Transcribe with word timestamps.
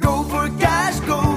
Go 0.00 0.22
for 0.24 0.48
cash, 0.58 1.00
go 1.00 1.27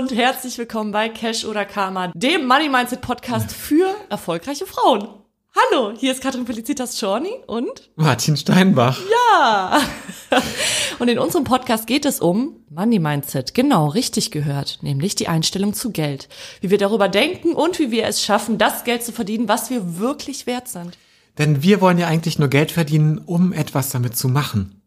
und 0.00 0.12
herzlich 0.12 0.56
willkommen 0.56 0.92
bei 0.92 1.10
Cash 1.10 1.44
oder 1.44 1.66
Karma, 1.66 2.10
dem 2.14 2.46
Money 2.46 2.70
Mindset 2.70 3.02
Podcast 3.02 3.52
für 3.52 3.94
erfolgreiche 4.08 4.64
Frauen. 4.64 5.06
Hallo, 5.54 5.92
hier 5.94 6.12
ist 6.12 6.22
Katrin 6.22 6.46
Felicitas 6.46 6.98
Czorny 6.98 7.34
und 7.46 7.90
Martin 7.96 8.34
Steinbach. 8.34 8.98
ja. 9.10 9.82
Und 10.98 11.08
in 11.08 11.18
unserem 11.18 11.44
Podcast 11.44 11.86
geht 11.86 12.06
es 12.06 12.18
um 12.18 12.64
Money 12.70 12.98
Mindset, 12.98 13.52
genau 13.52 13.88
richtig 13.88 14.30
gehört, 14.30 14.78
nämlich 14.80 15.16
die 15.16 15.28
Einstellung 15.28 15.74
zu 15.74 15.90
Geld. 15.90 16.30
Wie 16.62 16.70
wir 16.70 16.78
darüber 16.78 17.10
denken 17.10 17.52
und 17.52 17.78
wie 17.78 17.90
wir 17.90 18.06
es 18.06 18.24
schaffen, 18.24 18.56
das 18.56 18.84
Geld 18.84 19.02
zu 19.02 19.12
verdienen, 19.12 19.48
was 19.48 19.68
wir 19.68 19.98
wirklich 19.98 20.46
wert 20.46 20.68
sind. 20.68 20.96
Denn 21.36 21.62
wir 21.62 21.82
wollen 21.82 21.98
ja 21.98 22.06
eigentlich 22.06 22.38
nur 22.38 22.48
Geld 22.48 22.72
verdienen, 22.72 23.18
um 23.18 23.52
etwas 23.52 23.90
damit 23.90 24.16
zu 24.16 24.30
machen. 24.30 24.79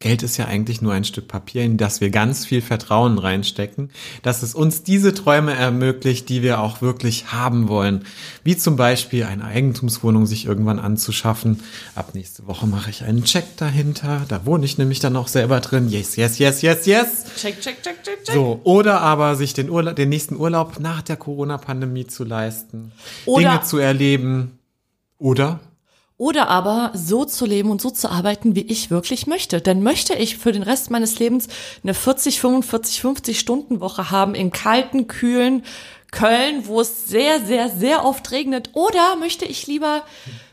Geld 0.00 0.22
ist 0.22 0.36
ja 0.36 0.44
eigentlich 0.44 0.80
nur 0.80 0.92
ein 0.92 1.02
Stück 1.02 1.26
Papier, 1.26 1.64
in 1.64 1.76
das 1.76 2.00
wir 2.00 2.10
ganz 2.10 2.46
viel 2.46 2.62
Vertrauen 2.62 3.18
reinstecken, 3.18 3.90
dass 4.22 4.44
es 4.44 4.54
uns 4.54 4.84
diese 4.84 5.12
Träume 5.12 5.54
ermöglicht, 5.54 6.28
die 6.28 6.42
wir 6.42 6.60
auch 6.60 6.80
wirklich 6.80 7.32
haben 7.32 7.66
wollen. 7.66 8.04
Wie 8.44 8.56
zum 8.56 8.76
Beispiel 8.76 9.24
eine 9.24 9.44
Eigentumswohnung 9.44 10.26
sich 10.26 10.46
irgendwann 10.46 10.78
anzuschaffen. 10.78 11.64
Ab 11.96 12.10
nächste 12.14 12.46
Woche 12.46 12.68
mache 12.68 12.90
ich 12.90 13.02
einen 13.02 13.24
Check 13.24 13.56
dahinter. 13.56 14.24
Da 14.28 14.46
wohne 14.46 14.64
ich 14.66 14.78
nämlich 14.78 15.00
dann 15.00 15.16
auch 15.16 15.26
selber 15.26 15.58
drin. 15.58 15.88
Yes, 15.88 16.14
yes, 16.14 16.38
yes, 16.38 16.62
yes, 16.62 16.86
yes. 16.86 17.24
Check, 17.36 17.60
check, 17.60 17.82
check, 17.82 18.00
check, 18.04 18.22
check. 18.24 18.34
So, 18.34 18.60
oder 18.62 19.00
aber 19.00 19.34
sich 19.34 19.52
den, 19.52 19.68
Urla 19.68 19.94
den 19.94 20.10
nächsten 20.10 20.36
Urlaub 20.36 20.78
nach 20.78 21.02
der 21.02 21.16
Corona-Pandemie 21.16 22.06
zu 22.06 22.22
leisten, 22.22 22.92
Oder- 23.26 23.42
Dinge 23.50 23.62
zu 23.62 23.78
erleben. 23.78 24.58
Oder? 25.18 25.58
Oder 26.18 26.48
aber 26.48 26.90
so 26.94 27.24
zu 27.24 27.46
leben 27.46 27.70
und 27.70 27.80
so 27.80 27.90
zu 27.90 28.10
arbeiten, 28.10 28.56
wie 28.56 28.62
ich 28.62 28.90
wirklich 28.90 29.26
möchte. 29.28 29.60
Denn 29.60 29.82
möchte 29.82 30.14
ich 30.14 30.36
für 30.36 30.50
den 30.50 30.64
Rest 30.64 30.90
meines 30.90 31.18
Lebens 31.20 31.46
eine 31.84 31.94
40, 31.94 32.40
45, 32.40 33.00
50 33.00 33.38
Stunden 33.38 33.80
Woche 33.80 34.10
haben 34.10 34.34
im 34.34 34.50
kalten, 34.50 35.06
kühlen 35.06 35.64
Köln, 36.10 36.66
wo 36.66 36.80
es 36.80 37.06
sehr, 37.06 37.40
sehr, 37.40 37.68
sehr 37.68 38.04
oft 38.04 38.30
regnet. 38.30 38.70
Oder 38.72 39.16
möchte 39.16 39.44
ich 39.44 39.66
lieber 39.66 40.02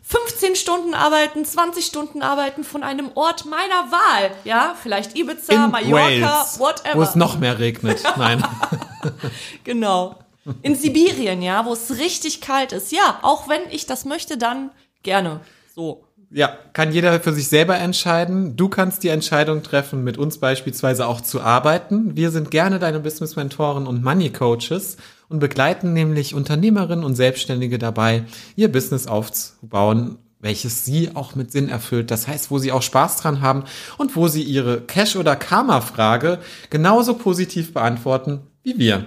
15 0.04 0.56
Stunden 0.56 0.94
arbeiten, 0.94 1.46
20 1.46 1.86
Stunden 1.86 2.22
arbeiten 2.22 2.64
von 2.64 2.84
einem 2.84 3.10
Ort 3.16 3.46
meiner 3.46 3.92
Wahl? 3.92 4.32
Ja, 4.44 4.76
vielleicht 4.82 5.18
Ibiza, 5.18 5.68
Mallorca, 5.68 6.46
whatever. 6.58 6.98
wo 6.98 7.02
es 7.02 7.16
noch 7.16 7.40
mehr 7.40 7.58
regnet. 7.60 8.04
Nein. 8.18 8.44
Genau. 9.64 10.16
In 10.64 10.76
Sibirien, 10.76 11.44
ja, 11.44 11.64
wo 11.66 11.74
es 11.74 11.98
richtig 12.00 12.42
kalt 12.42 12.72
ist. 12.72 12.92
Ja, 12.92 13.20
auch 13.22 13.48
wenn 13.48 13.62
ich 13.70 13.86
das 13.86 14.04
möchte, 14.06 14.38
dann 14.38 14.72
gerne. 15.04 15.42
So. 15.76 16.06
Ja, 16.32 16.58
kann 16.72 16.94
jeder 16.94 17.20
für 17.20 17.34
sich 17.34 17.50
selber 17.50 17.78
entscheiden. 17.78 18.56
Du 18.56 18.70
kannst 18.70 19.04
die 19.04 19.10
Entscheidung 19.10 19.62
treffen, 19.62 20.06
mit 20.06 20.18
uns 20.18 20.38
beispielsweise 20.38 21.06
auch 21.06 21.20
zu 21.20 21.42
arbeiten. 21.42 22.16
Wir 22.16 22.32
sind 22.32 22.50
gerne 22.50 22.80
deine 22.80 23.02
Business-Mentoren 23.02 23.86
und 23.86 24.02
Money-Coaches 24.02 24.96
und 25.28 25.40
begleiten 25.40 25.92
nämlich 25.92 26.34
Unternehmerinnen 26.34 27.04
und 27.04 27.16
Selbstständige 27.16 27.78
dabei, 27.78 28.24
ihr 28.56 28.72
Business 28.72 29.06
aufzubauen, 29.08 30.18
welches 30.40 30.86
sie 30.86 31.14
auch 31.14 31.36
mit 31.36 31.52
Sinn 31.52 31.68
erfüllt. 31.68 32.10
Das 32.10 32.26
heißt, 32.28 32.52
wo 32.52 32.58
sie 32.58 32.72
auch 32.72 32.82
Spaß 32.82 33.18
dran 33.18 33.42
haben 33.42 33.66
und 33.98 34.16
wo 34.16 34.30
sie 34.30 34.44
ihre 34.44 34.80
Cash- 34.80 35.18
oder 35.18 35.36
Karma-Frage 35.36 36.40
genauso 36.70 37.16
positiv 37.16 37.74
beantworten 37.74 38.40
wie 38.64 38.80
wir. 38.80 39.06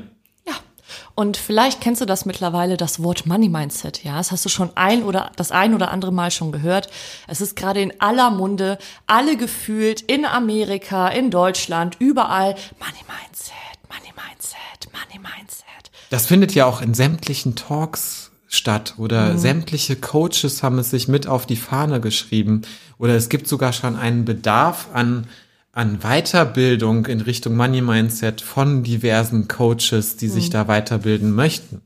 Und 1.18 1.36
vielleicht 1.36 1.80
kennst 1.80 2.00
du 2.00 2.04
das 2.04 2.26
mittlerweile, 2.26 2.76
das 2.76 3.02
Wort 3.02 3.26
Money 3.26 3.48
Mindset. 3.48 4.04
Ja, 4.04 4.18
das 4.18 4.30
hast 4.30 4.44
du 4.44 4.48
schon 4.48 4.70
ein 4.76 5.02
oder 5.02 5.32
das 5.34 5.50
ein 5.50 5.74
oder 5.74 5.90
andere 5.90 6.12
Mal 6.12 6.30
schon 6.30 6.52
gehört. 6.52 6.90
Es 7.26 7.40
ist 7.40 7.56
gerade 7.56 7.80
in 7.80 7.92
aller 8.00 8.30
Munde, 8.30 8.78
alle 9.08 9.36
gefühlt 9.36 10.00
in 10.00 10.24
Amerika, 10.24 11.08
in 11.08 11.32
Deutschland, 11.32 11.96
überall 11.98 12.54
Money 12.78 13.02
Mindset, 13.08 13.52
Money 13.88 14.12
Mindset, 14.14 14.92
Money 14.92 15.18
Mindset. 15.18 15.90
Das 16.10 16.26
findet 16.26 16.54
ja 16.54 16.66
auch 16.66 16.80
in 16.80 16.94
sämtlichen 16.94 17.56
Talks 17.56 18.30
statt 18.46 18.94
oder 18.96 19.36
sämtliche 19.38 19.96
Coaches 19.96 20.62
haben 20.62 20.78
es 20.78 20.90
sich 20.90 21.08
mit 21.08 21.26
auf 21.26 21.46
die 21.46 21.56
Fahne 21.56 22.00
geschrieben 22.00 22.62
oder 22.96 23.16
es 23.16 23.28
gibt 23.28 23.48
sogar 23.48 23.72
schon 23.72 23.96
einen 23.96 24.24
Bedarf 24.24 24.86
an 24.94 25.26
an 25.72 26.00
Weiterbildung 26.00 27.06
in 27.06 27.20
Richtung 27.20 27.56
Money 27.56 27.80
Mindset 27.80 28.40
von 28.40 28.82
diversen 28.82 29.48
Coaches, 29.48 30.16
die 30.16 30.28
sich 30.28 30.50
da 30.50 30.66
weiterbilden 30.68 31.32
möchten. 31.32 31.82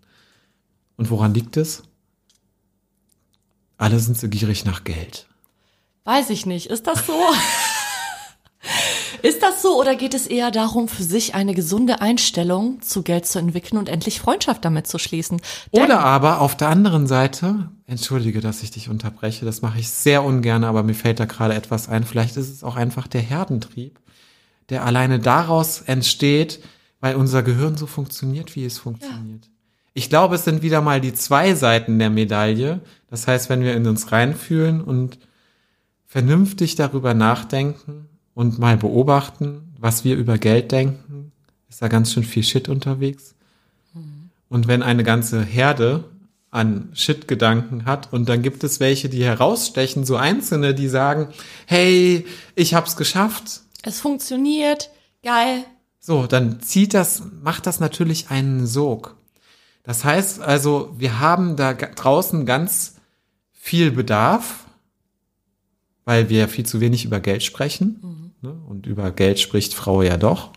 Und 0.96 1.10
woran 1.10 1.34
liegt 1.34 1.56
es? 1.56 1.82
Alle 3.76 3.98
sind 3.98 4.16
so 4.16 4.28
gierig 4.28 4.64
nach 4.64 4.84
Geld. 4.84 5.26
Weiß 6.04 6.30
ich 6.30 6.46
nicht. 6.46 6.66
Ist 6.66 6.86
das 6.86 7.06
so? 7.06 7.12
Ist 9.22 9.40
das 9.42 9.62
so 9.62 9.78
oder 9.78 9.94
geht 9.94 10.14
es 10.14 10.26
eher 10.26 10.50
darum, 10.50 10.88
für 10.88 11.04
sich 11.04 11.34
eine 11.36 11.54
gesunde 11.54 12.00
Einstellung 12.00 12.82
zu 12.82 13.02
Geld 13.02 13.24
zu 13.24 13.38
entwickeln 13.38 13.78
und 13.78 13.88
endlich 13.88 14.20
Freundschaft 14.20 14.64
damit 14.64 14.88
zu 14.88 14.98
schließen? 14.98 15.40
Denn- 15.72 15.84
Oder 15.84 16.00
aber 16.00 16.40
auf 16.40 16.56
der 16.56 16.68
anderen 16.68 17.06
Seite, 17.06 17.70
entschuldige, 17.86 18.40
dass 18.40 18.64
ich 18.64 18.72
dich 18.72 18.88
unterbreche, 18.88 19.44
das 19.44 19.62
mache 19.62 19.78
ich 19.78 19.90
sehr 19.90 20.24
ungern, 20.24 20.64
aber 20.64 20.82
mir 20.82 20.94
fällt 20.94 21.20
da 21.20 21.26
gerade 21.26 21.54
etwas 21.54 21.88
ein. 21.88 22.04
Vielleicht 22.04 22.36
ist 22.36 22.50
es 22.50 22.64
auch 22.64 22.74
einfach 22.74 23.06
der 23.06 23.20
Herdentrieb, 23.20 24.00
der 24.70 24.84
alleine 24.84 25.20
daraus 25.20 25.82
entsteht, 25.82 26.58
weil 27.00 27.14
unser 27.14 27.44
Gehirn 27.44 27.76
so 27.76 27.86
funktioniert, 27.86 28.56
wie 28.56 28.64
es 28.64 28.78
funktioniert. 28.78 29.48
Ich 29.94 30.08
glaube, 30.08 30.34
es 30.34 30.44
sind 30.44 30.62
wieder 30.62 30.80
mal 30.80 31.00
die 31.00 31.12
zwei 31.12 31.54
Seiten 31.54 31.98
der 31.98 32.10
Medaille. 32.10 32.80
Das 33.08 33.28
heißt, 33.28 33.50
wenn 33.50 33.60
wir 33.60 33.76
in 33.76 33.86
uns 33.86 34.10
reinfühlen 34.10 34.80
und 34.80 35.18
vernünftig 36.06 36.74
darüber 36.76 37.14
nachdenken 37.14 38.08
und 38.34 38.58
mal 38.58 38.76
beobachten, 38.76 39.74
was 39.78 40.04
wir 40.04 40.16
über 40.16 40.38
Geld 40.38 40.72
denken, 40.72 41.32
ist 41.68 41.82
da 41.82 41.88
ganz 41.88 42.12
schön 42.12 42.24
viel 42.24 42.42
Shit 42.42 42.68
unterwegs. 42.68 43.34
Und 44.48 44.68
wenn 44.68 44.82
eine 44.82 45.02
ganze 45.02 45.42
Herde 45.42 46.04
an 46.50 46.90
Shit-Gedanken 46.92 47.86
hat 47.86 48.12
und 48.12 48.28
dann 48.28 48.42
gibt 48.42 48.62
es 48.62 48.78
welche, 48.78 49.08
die 49.08 49.24
herausstechen, 49.24 50.04
so 50.04 50.16
einzelne, 50.16 50.74
die 50.74 50.88
sagen, 50.88 51.28
hey, 51.66 52.26
ich 52.54 52.74
hab's 52.74 52.96
geschafft. 52.96 53.62
Es 53.82 54.00
funktioniert, 54.00 54.90
geil. 55.22 55.64
So, 55.98 56.26
dann 56.26 56.60
zieht 56.60 56.92
das, 56.92 57.22
macht 57.42 57.66
das 57.66 57.80
natürlich 57.80 58.30
einen 58.30 58.66
Sog. 58.66 59.16
Das 59.82 60.04
heißt 60.04 60.40
also, 60.40 60.94
wir 60.98 61.20
haben 61.20 61.56
da 61.56 61.72
draußen 61.72 62.44
ganz 62.44 62.96
viel 63.52 63.90
Bedarf, 63.90 64.66
weil 66.04 66.28
wir 66.28 66.48
viel 66.48 66.66
zu 66.66 66.80
wenig 66.80 67.04
über 67.04 67.20
Geld 67.20 67.42
sprechen. 67.42 68.32
Ne? 68.40 68.54
Und 68.68 68.86
über 68.86 69.10
Geld 69.10 69.38
spricht 69.38 69.74
Frau 69.74 70.02
ja 70.02 70.16
doch. 70.16 70.50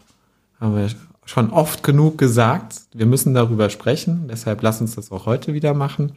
Haben 0.60 0.76
wir 0.76 0.90
schon 1.26 1.52
oft 1.52 1.84
genug 1.84 2.18
gesagt. 2.18 2.82
Wir 2.94 3.06
müssen 3.06 3.34
darüber 3.34 3.70
sprechen. 3.70 4.28
Deshalb 4.30 4.62
lass 4.62 4.82
uns 4.82 4.96
das 4.96 5.12
auch 5.12 5.26
heute 5.26 5.54
wieder 5.54 5.74
machen. 5.74 6.14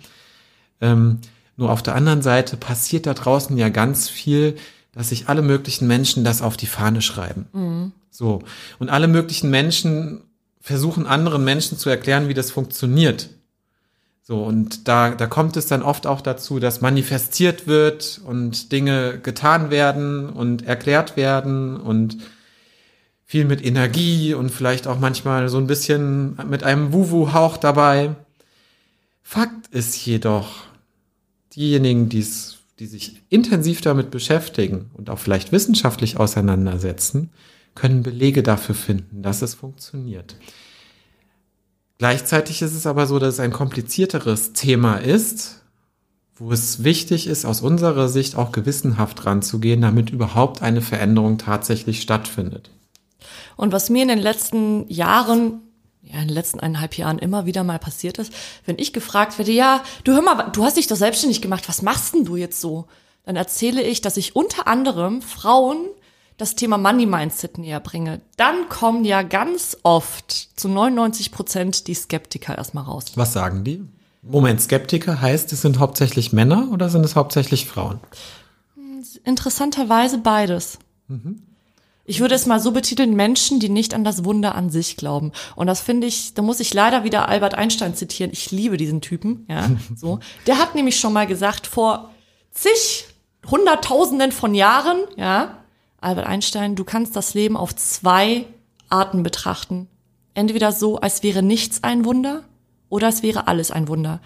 Ähm, 0.81 1.19
nur 1.57 1.71
auf 1.71 1.83
der 1.83 1.95
anderen 1.95 2.23
Seite 2.23 2.57
passiert 2.57 3.07
da 3.07 3.15
draußen 3.15 3.57
ja 3.57 3.69
ganz 3.69 4.09
viel, 4.09 4.57
dass 4.93 5.11
sich 5.11 5.29
alle 5.29 5.43
möglichen 5.43 5.87
Menschen 5.87 6.25
das 6.25 6.41
auf 6.41 6.57
die 6.57 6.67
Fahne 6.67 7.03
schreiben. 7.03 7.47
So. 8.11 8.43
Und 8.79 8.91
alle 8.91 9.09
möglichen 9.09 9.51
Menschen 9.51 10.23
versuchen 10.61 11.07
anderen 11.07 11.45
Menschen 11.45 11.79
zu 11.79 11.91
erklären, 11.91 12.29
wie 12.29 12.35
das 12.35 12.51
funktioniert. 12.51 13.31
So, 14.29 14.45
und 14.45 14.87
da, 14.89 15.13
da 15.15 15.27
kommt 15.27 15.57
es 15.57 15.69
dann 15.69 15.83
oft 15.83 16.07
auch 16.07 16.21
dazu, 16.21 16.59
dass 16.59 16.83
manifestiert 16.83 17.67
wird 17.67 18.21
und 18.23 18.73
Dinge 18.73 19.19
getan 19.23 19.71
werden 19.71 20.29
und 20.29 20.67
erklärt 20.67 21.17
werden 21.17 21.79
und 21.79 22.19
viel 23.25 23.47
mit 23.47 23.65
Energie 23.65 24.35
und 24.35 24.51
vielleicht 24.51 24.87
auch 24.87 24.99
manchmal 24.99 25.49
so 25.49 25.57
ein 25.57 25.67
bisschen 25.67 26.37
mit 26.47 26.63
einem 26.63 26.93
Wuwu-Hauch 26.93 27.57
dabei. 27.57 28.17
Fakt 29.23 29.69
ist 29.69 30.05
jedoch, 30.05 30.57
diejenigen, 31.57 32.11
die's, 32.11 32.59
die 32.81 32.87
sich 32.87 33.23
intensiv 33.31 33.81
damit 33.81 34.11
beschäftigen 34.11 34.91
und 34.93 35.09
auch 35.09 35.21
vielleicht 35.21 35.53
wissenschaftlich 35.53 36.19
auseinandersetzen, 36.19 37.31
können 37.75 38.03
Belege 38.03 38.43
dafür 38.43 38.75
finden, 38.75 39.23
dass 39.23 39.41
es 39.41 39.55
funktioniert. 39.55 40.37
Gleichzeitig 41.99 42.63
ist 42.63 42.75
es 42.75 42.87
aber 42.87 43.07
so, 43.07 43.19
dass 43.19 43.35
es 43.35 43.41
ein 43.41 43.53
komplizierteres 43.53 44.53
Thema 44.53 44.97
ist, 44.97 45.63
wo 46.37 46.53
es 46.53 46.85
wichtig 46.85 47.27
ist, 47.27 47.45
aus 47.45 47.61
unserer 47.61 48.09
Sicht 48.09 48.37
auch 48.37 48.53
gewissenhaft 48.53 49.27
ranzugehen, 49.27 49.83
damit 49.83 50.11
überhaupt 50.11 50.63
eine 50.63 50.81
Veränderung 50.81 51.39
tatsächlich 51.39 52.01
stattfindet. 52.01 52.71
Und 53.57 53.73
was 53.73 53.91
mir 53.91 54.03
in 54.03 54.09
den 54.09 54.21
letzten 54.21 54.89
Jahren, 54.89 55.61
ja, 56.03 56.21
in 56.21 56.29
den 56.29 56.35
letzten 56.35 56.61
eineinhalb 56.61 56.97
Jahren 56.97 57.19
immer 57.19 57.47
wieder 57.47 57.65
mal 57.65 57.81
passiert 57.81 58.19
ist, 58.19 58.33
wenn 58.65 58.79
ich 58.79 58.93
gefragt 58.93 59.37
werde, 59.37 59.51
ja, 59.51 59.83
du 60.05 60.13
hör 60.13 60.23
mal, 60.23 60.51
du 60.53 60.63
hast 60.63 60.77
dich 60.77 60.87
doch 60.87 60.97
selbstständig 60.97 61.43
gemacht, 61.43 61.69
was 61.69 61.83
machst 61.83 62.15
denn 62.15 62.25
du 62.25 62.37
jetzt 62.37 62.61
so? 62.61 62.87
Dann 63.25 63.35
erzähle 63.35 63.83
ich, 63.83 64.01
dass 64.01 64.17
ich 64.17 64.37
unter 64.37 64.69
anderem 64.69 65.21
Frauen 65.21 65.87
das 66.39 66.55
Thema 66.55 66.79
Money 66.79 67.05
Mindset 67.05 67.59
näher 67.59 67.81
bringe. 67.81 68.21
Dann 68.37 68.69
kommen 68.69 69.05
ja 69.05 69.23
ganz 69.23 69.77
oft 69.83 70.33
zu 70.59 70.69
99 70.69 71.33
Prozent 71.33 71.87
die 71.89 71.95
Skeptiker 71.95 72.57
erstmal 72.57 72.85
raus. 72.85 73.07
Was 73.17 73.33
sagen 73.33 73.65
die? 73.65 73.85
Moment, 74.23 74.61
Skeptiker 74.61 75.21
heißt, 75.21 75.53
es 75.53 75.63
sind 75.63 75.79
hauptsächlich 75.79 76.33
Männer 76.33 76.69
oder 76.73 76.89
sind 76.89 77.05
es 77.05 77.17
hauptsächlich 77.17 77.67
Frauen? 77.67 78.01
Interessanterweise 79.25 80.19
beides. 80.19 80.79
Ich 82.05 82.21
würde 82.21 82.35
es 82.35 82.47
mal 82.47 82.61
so 82.61 82.73
betiteln, 82.73 83.15
Menschen, 83.15 83.61
die 83.61 83.69
nicht 83.69 83.95
an 83.95 84.05
das 84.05 84.25
Wunder 84.25 84.55
an 84.55 84.71
sich 84.71 84.97
glauben. 84.97 85.33
Und 85.57 85.67
das 85.67 85.81
finde 85.81 86.07
ich, 86.07 86.35
da 86.35 86.43
muss 86.43 86.61
ich 86.61 86.73
leider 86.73 87.05
wieder 87.05 87.29
Albert 87.29 87.55
Einstein 87.55 87.95
zitieren. 87.95 88.33
Ich 88.33 88.51
liebe 88.51 88.77
diesen 88.77 89.01
Typen, 89.01 89.45
ja, 89.49 89.69
so. 89.97 90.21
Der 90.47 90.59
hat 90.59 90.75
nämlich 90.75 90.99
schon 90.99 91.13
mal 91.13 91.27
gesagt, 91.27 91.67
vor 91.67 92.11
zig, 92.53 93.07
hunderttausenden 93.51 94.33
von 94.33 94.55
Jahren, 94.55 94.99
ja, 95.17 95.59
Albert 96.01 96.27
Einstein, 96.27 96.77
du 96.77 96.85
kannst 96.85 97.17
das 97.17 97.35
Leben 97.35 97.57
auf 97.57 97.75
zwei 97.75 98.47
Arten 98.89 99.23
betrachten. 99.23 99.89
Entweder 100.35 100.73
so, 100.73 101.01
als 101.01 101.23
wäre 101.23 101.43
nichts 101.43 101.83
ein 101.83 102.05
Wunder 102.05 102.45
oder 102.89 103.09
es 103.09 103.23
wäre 103.23 103.49
alles 103.49 103.71
ein 103.71 103.89
Wunder. 103.89 104.21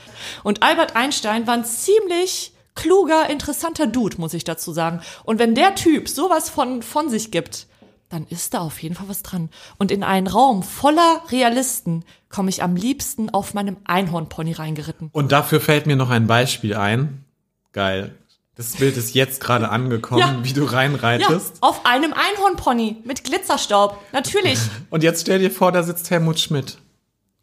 Und 0.44 0.62
Albert 0.62 0.94
Einstein 0.94 1.46
war 1.46 1.54
ein 1.54 1.64
ziemlich 1.64 2.52
kluger, 2.74 3.28
interessanter 3.30 3.86
Dude, 3.86 4.20
muss 4.20 4.34
ich 4.34 4.44
dazu 4.44 4.72
sagen. 4.72 5.00
Und 5.24 5.38
wenn 5.38 5.54
der 5.54 5.74
Typ 5.74 6.08
sowas 6.08 6.50
von, 6.50 6.82
von 6.82 7.08
sich 7.08 7.30
gibt, 7.30 7.66
dann 8.08 8.26
ist 8.28 8.52
da 8.52 8.60
auf 8.60 8.82
jeden 8.82 8.94
Fall 8.94 9.08
was 9.08 9.22
dran. 9.22 9.48
Und 9.78 9.90
in 9.90 10.04
einen 10.04 10.26
Raum 10.26 10.62
voller 10.62 11.22
Realisten 11.30 12.04
komme 12.28 12.50
ich 12.50 12.62
am 12.62 12.76
liebsten 12.76 13.30
auf 13.30 13.54
meinem 13.54 13.78
Einhornpony 13.84 14.52
reingeritten. 14.52 15.08
Und 15.12 15.32
dafür 15.32 15.60
fällt 15.60 15.86
mir 15.86 15.96
noch 15.96 16.10
ein 16.10 16.26
Beispiel 16.26 16.74
ein. 16.74 17.24
Geil. 17.72 18.14
Das 18.54 18.76
Bild 18.76 18.96
ist 18.98 19.14
jetzt 19.14 19.40
gerade 19.40 19.70
angekommen, 19.70 20.20
Ja. 20.20 20.44
wie 20.44 20.52
du 20.52 20.64
Ja, 20.64 20.70
reinreitest. 20.72 21.56
auf 21.62 21.86
einem 21.86 22.12
Einhornpony 22.12 22.96
mit 23.04 23.24
Glitzerstaub. 23.24 23.98
Natürlich. 24.12 24.58
Und 24.90 25.02
jetzt 25.02 25.22
stell 25.22 25.38
dir 25.38 25.50
vor, 25.50 25.72
da 25.72 25.82
sitzt 25.82 26.10
Helmut 26.10 26.38
Schmidt, 26.38 26.78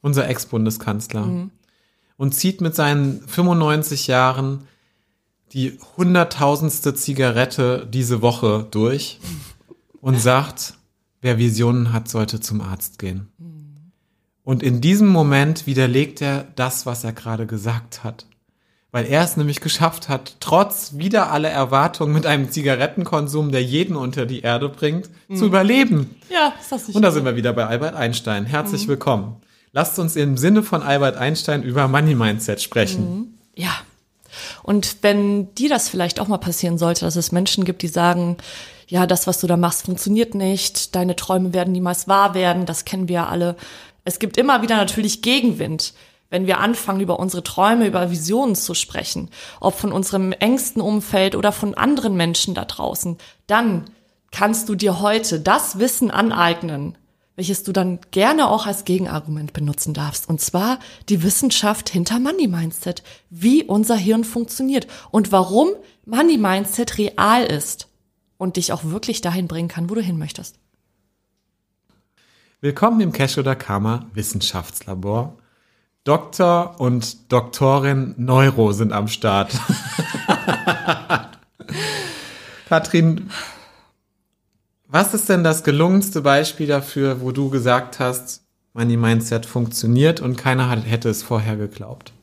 unser 0.01 0.27
Ex-Bundeskanzler, 0.29 1.47
und 2.17 2.35
zieht 2.35 2.61
mit 2.61 2.75
seinen 2.75 3.21
95 3.27 4.07
Jahren 4.07 4.67
die 5.53 5.79
hunderttausendste 5.97 6.94
Zigarette 6.94 7.88
diese 7.91 8.21
Woche 8.21 8.67
durch 8.69 9.19
und 10.01 10.19
sagt, 10.21 10.75
wer 11.21 11.38
Visionen 11.39 11.91
hat, 11.91 12.07
sollte 12.07 12.39
zum 12.39 12.61
Arzt 12.61 13.00
gehen. 13.00 13.29
Und 14.44 14.63
in 14.63 14.79
diesem 14.81 15.07
Moment 15.07 15.65
widerlegt 15.65 16.21
er 16.21 16.44
das, 16.56 16.85
was 16.85 17.03
er 17.03 17.13
gerade 17.13 17.45
gesagt 17.47 18.03
hat. 18.03 18.25
Weil 18.91 19.06
er 19.06 19.24
es 19.24 19.38
nämlich 19.38 19.62
geschafft 19.62 20.09
hat, 20.09 20.36
trotz 20.39 20.94
wieder 20.95 21.31
aller 21.31 21.50
Erwartungen 21.50 22.12
mit 22.12 22.25
einem 22.25 22.50
Zigarettenkonsum, 22.50 23.51
der 23.51 23.63
jeden 23.63 23.95
unter 23.95 24.25
die 24.25 24.41
Erde 24.41 24.68
bringt, 24.68 25.09
zu 25.33 25.45
überleben. 25.45 26.15
Ja, 26.30 26.53
ist 26.59 26.71
das 26.71 26.88
nicht 26.88 26.95
Und 26.95 27.03
da 27.03 27.12
sind 27.12 27.24
wir 27.24 27.36
wieder 27.36 27.53
bei 27.53 27.68
Albert 27.68 27.95
Einstein. 27.95 28.45
Herzlich 28.45 28.88
willkommen. 28.88 29.36
Lasst 29.74 30.00
uns 30.00 30.15
im 30.15 30.38
Sinne 30.38 30.63
von 30.63 30.81
Albert 30.81 31.18
Einstein 31.18 31.62
über 31.62 31.88
Money 31.88 32.15
Mindset 32.15 32.62
sprechen. 32.62 33.38
Ja. 33.56 33.75
Und 34.63 34.97
wenn 35.01 35.53
dir 35.53 35.69
das 35.69 35.89
vielleicht 35.89 36.19
auch 36.19 36.27
mal 36.27 36.38
passieren 36.38 36.80
sollte, 36.80 37.06
dass 37.06 37.15
es 37.15 37.31
Menschen 37.31 37.65
gibt, 37.65 37.83
die 37.83 37.88
sagen, 37.88 38.38
ja, 38.88 39.06
das, 39.06 39.27
was 39.27 39.39
du 39.39 39.45
da 39.45 39.57
machst, 39.57 39.85
funktioniert 39.85 40.33
nicht, 40.33 40.95
deine 40.95 41.15
Träume 41.15 41.53
werden 41.53 41.71
niemals 41.71 42.07
wahr 42.07 42.33
werden, 42.33 42.65
das 42.65 42.85
kennen 42.85 43.07
wir 43.07 43.15
ja 43.15 43.27
alle. 43.27 43.56
Es 44.03 44.18
gibt 44.18 44.38
immer 44.38 44.63
wieder 44.63 44.77
natürlich 44.77 45.21
Gegenwind, 45.21 45.94
wenn 46.29 46.45
wir 46.45 46.59
anfangen, 46.59 47.01
über 47.01 47.19
unsere 47.19 47.43
Träume, 47.43 47.87
über 47.87 48.11
Visionen 48.11 48.55
zu 48.55 48.73
sprechen, 48.73 49.29
ob 49.59 49.75
von 49.75 49.91
unserem 49.91 50.31
engsten 50.31 50.81
Umfeld 50.81 51.35
oder 51.35 51.51
von 51.51 51.73
anderen 51.73 52.15
Menschen 52.15 52.53
da 52.53 52.65
draußen, 52.65 53.17
dann 53.47 53.85
kannst 54.31 54.69
du 54.69 54.75
dir 54.75 54.99
heute 55.01 55.39
das 55.39 55.79
Wissen 55.79 56.11
aneignen, 56.11 56.97
welches 57.35 57.63
du 57.63 57.71
dann 57.71 57.99
gerne 58.11 58.49
auch 58.49 58.67
als 58.67 58.85
Gegenargument 58.85 59.53
benutzen 59.53 59.93
darfst. 59.93 60.29
Und 60.29 60.41
zwar 60.41 60.77
die 61.07 61.23
Wissenschaft 61.23 61.89
hinter 61.89 62.19
Money 62.19 62.47
Mindset, 62.47 63.01
wie 63.29 63.63
unser 63.63 63.95
Hirn 63.95 64.23
funktioniert 64.23 64.87
und 65.09 65.31
warum 65.31 65.69
Money 66.05 66.37
Mindset 66.37 66.97
real 66.97 67.45
ist 67.45 67.87
und 68.37 68.57
dich 68.57 68.71
auch 68.71 68.83
wirklich 68.83 69.21
dahin 69.21 69.47
bringen 69.47 69.67
kann, 69.67 69.89
wo 69.89 69.95
du 69.95 70.01
hin 70.01 70.17
möchtest. 70.17 70.59
Willkommen 72.61 72.99
im 72.99 73.13
Cash 73.13 73.37
oder 73.37 73.55
Karma 73.55 74.05
Wissenschaftslabor. 74.13 75.37
Doktor 76.03 76.75
und 76.79 77.31
Doktorin 77.31 78.15
Neuro 78.17 78.71
sind 78.71 78.93
am 78.93 79.07
Start. 79.07 79.53
Katrin, 82.69 83.29
was 84.87 85.13
ist 85.13 85.29
denn 85.29 85.43
das 85.43 85.63
gelungenste 85.63 86.21
Beispiel 86.21 86.67
dafür, 86.67 87.21
wo 87.21 87.31
du 87.31 87.49
gesagt 87.49 87.99
hast, 87.99 88.43
Money 88.73 88.97
Mindset 88.97 89.45
funktioniert 89.45 90.21
und 90.21 90.35
keiner 90.37 90.69
hat, 90.69 90.85
hätte 90.85 91.09
es 91.09 91.21
vorher 91.21 91.57
geglaubt? 91.57 92.13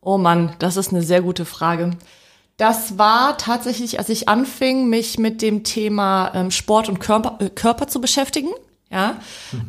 Oh 0.00 0.18
Mann, 0.18 0.54
das 0.58 0.76
ist 0.76 0.92
eine 0.92 1.02
sehr 1.02 1.22
gute 1.22 1.44
Frage. 1.44 1.90
Das 2.56 2.98
war 2.98 3.36
tatsächlich, 3.36 3.98
als 3.98 4.08
ich 4.08 4.28
anfing, 4.28 4.88
mich 4.88 5.18
mit 5.18 5.42
dem 5.42 5.64
Thema 5.64 6.30
ähm, 6.34 6.50
Sport 6.50 6.88
und 6.88 7.00
Körper, 7.00 7.38
äh, 7.40 7.50
Körper 7.50 7.88
zu 7.88 8.00
beschäftigen. 8.00 8.50
Ja, 8.94 9.16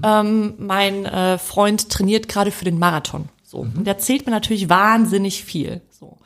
ähm, 0.04 0.54
mein 0.60 1.06
äh, 1.06 1.40
Freund 1.40 1.90
trainiert 1.90 2.28
gerade 2.28 2.52
für 2.52 2.64
den 2.64 2.78
Marathon. 2.78 3.28
So, 3.44 3.62
und 3.62 3.86
der 3.88 3.96
erzählt 3.96 4.28
mir 4.28 4.32
natürlich 4.32 4.70
wahnsinnig 4.70 5.44
viel. 5.44 5.82
So. 5.90 6.20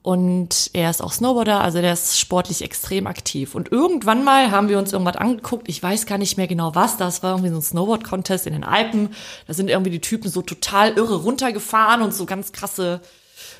Und 0.00 0.70
er 0.72 0.88
ist 0.88 1.02
auch 1.02 1.12
Snowboarder, 1.12 1.60
also 1.60 1.82
der 1.82 1.92
ist 1.92 2.18
sportlich 2.18 2.62
extrem 2.62 3.06
aktiv. 3.06 3.54
Und 3.54 3.70
irgendwann 3.70 4.24
mal 4.24 4.50
haben 4.50 4.70
wir 4.70 4.78
uns 4.78 4.94
irgendwas 4.94 5.16
angeguckt, 5.16 5.68
ich 5.68 5.82
weiß 5.82 6.06
gar 6.06 6.16
nicht 6.16 6.38
mehr 6.38 6.48
genau 6.48 6.74
was, 6.74 6.96
das 6.96 7.22
war 7.22 7.32
irgendwie 7.32 7.50
so 7.50 7.56
ein 7.56 7.62
Snowboard-Contest 7.62 8.46
in 8.46 8.54
den 8.54 8.64
Alpen. 8.64 9.10
Da 9.46 9.52
sind 9.52 9.68
irgendwie 9.68 9.90
die 9.90 10.00
Typen 10.00 10.30
so 10.30 10.40
total 10.40 10.92
irre 10.92 11.22
runtergefahren 11.22 12.00
und 12.00 12.14
so 12.14 12.24
ganz 12.24 12.52
krasse 12.52 13.02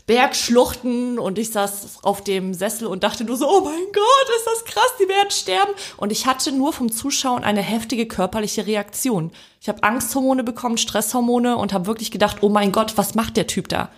Bergschluchten 0.06 1.18
und 1.18 1.38
ich 1.38 1.50
saß 1.50 2.00
auf 2.02 2.24
dem 2.24 2.54
Sessel 2.54 2.86
und 2.86 3.04
dachte 3.04 3.24
nur 3.24 3.36
so, 3.36 3.48
oh 3.48 3.60
mein 3.60 3.84
Gott, 3.92 4.36
ist 4.36 4.46
das 4.46 4.64
krass, 4.64 4.92
die 5.00 5.08
werden 5.08 5.30
sterben. 5.30 5.72
Und 5.96 6.10
ich 6.10 6.26
hatte 6.26 6.50
nur 6.50 6.72
vom 6.72 6.90
Zuschauen 6.90 7.44
eine 7.44 7.62
heftige 7.62 8.06
körperliche 8.06 8.66
Reaktion. 8.66 9.30
Ich 9.60 9.68
habe 9.68 9.82
Angsthormone 9.84 10.42
bekommen, 10.42 10.76
Stresshormone 10.76 11.56
und 11.56 11.72
habe 11.72 11.86
wirklich 11.86 12.10
gedacht, 12.10 12.38
oh 12.40 12.48
mein 12.48 12.72
Gott, 12.72 12.96
was 12.96 13.14
macht 13.14 13.36
der 13.36 13.46
Typ 13.46 13.68
da? 13.68 13.90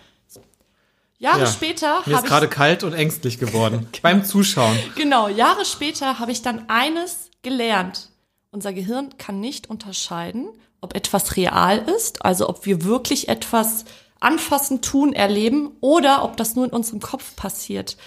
Jahre 1.17 1.41
Ja. 1.41 1.47
später 1.47 2.01
Mir 2.05 2.13
ist 2.13 2.17
habe 2.17 2.27
gerade 2.27 2.45
ich 2.45 2.51
kalt 2.51 2.83
und 2.83 2.93
ängstlich 2.93 3.39
geworden 3.39 3.87
beim 4.01 4.23
Zuschauen. 4.25 4.77
genau 4.95 5.27
Jahre 5.27 5.65
später 5.65 6.19
habe 6.19 6.31
ich 6.31 6.41
dann 6.41 6.65
eines 6.67 7.31
gelernt: 7.41 8.09
Unser 8.51 8.73
Gehirn 8.73 9.17
kann 9.17 9.39
nicht 9.39 9.69
unterscheiden, 9.69 10.49
ob 10.81 10.93
etwas 10.93 11.37
real 11.37 11.79
ist, 11.97 12.23
also 12.25 12.49
ob 12.49 12.65
wir 12.65 12.83
wirklich 12.83 13.29
etwas 13.29 13.85
anfassen, 14.19 14.81
tun, 14.81 15.13
erleben, 15.13 15.71
oder 15.81 16.23
ob 16.23 16.37
das 16.37 16.55
nur 16.55 16.65
in 16.65 16.71
unserem 16.71 16.99
Kopf 16.99 17.35
passiert. 17.35 17.97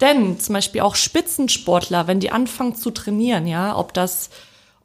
Denn 0.00 0.38
zum 0.38 0.52
Beispiel 0.54 0.82
auch 0.82 0.94
Spitzensportler, 0.94 2.06
wenn 2.06 2.20
die 2.20 2.30
anfangen 2.30 2.74
zu 2.74 2.90
trainieren, 2.90 3.46
ja, 3.46 3.76
ob 3.76 3.94
das 3.94 4.30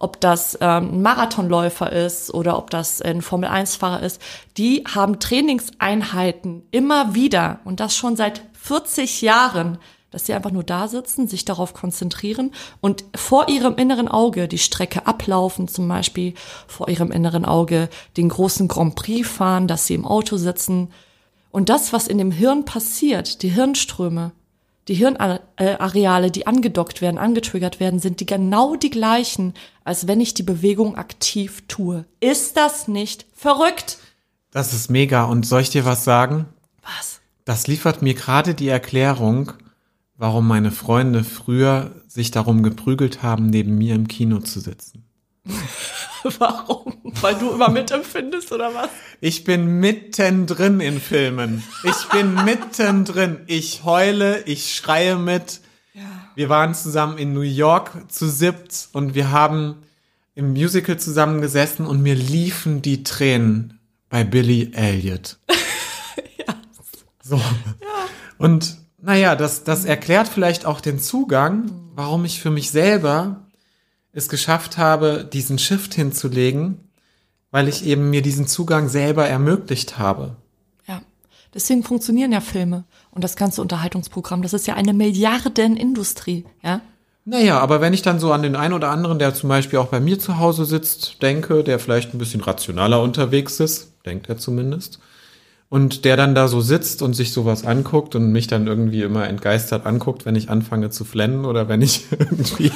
ob 0.01 0.19
das 0.19 0.57
ähm, 0.61 0.95
ein 0.95 1.01
Marathonläufer 1.03 1.91
ist 1.91 2.33
oder 2.33 2.57
ob 2.57 2.71
das 2.71 3.03
ein 3.03 3.21
Formel-1-Fahrer 3.21 4.01
ist, 4.01 4.19
die 4.57 4.83
haben 4.87 5.19
Trainingseinheiten 5.19 6.63
immer 6.71 7.13
wieder 7.13 7.59
und 7.65 7.79
das 7.79 7.95
schon 7.95 8.15
seit 8.15 8.41
40 8.53 9.21
Jahren, 9.21 9.77
dass 10.11 10.25
sie 10.25 10.33
einfach 10.33 10.51
nur 10.51 10.63
da 10.63 10.87
sitzen, 10.87 11.27
sich 11.27 11.45
darauf 11.45 11.73
konzentrieren 11.73 12.51
und 12.81 13.05
vor 13.15 13.49
ihrem 13.49 13.75
inneren 13.75 14.07
Auge 14.07 14.47
die 14.47 14.57
Strecke 14.57 15.07
ablaufen, 15.07 15.67
zum 15.67 15.87
Beispiel 15.87 16.33
vor 16.67 16.89
ihrem 16.89 17.11
inneren 17.11 17.45
Auge 17.45 17.89
den 18.17 18.29
großen 18.29 18.67
Grand 18.67 18.95
Prix 18.95 19.27
fahren, 19.27 19.67
dass 19.67 19.87
sie 19.87 19.95
im 19.95 20.05
Auto 20.05 20.37
sitzen. 20.37 20.89
Und 21.49 21.69
das, 21.69 21.93
was 21.93 22.07
in 22.07 22.17
dem 22.17 22.31
Hirn 22.31 22.65
passiert, 22.65 23.41
die 23.41 23.49
Hirnströme, 23.49 24.31
die 24.87 24.95
Hirnareale, 24.95 26.31
die 26.31 26.47
angedockt 26.47 27.01
werden, 27.01 27.17
angetriggert 27.17 27.79
werden, 27.79 27.99
sind 27.99 28.19
die 28.19 28.25
genau 28.25 28.75
die 28.75 28.89
gleichen, 28.89 29.53
als 29.83 30.07
wenn 30.07 30.19
ich 30.19 30.33
die 30.33 30.43
Bewegung 30.43 30.97
aktiv 30.97 31.63
tue. 31.67 32.05
Ist 32.19 32.57
das 32.57 32.87
nicht 32.87 33.25
verrückt? 33.33 33.99
Das 34.51 34.73
ist 34.73 34.89
mega. 34.89 35.23
Und 35.23 35.45
soll 35.45 35.61
ich 35.61 35.69
dir 35.69 35.85
was 35.85 36.03
sagen? 36.03 36.47
Was? 36.83 37.21
Das 37.45 37.67
liefert 37.67 38.01
mir 38.01 38.13
gerade 38.13 38.53
die 38.53 38.67
Erklärung, 38.67 39.53
warum 40.21 40.47
meine 40.47 40.69
Freunde 40.69 41.23
früher 41.23 41.95
sich 42.07 42.29
darum 42.29 42.61
geprügelt 42.61 43.23
haben, 43.23 43.47
neben 43.47 43.79
mir 43.79 43.95
im 43.95 44.07
Kino 44.07 44.37
zu 44.37 44.59
sitzen. 44.59 45.03
Warum? 46.37 46.93
Weil 47.21 47.33
du 47.39 47.49
immer 47.49 47.69
mitempfindest 47.69 48.51
oder 48.51 48.71
was? 48.75 48.89
Ich 49.19 49.43
bin 49.45 49.79
mittendrin 49.79 50.79
in 50.79 51.01
Filmen. 51.01 51.63
Ich 51.83 52.07
bin 52.09 52.35
mittendrin. 52.45 53.39
Ich 53.47 53.83
heule, 53.83 54.43
ich 54.43 54.75
schreie 54.75 55.15
mit. 55.15 55.61
Wir 56.35 56.49
waren 56.49 56.75
zusammen 56.75 57.17
in 57.17 57.33
New 57.33 57.41
York 57.41 58.11
zu 58.11 58.29
siebt 58.29 58.89
und 58.93 59.15
wir 59.15 59.31
haben 59.31 59.77
im 60.35 60.53
Musical 60.53 60.99
zusammengesessen 60.99 61.87
und 61.87 62.03
mir 62.03 62.13
liefen 62.13 62.83
die 62.83 63.01
Tränen 63.01 63.79
bei 64.07 64.23
Billy 64.23 64.71
Elliot. 64.75 65.39
Ja. 66.37 66.55
So. 67.23 67.41
Und 68.37 68.80
naja, 69.01 69.35
das, 69.35 69.63
das 69.63 69.85
erklärt 69.85 70.27
vielleicht 70.27 70.65
auch 70.65 70.81
den 70.81 70.99
Zugang, 70.99 71.71
warum 71.95 72.25
ich 72.25 72.39
für 72.39 72.51
mich 72.51 72.71
selber 72.71 73.47
es 74.13 74.29
geschafft 74.29 74.77
habe, 74.77 75.27
diesen 75.31 75.57
Shift 75.57 75.93
hinzulegen, 75.93 76.89
weil 77.49 77.67
ich 77.67 77.85
eben 77.85 78.09
mir 78.09 78.21
diesen 78.21 78.47
Zugang 78.47 78.89
selber 78.89 79.27
ermöglicht 79.27 79.97
habe. 79.97 80.35
Ja. 80.87 81.01
Deswegen 81.53 81.83
funktionieren 81.83 82.31
ja 82.31 82.41
Filme 82.41 82.83
und 83.11 83.23
das 83.23 83.35
ganze 83.35 83.61
Unterhaltungsprogramm. 83.61 84.41
Das 84.41 84.53
ist 84.53 84.67
ja 84.67 84.75
eine 84.75 84.93
Milliardenindustrie, 84.93 86.45
ja. 86.63 86.81
Naja, 87.23 87.59
aber 87.59 87.81
wenn 87.81 87.93
ich 87.93 88.01
dann 88.01 88.19
so 88.19 88.33
an 88.33 88.41
den 88.41 88.55
einen 88.55 88.73
oder 88.73 88.89
anderen, 88.89 89.19
der 89.19 89.33
zum 89.35 89.47
Beispiel 89.47 89.77
auch 89.77 89.87
bei 89.87 89.99
mir 89.99 90.17
zu 90.17 90.39
Hause 90.39 90.65
sitzt, 90.65 91.21
denke, 91.21 91.63
der 91.63 91.77
vielleicht 91.77 92.13
ein 92.13 92.17
bisschen 92.17 92.41
rationaler 92.41 93.01
unterwegs 93.01 93.59
ist, 93.59 93.93
denkt 94.05 94.27
er 94.27 94.37
zumindest, 94.37 94.99
und 95.71 96.03
der 96.03 96.17
dann 96.17 96.35
da 96.35 96.49
so 96.49 96.59
sitzt 96.59 97.01
und 97.01 97.13
sich 97.13 97.31
sowas 97.31 97.65
anguckt 97.65 98.13
und 98.15 98.29
mich 98.33 98.47
dann 98.47 98.67
irgendwie 98.67 99.03
immer 99.03 99.29
entgeistert 99.29 99.85
anguckt, 99.85 100.25
wenn 100.25 100.35
ich 100.35 100.49
anfange 100.49 100.89
zu 100.89 101.05
flennen 101.05 101.45
oder 101.45 101.69
wenn 101.69 101.81
ich 101.81 102.07
irgendwie 102.19 102.73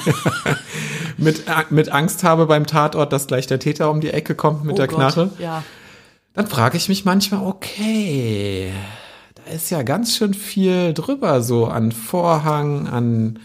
mit, 1.18 1.42
mit 1.68 1.90
Angst 1.92 2.24
habe 2.24 2.46
beim 2.46 2.66
Tatort, 2.66 3.12
dass 3.12 3.26
gleich 3.26 3.46
der 3.46 3.58
Täter 3.58 3.90
um 3.90 4.00
die 4.00 4.08
Ecke 4.08 4.34
kommt 4.34 4.64
mit 4.64 4.72
Oh 4.72 4.76
der 4.78 4.86
Gott, 4.86 4.96
Knarre, 4.96 5.30
Ja. 5.38 5.62
dann 6.32 6.46
frage 6.46 6.78
ich 6.78 6.88
mich 6.88 7.04
manchmal, 7.04 7.46
okay, 7.46 8.72
da 9.34 9.52
ist 9.52 9.68
ja 9.70 9.82
ganz 9.82 10.16
schön 10.16 10.32
viel 10.32 10.94
drüber, 10.94 11.42
so 11.42 11.66
an 11.66 11.92
Vorhang, 11.92 12.86
an 12.88 13.40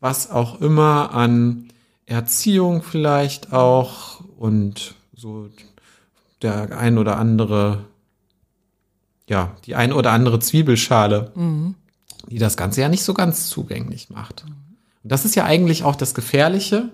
was 0.00 0.32
auch 0.32 0.60
immer, 0.60 1.14
an 1.14 1.68
Erziehung 2.06 2.82
vielleicht 2.82 3.52
auch 3.52 4.20
und 4.36 4.96
so 5.14 5.48
der 6.42 6.76
ein 6.76 6.98
oder 6.98 7.18
andere, 7.18 7.84
ja, 9.30 9.56
die 9.64 9.76
ein 9.76 9.92
oder 9.92 10.10
andere 10.10 10.40
Zwiebelschale, 10.40 11.32
die 12.28 12.38
das 12.38 12.56
Ganze 12.56 12.80
ja 12.82 12.88
nicht 12.88 13.04
so 13.04 13.14
ganz 13.14 13.48
zugänglich 13.48 14.10
macht. 14.10 14.44
Und 14.44 15.12
das 15.12 15.24
ist 15.24 15.36
ja 15.36 15.44
eigentlich 15.44 15.84
auch 15.84 15.94
das 15.96 16.14
Gefährliche 16.14 16.90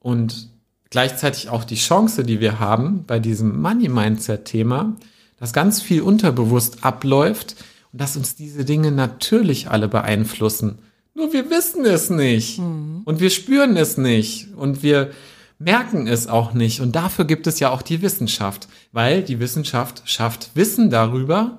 und 0.00 0.48
gleichzeitig 0.90 1.50
auch 1.50 1.64
die 1.64 1.76
Chance, 1.76 2.24
die 2.24 2.40
wir 2.40 2.58
haben 2.58 3.04
bei 3.06 3.18
diesem 3.20 3.60
Money-Mindset-Thema, 3.60 4.96
dass 5.38 5.52
ganz 5.52 5.82
viel 5.82 6.00
unterbewusst 6.00 6.84
abläuft 6.84 7.56
und 7.92 8.00
dass 8.00 8.16
uns 8.16 8.34
diese 8.34 8.64
Dinge 8.64 8.90
natürlich 8.90 9.70
alle 9.70 9.88
beeinflussen. 9.88 10.78
Nur 11.14 11.34
wir 11.34 11.50
wissen 11.50 11.84
es 11.84 12.08
nicht 12.08 12.58
und 12.58 13.20
wir 13.20 13.28
spüren 13.28 13.76
es 13.76 13.98
nicht 13.98 14.54
und 14.56 14.82
wir 14.82 15.10
merken 15.58 16.06
es 16.06 16.26
auch 16.26 16.54
nicht. 16.54 16.80
Und 16.80 16.94
dafür 16.94 17.24
gibt 17.24 17.46
es 17.46 17.60
ja 17.60 17.70
auch 17.70 17.82
die 17.82 18.02
Wissenschaft, 18.02 18.68
weil 18.92 19.22
die 19.22 19.40
Wissenschaft 19.40 20.02
schafft 20.04 20.50
Wissen 20.54 20.90
darüber, 20.90 21.58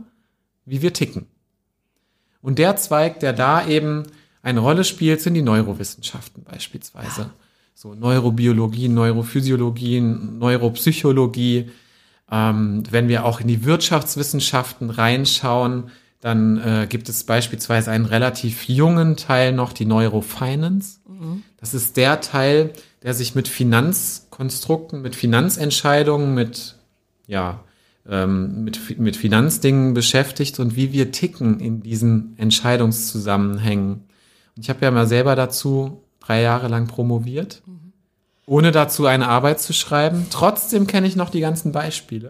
wie 0.66 0.82
wir 0.82 0.94
ticken. 0.94 1.28
Und 2.42 2.60
der 2.60 2.78
Zweig, 2.78 3.20
der 3.20 3.34
da 3.34 3.68
eben 3.68 4.04
eine 4.42 4.62
Rolle 4.62 4.86
spielt, 4.86 5.22
sind 5.22 5.34
die 5.34 5.42
Neurowissenschaften 5.42 6.44
beispielsweise. 6.44 7.32
So 7.76 7.94
Neurobiologie, 7.94 8.88
Neurophysiologie, 8.88 10.02
Neuropsychologie. 10.02 11.70
Ähm, 12.32 12.84
wenn 12.90 13.08
wir 13.08 13.26
auch 13.26 13.42
in 13.42 13.48
die 13.48 13.66
Wirtschaftswissenschaften 13.66 14.90
reinschauen, 14.90 15.92
dann 16.22 16.58
äh, 16.58 16.88
gibt 16.88 17.10
es 17.10 17.24
beispielsweise 17.24 17.92
einen 17.92 18.06
relativ 18.06 18.68
jungen 18.68 19.16
Teil 19.16 19.54
noch, 19.54 19.74
die 19.74 19.86
Neurofinance. 19.86 21.00
Das 21.58 21.74
ist 21.74 21.98
der 21.98 22.22
Teil, 22.22 22.74
der 23.04 23.14
sich 23.14 23.36
mit 23.36 23.48
Finanzkonstrukten, 23.48 25.02
mit 25.02 25.16
Finanzentscheidungen, 25.16 26.34
mit, 26.34 26.76
ja, 27.28 27.64
ähm, 28.08 28.64
mit, 28.64 29.00
mit 29.00 29.16
Finanzdingen 29.16 29.94
beschäftigt 29.94 30.60
und 30.60 30.76
wie 30.76 30.92
wir 30.92 31.12
ticken 31.12 31.60
in 31.60 31.82
diesen 31.82 32.38
Entscheidungszusammenhängen. 32.38 34.04
Und 34.56 34.64
ich 34.64 34.70
habe 34.70 34.84
ja 34.84 34.92
mal 34.92 35.08
selber 35.08 35.36
dazu 35.36 36.04
drei 36.20 36.42
Jahre 36.42 36.68
lang 36.68 36.88
promoviert, 36.88 37.62
ohne 38.46 38.72
dazu 38.72 39.06
eine 39.06 39.28
Arbeit 39.28 39.60
zu 39.62 39.74
schreiben. 39.74 40.26
Trotzdem 40.30 40.88
kenne 40.88 41.08
ich 41.08 41.16
noch 41.16 41.30
die 41.30 41.40
ganzen 41.40 41.72
Beispiele. 41.72 42.30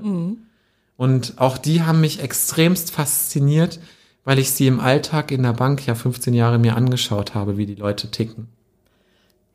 Und 0.98 1.34
auch 1.38 1.58
die 1.58 1.84
haben 1.84 2.02
mich 2.02 2.22
extremst 2.22 2.92
fasziniert, 2.92 3.80
weil 4.26 4.38
ich 4.38 4.52
sie 4.52 4.68
im 4.68 4.82
Alltag 4.82 5.32
in 5.32 5.44
der 5.44 5.54
Bank 5.54 5.88
ja 5.88 5.96
15 5.96 6.34
Jahre 6.34 6.60
mir 6.60 6.76
angeschaut 6.76 7.36
habe, 7.36 7.58
wie 7.58 7.66
die 7.66 7.76
Leute 7.76 8.12
ticken. 8.12 8.50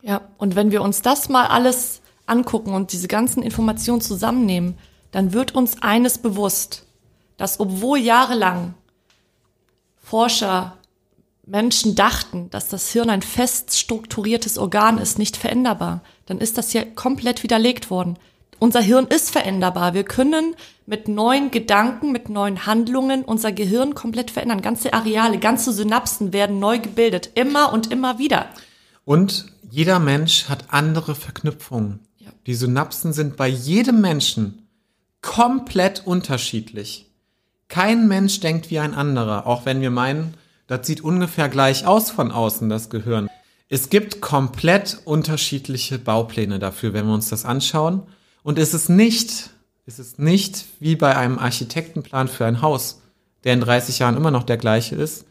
Ja, 0.07 0.21
und 0.37 0.55
wenn 0.55 0.71
wir 0.71 0.83
uns 0.83 1.01
das 1.01 1.31
mal 1.31 1.47
alles 1.47 2.03
angucken 2.27 2.75
und 2.75 2.93
diese 2.93 3.09
ganzen 3.09 3.43
Informationen 3.43 4.03
zusammennehmen, 4.03 4.77
dann 5.13 5.33
wird 5.33 5.55
uns 5.55 5.81
eines 5.81 6.19
bewusst, 6.19 6.85
dass 7.39 7.59
obwohl 7.59 7.99
jahrelang 7.99 8.75
Forscher, 9.97 10.77
Menschen 11.47 11.95
dachten, 11.95 12.51
dass 12.51 12.69
das 12.69 12.91
Hirn 12.91 13.09
ein 13.09 13.23
fest 13.23 13.79
strukturiertes 13.79 14.59
Organ 14.59 14.99
ist, 14.99 15.19
nicht 15.19 15.39
veränderbar, 15.39 16.03
dann 16.27 16.39
ist 16.39 16.59
das 16.59 16.75
ja 16.75 16.85
komplett 16.85 17.43
widerlegt 17.43 17.91
worden. 17.91 18.19
Unser 18.59 18.81
Hirn 18.81 19.07
ist 19.07 19.31
veränderbar. 19.31 19.95
Wir 19.95 20.05
können 20.05 20.55
mit 20.87 21.09
neuen 21.09 21.51
Gedanken, 21.51 22.13
mit 22.13 22.29
neuen 22.29 22.67
Handlungen 22.67 23.25
unser 23.25 23.53
Gehirn 23.53 23.95
komplett 23.95 24.31
verändern. 24.31 24.63
Ganze 24.63 24.93
Areale, 24.93 25.39
ganze 25.39 25.73
Synapsen 25.73 26.33
werden 26.35 26.61
neu 26.61 26.79
gebildet. 26.79 27.31
Immer 27.35 27.73
und 27.73 27.91
immer 27.91 28.19
wieder. 28.19 28.47
Und 29.05 29.54
jeder 29.75 29.99
Mensch 29.99 30.49
hat 30.49 30.67
andere 30.69 31.17
Verknüpfungen. 31.17 31.99
Ja. 32.19 32.31
Die 32.47 32.55
Synapsen 32.55 33.13
sind 33.13 33.37
bei 33.37 33.49
jedem 33.49 34.01
Menschen 34.01 34.69
komplett 35.21 36.07
unterschiedlich. 36.07 37.11
Kein 37.67 38.07
Mensch 38.07 38.39
denkt 38.39 38.71
wie 38.71 38.79
ein 38.79 38.95
anderer, 38.95 39.49
auch 39.49 39.67
wenn 39.67 39.81
wir 39.81 39.91
meinen, 39.91 40.35
das 40.69 40.87
sieht 40.87 41.01
ungefähr 41.01 41.49
gleich 41.49 41.89
aus 41.89 42.13
von 42.13 42.31
außen, 42.31 42.69
das 42.69 42.89
Gehirn. 42.89 43.29
Es 43.69 43.91
gibt 43.91 44.21
komplett 44.21 44.99
unterschiedliche 45.07 45.99
Baupläne 45.99 46.61
dafür, 46.61 46.93
wenn 46.93 47.09
wir 47.09 47.15
uns 47.15 47.31
das 47.31 47.45
anschauen. 47.45 48.05
Und 48.45 48.61
es 48.61 48.75
ist 48.75 48.89
nicht, 48.89 49.51
es 49.87 49.99
ist 49.99 50.21
nicht 50.21 50.67
wie 50.79 50.95
bei 50.95 51.17
einem 51.17 51.41
Architektenplan 51.41 52.29
für 52.29 52.47
ein 52.47 52.63
Haus, 52.63 53.03
der 53.43 53.55
in 53.55 53.61
30 53.61 53.99
Jahren 53.99 54.17
immer 54.17 54.31
noch 54.31 54.45
der 54.45 54.57
gleiche 54.57 54.95
ist, 54.95 55.25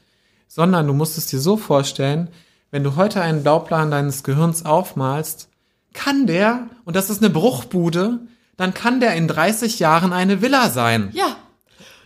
sondern 0.50 0.86
du 0.86 0.94
musst 0.94 1.18
es 1.18 1.28
dir 1.28 1.40
so 1.40 1.56
vorstellen, 1.56 2.28
wenn 2.74 2.84
du 2.84 2.96
heute 2.96 3.22
einen 3.22 3.44
Bauplan 3.44 3.92
deines 3.92 4.24
Gehirns 4.24 4.65
aufmalst, 4.65 5.48
kann 5.94 6.25
der, 6.25 6.70
und 6.86 6.96
das 6.96 7.12
ist 7.12 7.22
eine 7.22 7.30
Bruchbude, 7.30 8.22
dann 8.58 8.74
kann 8.74 9.00
der 9.00 9.13
in 9.13 9.27
30 9.27 9.77
Jahren 9.77 10.12
eine 10.12 10.42
Villa 10.42 10.72
sein. 10.72 11.12
Ja. 11.13 11.36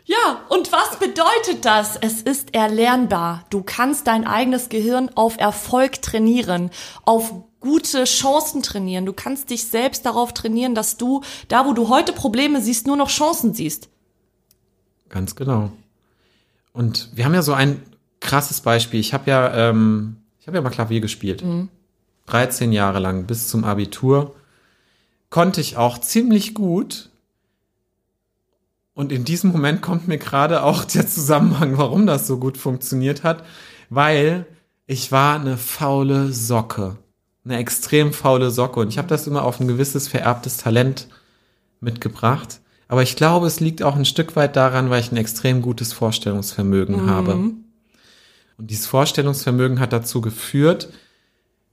Ja, 0.04 0.42
und 0.50 0.74
was 0.74 1.00
bedeutet 1.00 1.64
das? 1.64 1.96
Es 1.96 2.22
ist 2.22 2.54
erlernbar. 2.54 3.46
Du 3.50 3.64
kannst 3.64 4.08
dein 4.08 4.28
eigenes 4.28 4.68
Gehirn 4.68 5.10
auf 5.16 5.38
Erfolg 5.38 6.02
trainieren, 6.02 6.70
auf 7.06 7.34
gute 7.62 8.04
Chancen 8.04 8.62
trainieren. 8.62 9.06
Du 9.06 9.14
kannst 9.14 9.50
dich 9.50 9.68
selbst 9.68 10.06
darauf 10.06 10.34
trainieren, 10.34 10.76
dass 10.76 10.98
du 10.98 11.22
da, 11.48 11.66
wo 11.66 11.72
du 11.72 11.88
heute 11.88 12.12
Probleme 12.12 12.62
siehst, 12.62 12.88
nur 12.88 12.98
noch 12.98 13.10
Chancen 13.10 13.54
siehst. 13.54 13.88
Ganz 15.08 15.38
genau. 15.38 15.72
Und 16.74 17.10
wir 17.14 17.24
haben 17.24 17.34
ja 17.34 17.42
so 17.42 17.54
ein 17.54 17.82
krasses 18.20 18.60
Beispiel. 18.60 19.00
Ich 19.00 19.14
habe 19.14 19.32
ja, 19.32 19.70
ähm, 19.70 20.18
ich 20.48 20.50
habe 20.50 20.60
ja 20.60 20.62
mal 20.62 20.70
Klavier 20.70 21.02
gespielt. 21.02 21.44
13 22.28 22.72
Jahre 22.72 23.00
lang 23.00 23.26
bis 23.26 23.50
zum 23.50 23.66
Abitur. 23.66 24.34
Konnte 25.30 25.60
ich 25.60 25.76
auch 25.76 25.98
ziemlich 25.98 26.54
gut. 26.54 27.10
Und 28.94 29.12
in 29.12 29.26
diesem 29.26 29.52
Moment 29.52 29.82
kommt 29.82 30.08
mir 30.08 30.18
gerade 30.18 30.64
auch 30.64 30.86
der 30.86 31.06
Zusammenhang, 31.06 31.78
warum 31.78 32.08
das 32.08 32.28
so 32.28 32.38
gut 32.38 32.58
funktioniert 32.58 33.24
hat, 33.24 33.44
weil 33.90 34.46
ich 34.86 35.12
war 35.12 35.38
eine 35.38 35.58
faule 35.58 36.32
Socke. 36.32 36.96
Eine 37.44 37.58
extrem 37.58 38.14
faule 38.14 38.50
Socke. 38.50 38.80
Und 38.80 38.88
ich 38.88 38.98
habe 38.98 39.10
das 39.10 39.28
immer 39.28 39.44
auf 39.44 39.60
ein 39.60 39.68
gewisses 39.68 40.08
vererbtes 40.08 40.56
Talent 40.56 41.10
mitgebracht. 41.82 42.62
Aber 42.88 43.04
ich 43.04 43.18
glaube, 43.18 43.48
es 43.48 43.60
liegt 43.60 43.84
auch 43.84 43.98
ein 43.98 44.06
Stück 44.06 44.38
weit 44.38 44.56
daran, 44.56 44.90
weil 44.90 45.02
ich 45.02 45.12
ein 45.12 45.18
extrem 45.18 45.62
gutes 45.62 45.92
Vorstellungsvermögen 45.92 47.10
habe. 47.10 47.52
Und 48.58 48.72
dieses 48.72 48.88
Vorstellungsvermögen 48.88 49.80
hat 49.80 49.94
dazu 49.94 50.22
geführt, 50.22 50.90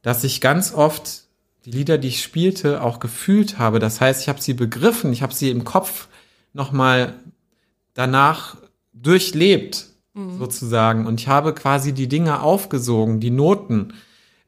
dass 0.02 0.24
ich 0.24 0.40
ganz 0.40 0.74
oft 0.74 1.22
die 1.64 1.70
Lieder, 1.70 1.96
die 1.96 2.08
ich 2.08 2.22
spielte, 2.22 2.82
auch 2.82 3.00
gefühlt 3.00 3.58
habe. 3.58 3.78
Das 3.78 4.00
heißt, 4.00 4.20
ich 4.22 4.28
habe 4.28 4.40
sie 4.40 4.52
begriffen, 4.52 5.12
ich 5.12 5.22
habe 5.22 5.34
sie 5.34 5.50
im 5.50 5.64
Kopf 5.64 6.08
nochmal 6.52 7.14
danach 7.94 8.56
durchlebt, 8.92 9.86
sozusagen. 10.38 11.06
Und 11.06 11.20
ich 11.20 11.28
habe 11.28 11.54
quasi 11.54 11.92
die 11.92 12.08
Dinge 12.08 12.40
aufgesogen, 12.40 13.20
die 13.20 13.30
Noten. 13.30 13.94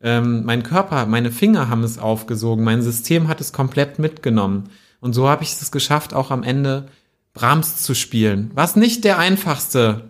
Ähm, 0.01 0.45
mein 0.45 0.63
Körper, 0.63 1.07
meine 1.07 1.33
Finger 1.33 1.69
haben 1.69 1.83
es 1.83 1.99
aufgesogen, 1.99 2.65
mein 2.65 2.83
System 2.83 3.29
hat 3.29 3.41
es 3.41 3.53
komplett 3.53 3.99
mitgenommen. 3.99 4.71
Und 5.01 5.15
so 5.15 5.29
habe 5.29 5.43
ich 5.43 5.53
es 5.53 5.71
geschafft, 5.73 6.15
auch 6.15 6.31
am 6.31 6.43
Ende 6.43 6.89
Brahms 7.35 7.83
zu 7.83 7.95
spielen, 7.95 8.51
was 8.55 8.77
nicht 8.77 9.05
der 9.05 9.19
einfachste, 9.19 10.05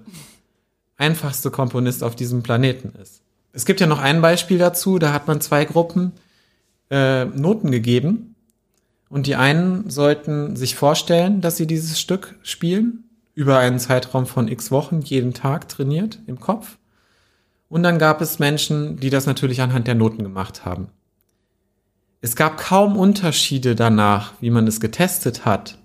einfachste 0.96 1.50
Komponist 1.50 2.02
auf 2.02 2.16
diesem 2.16 2.42
Planeten 2.42 2.92
ist. 3.00 3.22
Es 3.52 3.64
gibt 3.64 3.80
ja 3.80 3.86
noch 3.86 3.98
ein 4.00 4.20
Beispiel 4.20 4.58
dazu, 4.58 4.98
da 4.98 5.12
hat 5.12 5.26
man 5.26 5.40
zwei 5.40 5.64
Gruppen 5.64 6.12
äh, 6.90 7.24
Noten 7.24 7.70
gegeben 7.70 8.34
Und 9.08 9.26
die 9.26 9.36
einen 9.36 9.88
sollten 9.88 10.56
sich 10.56 10.74
vorstellen, 10.74 11.40
dass 11.40 11.56
sie 11.56 11.66
dieses 11.66 12.00
Stück 12.00 12.36
spielen, 12.42 13.04
über 13.34 13.58
einen 13.58 13.78
Zeitraum 13.78 14.26
von 14.26 14.48
x 14.48 14.70
Wochen 14.70 15.00
jeden 15.00 15.34
Tag 15.34 15.68
trainiert 15.68 16.18
im 16.26 16.40
Kopf. 16.40 16.78
Und 17.68 17.82
dann 17.82 17.98
gab 17.98 18.20
es 18.20 18.38
Menschen, 18.38 18.98
die 18.98 19.10
das 19.10 19.26
natürlich 19.26 19.60
anhand 19.60 19.86
der 19.86 19.94
Noten 19.94 20.22
gemacht 20.22 20.64
haben. 20.64 20.88
Es 22.20 22.34
gab 22.34 22.56
kaum 22.56 22.96
Unterschiede 22.96 23.74
danach, 23.74 24.32
wie 24.40 24.50
man 24.50 24.66
es 24.66 24.80
getestet 24.80 25.44
hat 25.44 25.78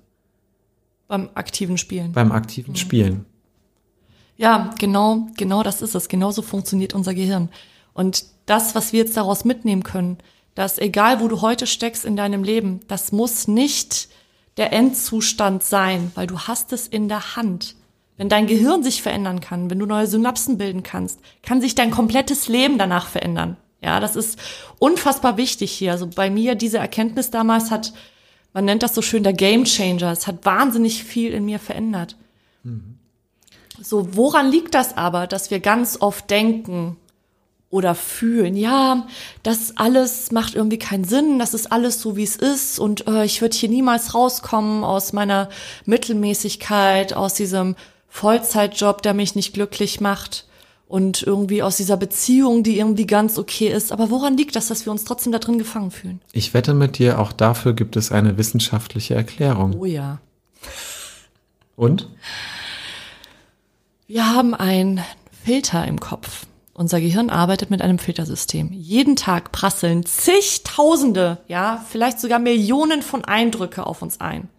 Beim 1.07 1.29
aktiven 1.35 1.77
Spielen. 1.77 2.13
beim 2.13 2.31
aktiven 2.31 2.75
Spielen. 2.75 3.25
Ja, 4.37 4.71
genau, 4.79 5.27
genau 5.37 5.63
das 5.63 5.81
ist 5.81 5.95
es. 5.95 6.07
Genauso 6.07 6.41
funktioniert 6.41 6.93
unser 6.93 7.13
Gehirn. 7.13 7.49
Und 7.93 8.25
das, 8.45 8.75
was 8.75 8.93
wir 8.93 9.01
jetzt 9.01 9.17
daraus 9.17 9.45
mitnehmen 9.45 9.83
können, 9.83 10.17
dass 10.55 10.77
egal 10.79 11.21
wo 11.21 11.27
du 11.27 11.41
heute 11.41 11.67
steckst 11.67 12.05
in 12.05 12.15
deinem 12.15 12.43
Leben, 12.43 12.81
das 12.87 13.11
muss 13.11 13.47
nicht 13.47 14.09
der 14.57 14.73
Endzustand 14.73 15.63
sein, 15.63 16.11
weil 16.15 16.27
du 16.27 16.39
hast 16.39 16.73
es 16.73 16.87
in 16.87 17.07
der 17.07 17.35
Hand. 17.35 17.75
Wenn 18.17 18.29
dein 18.29 18.47
Gehirn 18.47 18.83
sich 18.83 19.01
verändern 19.01 19.39
kann, 19.39 19.69
wenn 19.69 19.79
du 19.79 19.85
neue 19.85 20.07
Synapsen 20.07 20.57
bilden 20.57 20.83
kannst, 20.83 21.19
kann 21.41 21.61
sich 21.61 21.73
dein 21.73 21.91
komplettes 21.91 22.47
Leben 22.47 22.77
danach 22.77 23.07
verändern. 23.07 23.57
Ja, 23.81 23.99
das 23.99 24.15
ist 24.15 24.37
unfassbar 24.77 25.37
wichtig 25.37 25.71
hier. 25.71 25.93
Also 25.93 26.07
bei 26.07 26.29
mir 26.29 26.55
diese 26.55 26.77
Erkenntnis 26.77 27.31
damals 27.31 27.71
hat, 27.71 27.93
man 28.53 28.65
nennt 28.65 28.83
das 28.83 28.93
so 28.93 29.01
schön 29.01 29.23
der 29.23 29.33
Game 29.33 29.63
Changer. 29.63 30.11
Es 30.11 30.27
hat 30.27 30.45
wahnsinnig 30.45 31.03
viel 31.03 31.33
in 31.33 31.45
mir 31.45 31.57
verändert. 31.57 32.15
So, 33.81 34.15
woran 34.15 34.51
liegt 34.51 34.75
das 34.75 34.95
aber, 34.97 35.27
dass 35.27 35.51
wir 35.51 35.59
ganz 35.59 35.97
oft 35.99 36.29
denken 36.29 36.97
oder 37.69 37.95
fühlen, 37.95 38.55
ja, 38.57 39.07
das 39.43 39.77
alles 39.77 40.31
macht 40.31 40.55
irgendwie 40.55 40.77
keinen 40.77 41.05
Sinn, 41.05 41.39
das 41.39 41.53
ist 41.53 41.71
alles 41.71 42.01
so, 42.01 42.17
wie 42.17 42.23
es 42.23 42.35
ist 42.35 42.79
und 42.79 43.07
äh, 43.07 43.23
ich 43.23 43.41
würde 43.41 43.55
hier 43.55 43.69
niemals 43.69 44.13
rauskommen 44.13 44.83
aus 44.83 45.13
meiner 45.13 45.49
Mittelmäßigkeit, 45.85 47.13
aus 47.13 47.33
diesem 47.33 47.75
Vollzeitjob, 48.09 49.01
der 49.01 49.13
mich 49.13 49.35
nicht 49.35 49.53
glücklich 49.53 50.01
macht 50.01 50.45
und 50.89 51.23
irgendwie 51.23 51.63
aus 51.63 51.77
dieser 51.77 51.95
Beziehung, 51.95 52.63
die 52.63 52.77
irgendwie 52.77 53.07
ganz 53.07 53.39
okay 53.39 53.69
ist. 53.69 53.93
Aber 53.93 54.09
woran 54.09 54.35
liegt 54.35 54.57
das, 54.57 54.67
dass 54.67 54.85
wir 54.85 54.91
uns 54.91 55.05
trotzdem 55.05 55.31
da 55.31 55.39
drin 55.39 55.57
gefangen 55.57 55.91
fühlen? 55.91 56.19
Ich 56.33 56.53
wette 56.53 56.73
mit 56.73 56.97
dir, 56.97 57.19
auch 57.19 57.31
dafür 57.31 57.71
gibt 57.71 57.95
es 57.95 58.11
eine 58.11 58.37
wissenschaftliche 58.37 59.15
Erklärung. 59.15 59.79
Oh 59.79 59.85
ja. 59.85 60.19
Und? 61.77 62.09
Wir 64.13 64.35
haben 64.35 64.53
einen 64.53 64.99
Filter 65.45 65.87
im 65.87 66.01
Kopf. 66.01 66.45
Unser 66.73 66.99
Gehirn 66.99 67.29
arbeitet 67.29 67.69
mit 67.69 67.81
einem 67.81 67.97
Filtersystem. 67.97 68.69
Jeden 68.73 69.15
Tag 69.15 69.53
prasseln 69.53 70.05
zigtausende, 70.05 71.37
ja, 71.47 71.81
vielleicht 71.87 72.19
sogar 72.19 72.39
Millionen 72.39 73.03
von 73.03 73.23
Eindrücke 73.23 73.87
auf 73.87 74.01
uns 74.01 74.19
ein. 74.19 74.49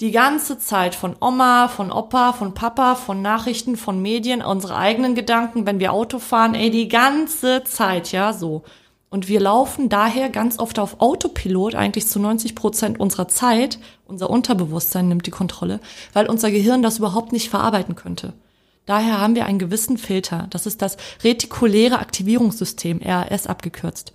Die 0.00 0.12
ganze 0.12 0.60
Zeit 0.60 0.94
von 0.94 1.16
Oma, 1.20 1.66
von 1.66 1.90
Opa, 1.90 2.32
von 2.32 2.54
Papa, 2.54 2.94
von 2.94 3.22
Nachrichten, 3.22 3.76
von 3.76 4.00
Medien, 4.00 4.40
unsere 4.40 4.76
eigenen 4.76 5.16
Gedanken, 5.16 5.66
wenn 5.66 5.80
wir 5.80 5.92
Auto 5.92 6.20
fahren, 6.20 6.54
ey, 6.54 6.70
die 6.70 6.86
ganze 6.86 7.64
Zeit, 7.64 8.12
ja, 8.12 8.32
so. 8.32 8.62
Und 9.10 9.26
wir 9.26 9.40
laufen 9.40 9.88
daher 9.88 10.28
ganz 10.28 10.60
oft 10.60 10.78
auf 10.78 11.00
Autopilot, 11.00 11.74
eigentlich 11.74 12.06
zu 12.06 12.20
90 12.20 12.54
Prozent 12.54 13.00
unserer 13.00 13.26
Zeit. 13.26 13.80
Unser 14.06 14.30
Unterbewusstsein 14.30 15.08
nimmt 15.08 15.26
die 15.26 15.32
Kontrolle, 15.32 15.80
weil 16.12 16.28
unser 16.28 16.52
Gehirn 16.52 16.82
das 16.82 16.98
überhaupt 16.98 17.32
nicht 17.32 17.50
verarbeiten 17.50 17.96
könnte. 17.96 18.32
Daher 18.86 19.20
haben 19.20 19.34
wir 19.34 19.46
einen 19.46 19.58
gewissen 19.58 19.98
Filter. 19.98 20.46
Das 20.50 20.66
ist 20.66 20.82
das 20.82 20.96
retikuläre 21.22 21.98
Aktivierungssystem, 21.98 23.00
RAS 23.02 23.46
abgekürzt. 23.46 24.12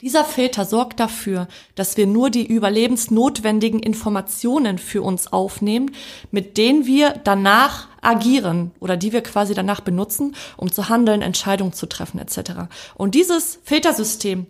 Dieser 0.00 0.24
Filter 0.24 0.64
sorgt 0.64 1.00
dafür, 1.00 1.48
dass 1.74 1.96
wir 1.96 2.06
nur 2.06 2.30
die 2.30 2.46
überlebensnotwendigen 2.46 3.80
Informationen 3.80 4.78
für 4.78 5.02
uns 5.02 5.32
aufnehmen, 5.32 5.90
mit 6.30 6.56
denen 6.56 6.86
wir 6.86 7.14
danach 7.24 7.88
agieren 8.00 8.70
oder 8.78 8.96
die 8.96 9.12
wir 9.12 9.22
quasi 9.22 9.54
danach 9.54 9.80
benutzen, 9.80 10.36
um 10.56 10.70
zu 10.70 10.88
handeln, 10.88 11.20
Entscheidungen 11.20 11.72
zu 11.72 11.86
treffen 11.86 12.20
etc. 12.20 12.68
Und 12.94 13.16
dieses 13.16 13.58
Filtersystem 13.64 14.46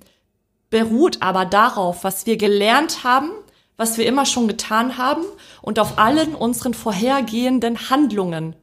beruht 0.68 1.22
aber 1.22 1.46
darauf, 1.46 2.04
was 2.04 2.26
wir 2.26 2.36
gelernt 2.36 3.02
haben, 3.02 3.30
was 3.78 3.96
wir 3.96 4.04
immer 4.04 4.26
schon 4.26 4.48
getan 4.48 4.98
haben 4.98 5.24
und 5.62 5.78
auf 5.78 5.98
allen 5.98 6.34
unseren 6.34 6.74
vorhergehenden 6.74 7.88
Handlungen. 7.88 8.54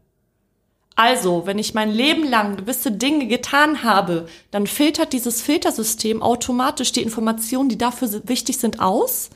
Also, 0.95 1.45
wenn 1.45 1.59
ich 1.59 1.73
mein 1.73 1.91
Leben 1.91 2.23
lang 2.23 2.55
gewisse 2.55 2.91
Dinge 2.91 3.27
getan 3.27 3.83
habe, 3.83 4.27
dann 4.51 4.65
filtert 4.65 5.11
dieses 5.11 5.41
Filtersystem 5.41 6.21
automatisch 6.21 6.93
die 6.93 7.01
Informationen, 7.01 7.67
die 7.67 7.77
dafür 7.77 8.09
wichtig 8.27 8.57
sind, 8.57 8.79
aus. 8.79 9.29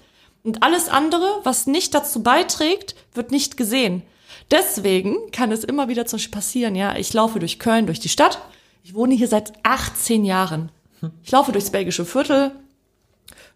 Und 0.44 0.64
alles 0.64 0.88
andere, 0.88 1.42
was 1.44 1.68
nicht 1.68 1.94
dazu 1.94 2.24
beiträgt, 2.24 2.96
wird 3.14 3.32
nicht 3.32 3.58
gesehen. 3.58 4.04
Deswegen 4.52 5.32
kann 5.32 5.52
es 5.52 5.66
immer 5.66 5.90
wieder 5.90 6.06
zum 6.06 6.18
Beispiel 6.18 6.34
passieren, 6.34 6.76
ja, 6.76 6.96
ich 6.96 7.14
laufe 7.14 7.40
durch 7.40 7.60
Köln, 7.60 7.88
durch 7.88 8.00
die 8.00 8.10
Stadt. 8.10 8.40
Ich 8.84 8.96
wohne 8.96 9.14
hier 9.14 9.28
seit 9.28 9.54
18 9.64 10.24
Jahren. 10.24 10.72
Ich 11.24 11.32
laufe 11.32 11.52
durchs 11.52 11.70
belgische 11.70 12.06
Viertel. 12.06 12.52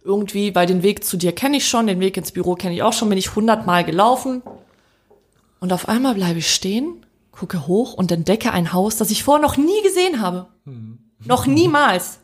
Irgendwie, 0.03 0.53
weil 0.53 0.67
den 0.67 0.83
Weg 0.83 1.05
zu 1.05 1.15
dir 1.15 1.31
kenne 1.31 1.57
ich 1.57 1.67
schon, 1.67 1.87
den 1.87 2.01
Weg 2.01 2.17
ins 2.17 2.33
Büro 2.33 2.55
kenne 2.55 2.75
ich 2.75 2.83
auch 2.83 2.91
schon, 2.91 3.07
bin 3.07 3.17
ich 3.17 3.35
hundertmal 3.35 3.85
gelaufen. 3.85 4.41
Und 5.61 5.71
auf 5.71 5.87
einmal 5.87 6.15
bleibe 6.15 6.39
ich 6.39 6.53
stehen, 6.53 7.05
gucke 7.33 7.67
hoch 7.67 7.93
und 7.93 8.11
entdecke 8.11 8.51
ein 8.51 8.71
Haus, 8.71 8.97
das 8.97 9.11
ich 9.11 9.23
vorher 9.23 9.41
noch 9.41 9.57
nie 9.57 9.81
gesehen 9.83 10.21
habe. 10.21 10.47
Noch 11.25 11.45
niemals. 11.45 12.19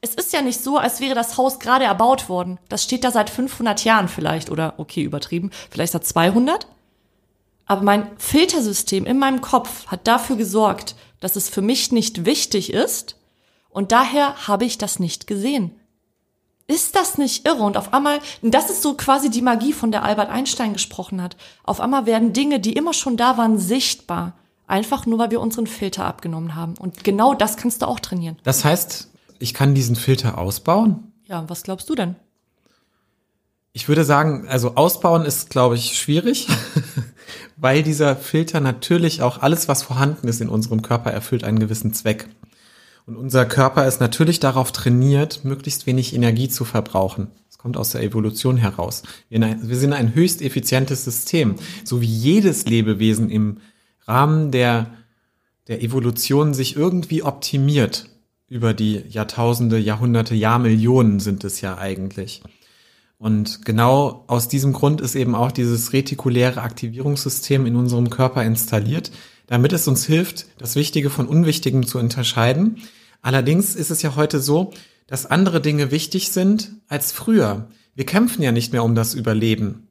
Es 0.00 0.14
ist 0.14 0.32
ja 0.32 0.42
nicht 0.42 0.62
so, 0.62 0.78
als 0.78 1.00
wäre 1.00 1.14
das 1.14 1.36
Haus 1.36 1.58
gerade 1.58 1.84
erbaut 1.84 2.28
worden. 2.28 2.58
Das 2.68 2.84
steht 2.84 3.04
da 3.04 3.10
seit 3.10 3.30
500 3.30 3.84
Jahren 3.84 4.08
vielleicht 4.08 4.50
oder, 4.50 4.74
okay, 4.78 5.02
übertrieben, 5.02 5.50
vielleicht 5.70 5.92
seit 5.92 6.06
200. 6.06 6.66
Aber 7.66 7.82
mein 7.82 8.10
Filtersystem 8.18 9.06
in 9.06 9.18
meinem 9.18 9.40
Kopf 9.40 9.86
hat 9.86 10.06
dafür 10.06 10.36
gesorgt, 10.36 10.94
dass 11.20 11.36
es 11.36 11.48
für 11.48 11.62
mich 11.62 11.90
nicht 11.90 12.26
wichtig 12.26 12.72
ist 12.72 13.16
und 13.70 13.92
daher 13.92 14.46
habe 14.46 14.66
ich 14.66 14.76
das 14.76 14.98
nicht 14.98 15.26
gesehen. 15.26 15.72
Ist 16.66 16.96
das 16.96 17.18
nicht 17.18 17.46
irre? 17.46 17.62
Und 17.62 17.76
auf 17.76 17.92
einmal, 17.92 18.20
das 18.40 18.70
ist 18.70 18.82
so 18.82 18.94
quasi 18.94 19.30
die 19.30 19.42
Magie, 19.42 19.72
von 19.72 19.90
der 19.90 20.02
Albert 20.02 20.30
Einstein 20.30 20.72
gesprochen 20.72 21.20
hat. 21.22 21.36
Auf 21.62 21.80
einmal 21.80 22.06
werden 22.06 22.32
Dinge, 22.32 22.60
die 22.60 22.74
immer 22.74 22.94
schon 22.94 23.16
da 23.16 23.36
waren, 23.36 23.58
sichtbar. 23.58 24.34
Einfach 24.66 25.06
nur, 25.06 25.18
weil 25.18 25.30
wir 25.30 25.40
unseren 25.40 25.66
Filter 25.66 26.04
abgenommen 26.04 26.54
haben. 26.54 26.74
Und 26.78 27.04
genau 27.04 27.34
das 27.34 27.56
kannst 27.56 27.82
du 27.82 27.86
auch 27.86 28.00
trainieren. 28.00 28.36
Das 28.44 28.64
heißt, 28.64 29.10
ich 29.38 29.52
kann 29.52 29.74
diesen 29.74 29.96
Filter 29.96 30.38
ausbauen? 30.38 31.12
Ja, 31.26 31.44
was 31.48 31.62
glaubst 31.62 31.88
du 31.90 31.94
denn? 31.94 32.16
Ich 33.72 33.88
würde 33.88 34.04
sagen, 34.04 34.46
also 34.48 34.76
ausbauen 34.76 35.24
ist, 35.24 35.50
glaube 35.50 35.74
ich, 35.74 35.98
schwierig, 35.98 36.46
weil 37.56 37.82
dieser 37.82 38.14
Filter 38.14 38.60
natürlich 38.60 39.20
auch 39.20 39.42
alles, 39.42 39.66
was 39.68 39.82
vorhanden 39.82 40.28
ist 40.28 40.40
in 40.40 40.48
unserem 40.48 40.80
Körper, 40.80 41.10
erfüllt 41.10 41.44
einen 41.44 41.58
gewissen 41.58 41.92
Zweck. 41.92 42.28
Und 43.06 43.16
unser 43.16 43.44
Körper 43.44 43.86
ist 43.86 44.00
natürlich 44.00 44.40
darauf 44.40 44.72
trainiert, 44.72 45.44
möglichst 45.44 45.86
wenig 45.86 46.14
Energie 46.14 46.48
zu 46.48 46.64
verbrauchen. 46.64 47.32
Das 47.48 47.58
kommt 47.58 47.76
aus 47.76 47.90
der 47.90 48.02
Evolution 48.02 48.56
heraus. 48.56 49.02
Wir, 49.28 49.76
sind 49.76 49.92
ein 49.92 50.14
höchst 50.14 50.40
effizientes 50.40 51.04
System, 51.04 51.56
so 51.82 52.00
wie 52.00 52.06
jedes 52.06 52.66
Lebewesen 52.66 53.28
im 53.28 53.58
Rahmen 54.06 54.50
der, 54.50 54.90
der 55.68 55.82
Evolution 55.82 56.54
sich 56.54 56.76
irgendwie 56.76 57.22
optimiert. 57.22 58.06
Über 58.48 58.74
die 58.74 59.02
Jahrtausende, 59.08 59.78
Jahrhunderte, 59.78 60.34
Jahrmillionen 60.34 61.18
sind 61.18 61.44
es 61.44 61.60
ja 61.60 61.78
eigentlich. 61.78 62.42
Und 63.18 63.64
genau 63.64 64.24
aus 64.26 64.48
diesem 64.48 64.72
Grund 64.72 65.00
ist 65.00 65.14
eben 65.14 65.34
auch 65.34 65.50
dieses 65.50 65.92
retikuläre 65.92 66.60
Aktivierungssystem 66.60 67.64
in 67.64 67.76
unserem 67.76 68.10
Körper 68.10 68.44
installiert, 68.44 69.10
damit 69.46 69.72
es 69.72 69.88
uns 69.88 70.04
hilft, 70.04 70.46
das 70.58 70.76
Wichtige 70.76 71.10
von 71.10 71.26
Unwichtigem 71.26 71.86
zu 71.86 71.98
unterscheiden. 71.98 72.82
Allerdings 73.22 73.74
ist 73.74 73.90
es 73.90 74.02
ja 74.02 74.16
heute 74.16 74.40
so, 74.40 74.72
dass 75.06 75.26
andere 75.26 75.60
Dinge 75.60 75.90
wichtig 75.90 76.30
sind 76.30 76.72
als 76.88 77.12
früher. 77.12 77.68
Wir 77.94 78.06
kämpfen 78.06 78.42
ja 78.42 78.52
nicht 78.52 78.72
mehr 78.72 78.84
um 78.84 78.94
das 78.94 79.14
Überleben. 79.14 79.88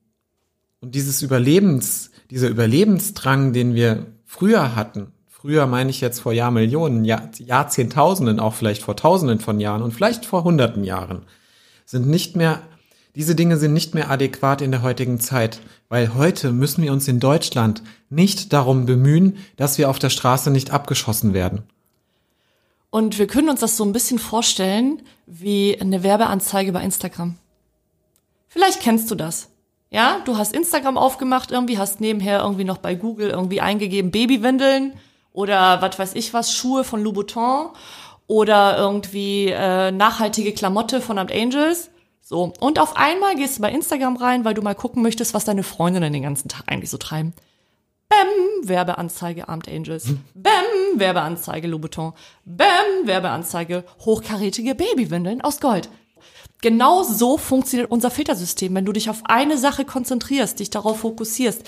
Und 0.79 0.95
dieses 0.95 1.21
Überlebens, 1.21 2.11
dieser 2.29 2.49
Überlebensdrang, 2.49 3.53
den 3.53 3.75
wir 3.75 4.07
früher 4.25 4.75
hatten, 4.75 5.11
früher 5.27 5.67
meine 5.67 5.89
ich 5.89 6.01
jetzt 6.01 6.19
vor 6.19 6.33
Jahrmillionen, 6.33 7.05
Jahr, 7.05 7.29
Jahrzehntausenden, 7.37 8.39
auch 8.39 8.53
vielleicht 8.53 8.83
vor 8.83 8.95
Tausenden 8.95 9.39
von 9.39 9.59
Jahren 9.59 9.81
und 9.81 9.93
vielleicht 9.93 10.25
vor 10.25 10.43
Hunderten 10.43 10.83
Jahren, 10.83 11.23
sind 11.85 12.07
nicht 12.07 12.35
mehr 12.35 12.61
diese 13.15 13.35
Dinge 13.35 13.57
sind 13.57 13.73
nicht 13.73 13.93
mehr 13.93 14.09
adäquat 14.09 14.61
in 14.61 14.71
der 14.71 14.81
heutigen 14.81 15.19
Zeit, 15.19 15.59
weil 15.87 16.15
heute 16.15 16.51
müssen 16.51 16.83
wir 16.83 16.91
uns 16.91 17.07
in 17.07 17.19
Deutschland 17.19 17.83
nicht 18.09 18.53
darum 18.53 18.87
bemühen, 18.87 19.37
dass 19.55 19.77
wir 19.77 19.89
auf 19.89 19.99
der 19.99 20.09
Straße 20.09 20.49
nicht 20.49 20.71
abgeschossen 20.71 21.33
werden. 21.33 21.61
Und 22.89 23.19
wir 23.19 23.27
können 23.27 23.49
uns 23.49 23.59
das 23.59 23.77
so 23.77 23.85
ein 23.85 23.93
bisschen 23.93 24.17
vorstellen 24.17 25.03
wie 25.27 25.79
eine 25.79 26.01
Werbeanzeige 26.01 26.71
bei 26.71 26.83
Instagram. 26.83 27.37
Vielleicht 28.47 28.81
kennst 28.81 29.09
du 29.11 29.15
das. 29.15 29.49
Ja, 29.93 30.21
du 30.25 30.37
hast 30.37 30.55
Instagram 30.55 30.97
aufgemacht 30.97 31.51
irgendwie, 31.51 31.77
hast 31.77 32.01
nebenher 32.01 32.41
irgendwie 32.41 32.63
noch 32.63 32.79
bei 32.79 32.95
Google 32.95 33.29
irgendwie 33.29 33.61
eingegeben 33.61 34.09
Babywindeln 34.09 34.93
oder 35.33 35.83
was 35.83 35.99
weiß 35.99 36.15
ich 36.15 36.33
was, 36.33 36.51
Schuhe 36.51 36.83
von 36.83 37.03
Louboutin 37.03 37.67
oder 38.25 38.75
irgendwie 38.75 39.49
äh, 39.49 39.91
nachhaltige 39.91 40.51
Klamotte 40.51 40.99
von 40.99 41.19
Amt 41.19 41.31
Angels. 41.31 41.91
So, 42.21 42.53
und 42.59 42.79
auf 42.79 42.97
einmal 42.97 43.35
gehst 43.35 43.57
du 43.57 43.61
bei 43.61 43.71
Instagram 43.71 44.17
rein, 44.17 44.43
weil 44.45 44.55
du 44.55 44.63
mal 44.63 44.73
gucken 44.73 45.03
möchtest, 45.03 45.35
was 45.35 45.45
deine 45.45 45.61
Freundinnen 45.61 46.11
den 46.11 46.23
ganzen 46.23 46.49
Tag 46.49 46.63
eigentlich 46.65 46.89
so 46.89 46.97
treiben. 46.97 47.33
Bäm, 48.09 48.67
Werbeanzeige 48.67 49.47
Armed 49.47 49.69
Angels. 49.69 50.15
Bäm, 50.33 50.99
Werbeanzeige 50.99 51.67
Louboutin. 51.67 52.13
Bäm, 52.45 53.05
Werbeanzeige 53.05 53.83
hochkarätige 53.99 54.73
Babywindeln 54.73 55.41
aus 55.41 55.59
Gold. 55.59 55.87
Genau 56.63 57.03
so 57.03 57.37
funktioniert 57.37 57.91
unser 57.91 58.09
Filtersystem. 58.09 58.73
Wenn 58.73 58.85
du 58.85 58.93
dich 58.93 59.09
auf 59.09 59.21
eine 59.25 59.57
Sache 59.57 59.83
konzentrierst, 59.83 60.59
dich 60.59 60.69
darauf 60.69 61.01
fokussierst 61.01 61.61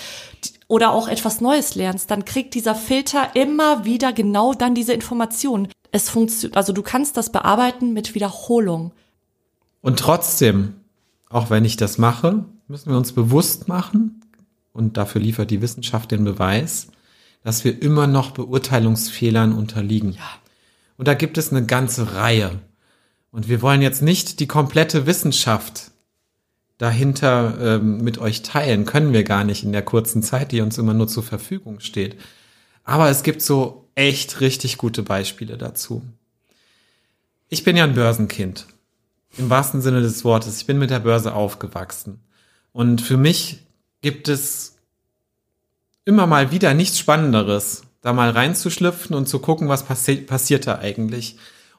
oder 0.69 0.93
auch 0.93 1.09
etwas 1.09 1.41
Neues 1.41 1.75
lernst, 1.75 2.09
dann 2.11 2.23
kriegt 2.23 2.53
dieser 2.53 2.75
Filter 2.75 3.35
immer 3.35 3.83
wieder 3.83 4.13
genau 4.13 4.53
dann 4.53 4.73
diese 4.73 4.93
Informationen. 4.93 5.67
Es 5.91 6.09
funktioniert, 6.09 6.55
also 6.55 6.71
du 6.71 6.81
kannst 6.81 7.17
das 7.17 7.29
bearbeiten 7.29 7.91
mit 7.91 8.15
Wiederholung. 8.15 8.93
Und 9.81 9.99
trotzdem, 9.99 10.75
auch 11.29 11.49
wenn 11.49 11.65
ich 11.65 11.75
das 11.75 11.97
mache, 11.97 12.45
müssen 12.69 12.89
wir 12.89 12.97
uns 12.97 13.11
bewusst 13.11 13.67
machen, 13.67 14.21
und 14.71 14.95
dafür 14.95 15.19
liefert 15.21 15.51
die 15.51 15.61
Wissenschaft 15.61 16.11
den 16.11 16.23
Beweis, 16.23 16.87
dass 17.43 17.65
wir 17.65 17.81
immer 17.81 18.07
noch 18.07 18.31
Beurteilungsfehlern 18.31 19.51
unterliegen. 19.51 20.13
Ja. 20.13 20.29
Und 20.97 21.09
da 21.09 21.15
gibt 21.15 21.37
es 21.37 21.51
eine 21.51 21.65
ganze 21.65 22.15
Reihe. 22.15 22.59
Und 23.35 23.49
wir 23.49 23.61
wollen 23.61 23.81
jetzt 23.81 24.01
nicht 24.01 24.39
die 24.39 24.47
komplette 24.47 25.07
Wissenschaft 25.07 25.91
dahinter 26.77 27.57
ähm, 27.59 27.97
mit 27.97 28.17
euch 28.17 28.43
teilen. 28.43 28.85
Können 28.85 29.11
wir 29.11 29.25
gar 29.25 29.43
nicht 29.43 29.65
in 29.65 29.73
der 29.73 29.81
kurzen 29.81 30.23
Zeit, 30.23 30.53
die 30.53 30.61
uns 30.61 30.77
immer 30.77 30.93
nur 30.93 31.09
zur 31.09 31.23
Verfügung 31.23 31.81
steht. 31.81 32.15
Aber 32.85 33.09
es 33.09 33.23
gibt 33.23 33.41
so 33.41 33.89
echt 33.93 34.39
richtig 34.39 34.77
gute 34.77 35.03
Beispiele 35.03 35.57
dazu. 35.57 36.01
Ich 37.49 37.65
bin 37.65 37.75
ja 37.75 37.83
ein 37.83 37.93
Börsenkind. 37.93 38.67
Im 39.37 39.49
wahrsten 39.49 39.81
Sinne 39.81 39.99
des 39.99 40.23
Wortes. 40.23 40.61
Ich 40.61 40.65
bin 40.65 40.79
mit 40.79 40.89
der 40.89 40.99
Börse 40.99 41.33
aufgewachsen. 41.33 42.21
Und 42.71 43.01
für 43.01 43.17
mich 43.17 43.65
gibt 43.99 44.29
es 44.29 44.77
immer 46.05 46.25
mal 46.25 46.51
wieder 46.51 46.73
nichts 46.73 46.99
Spannenderes, 46.99 47.81
da 47.99 48.13
mal 48.13 48.29
reinzuschlüpfen 48.29 49.13
und 49.13 49.27
zu 49.27 49.39
gucken, 49.39 49.67
was 49.67 49.83
passi 49.83 50.15
passiert 50.15 50.67
da 50.67 50.79
eigentlich. 50.79 51.35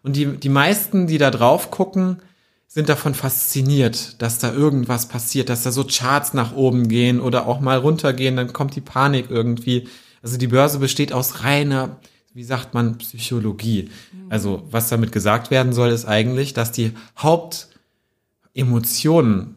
Und 0.07 0.14
die, 0.14 0.37
die 0.37 0.49
meisten, 0.49 1.09
die 1.09 1.19
da 1.19 1.33
drauf 1.33 1.73
gucken, 1.73 2.23
sind 2.69 2.88
davon 2.88 3.12
fasziniert, 3.12 4.23
dass 4.23 4.38
da 4.38 4.53
irgendwas 4.53 5.09
passiert, 5.09 5.49
dass 5.49 5.64
da 5.64 5.73
so 5.73 5.83
Charts 5.83 6.33
nach 6.33 6.55
oben 6.55 6.87
gehen 6.87 7.21
oder 7.21 7.49
auch 7.49 7.59
mal 7.59 7.79
runtergehen, 7.79 8.37
dann 8.37 8.53
kommt 8.53 8.77
die 8.77 8.81
Panik 8.81 9.27
irgendwie. 9.31 9.88
Also 10.23 10.38
die 10.38 10.47
Börse 10.47 10.79
besteht 10.79 11.12
aus 11.12 11.42
reiner, 11.42 11.97
wie 12.35 12.45
sagt 12.45 12.73
man, 12.73 12.99
Psychologie. 12.99 13.90
Also 14.29 14.62
was 14.71 14.88
damit 14.88 15.11
gesagt 15.11 15.51
werden 15.51 15.73
soll, 15.73 15.88
ist 15.88 16.05
eigentlich, 16.05 16.55
dass 16.55 16.71
die 16.71 16.92
Hauptemotionen 17.19 19.57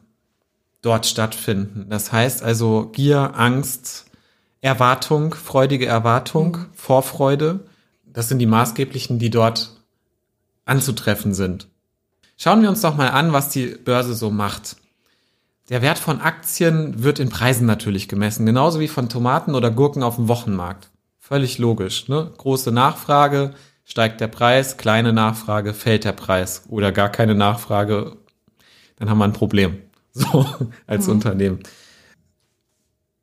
dort 0.81 1.05
stattfinden. 1.05 1.85
Das 1.91 2.12
heißt 2.12 2.41
also 2.41 2.89
Gier, 2.91 3.35
Angst, 3.35 4.05
Erwartung, 4.62 5.35
freudige 5.35 5.85
Erwartung, 5.85 6.57
Vorfreude. 6.73 7.59
Das 8.07 8.29
sind 8.29 8.39
die 8.39 8.47
maßgeblichen, 8.47 9.19
die 9.19 9.29
dort 9.29 9.75
anzutreffen 10.69 11.34
sind. 11.34 11.67
Schauen 12.38 12.62
wir 12.62 12.69
uns 12.69 12.82
doch 12.82 12.95
mal 12.95 13.10
an, 13.10 13.34
was 13.34 13.49
die 13.49 13.67
Börse 13.67 14.13
so 14.13 14.29
macht. 14.29 14.77
Der 15.69 15.82
Wert 15.82 15.99
von 15.99 16.21
Aktien 16.21 17.03
wird 17.03 17.19
in 17.19 17.29
Preisen 17.29 17.67
natürlich 17.67 18.08
gemessen, 18.08 18.45
genauso 18.45 18.79
wie 18.79 18.88
von 18.88 19.10
Tomaten 19.10 19.55
oder 19.55 19.71
Gurken 19.71 20.03
auf 20.03 20.15
dem 20.15 20.27
Wochenmarkt. 20.27 20.89
Völlig 21.19 21.58
logisch. 21.60 22.08
Ne? 22.08 22.32
Große 22.38 22.71
Nachfrage, 22.71 23.53
steigt 23.86 24.21
der 24.21 24.29
Preis, 24.29 24.77
kleine 24.77 25.13
Nachfrage, 25.13 25.73
fällt 25.73 26.05
der 26.05 26.13
Preis 26.13 26.63
oder 26.69 26.91
gar 26.91 27.10
keine 27.10 27.36
Nachfrage, 27.36 28.15
dann 28.97 29.10
haben 29.10 29.17
wir 29.17 29.25
ein 29.25 29.34
Problem. 29.34 29.77
So, 30.12 30.43
als 30.88 31.05
mhm. 31.05 31.13
Unternehmen. 31.13 31.60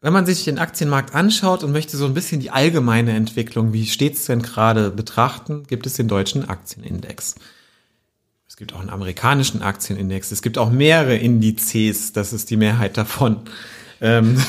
Wenn 0.00 0.12
man 0.12 0.26
sich 0.26 0.44
den 0.44 0.58
Aktienmarkt 0.58 1.14
anschaut 1.14 1.64
und 1.64 1.72
möchte 1.72 1.96
so 1.96 2.04
ein 2.04 2.14
bisschen 2.14 2.40
die 2.40 2.50
allgemeine 2.50 3.12
Entwicklung, 3.12 3.72
wie 3.72 3.86
steht's 3.86 4.26
denn 4.26 4.42
gerade 4.42 4.90
betrachten, 4.90 5.64
gibt 5.66 5.86
es 5.86 5.94
den 5.94 6.06
deutschen 6.06 6.48
Aktienindex. 6.48 7.36
Es 8.48 8.56
gibt 8.56 8.72
auch 8.74 8.80
einen 8.80 8.90
amerikanischen 8.90 9.62
Aktienindex. 9.62 10.32
Es 10.32 10.42
gibt 10.42 10.58
auch 10.58 10.70
mehrere 10.70 11.16
Indizes. 11.16 12.12
Das 12.12 12.32
ist 12.32 12.50
die 12.50 12.56
Mehrheit 12.56 12.96
davon. 12.96 13.40
Ähm 14.00 14.40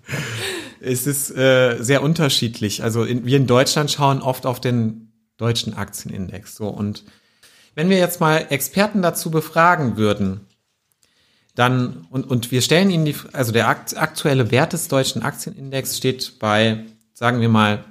es 0.80 1.06
ist 1.06 1.30
äh, 1.30 1.78
sehr 1.80 2.02
unterschiedlich. 2.02 2.82
Also 2.82 3.04
in, 3.04 3.24
wir 3.24 3.36
in 3.36 3.46
Deutschland 3.46 3.90
schauen 3.90 4.20
oft 4.22 4.44
auf 4.44 4.60
den 4.60 5.12
deutschen 5.36 5.74
Aktienindex. 5.74 6.56
So 6.56 6.68
und 6.68 7.04
wenn 7.74 7.88
wir 7.88 7.98
jetzt 7.98 8.20
mal 8.20 8.46
Experten 8.50 9.02
dazu 9.02 9.30
befragen 9.30 9.96
würden, 9.96 10.46
dann, 11.54 12.06
und, 12.10 12.28
und 12.28 12.50
wir 12.50 12.62
stellen 12.62 12.90
Ihnen 12.90 13.04
die, 13.04 13.14
also 13.32 13.52
der 13.52 13.68
aktuelle 13.68 14.50
Wert 14.50 14.72
des 14.72 14.88
deutschen 14.88 15.22
Aktienindex 15.22 15.96
steht 15.96 16.38
bei, 16.40 16.84
sagen 17.12 17.40
wir 17.40 17.48
mal, 17.48 17.84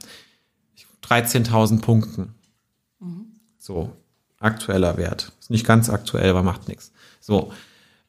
13.000 1.03 1.81
Punkten. 1.81 2.35
Mhm. 2.99 3.27
So, 3.57 3.95
aktueller 4.39 4.97
Wert. 4.97 5.31
Ist 5.39 5.49
nicht 5.49 5.65
ganz 5.65 5.89
aktuell, 5.89 6.29
aber 6.29 6.43
macht 6.43 6.67
nichts. 6.67 6.91
So. 7.21 7.53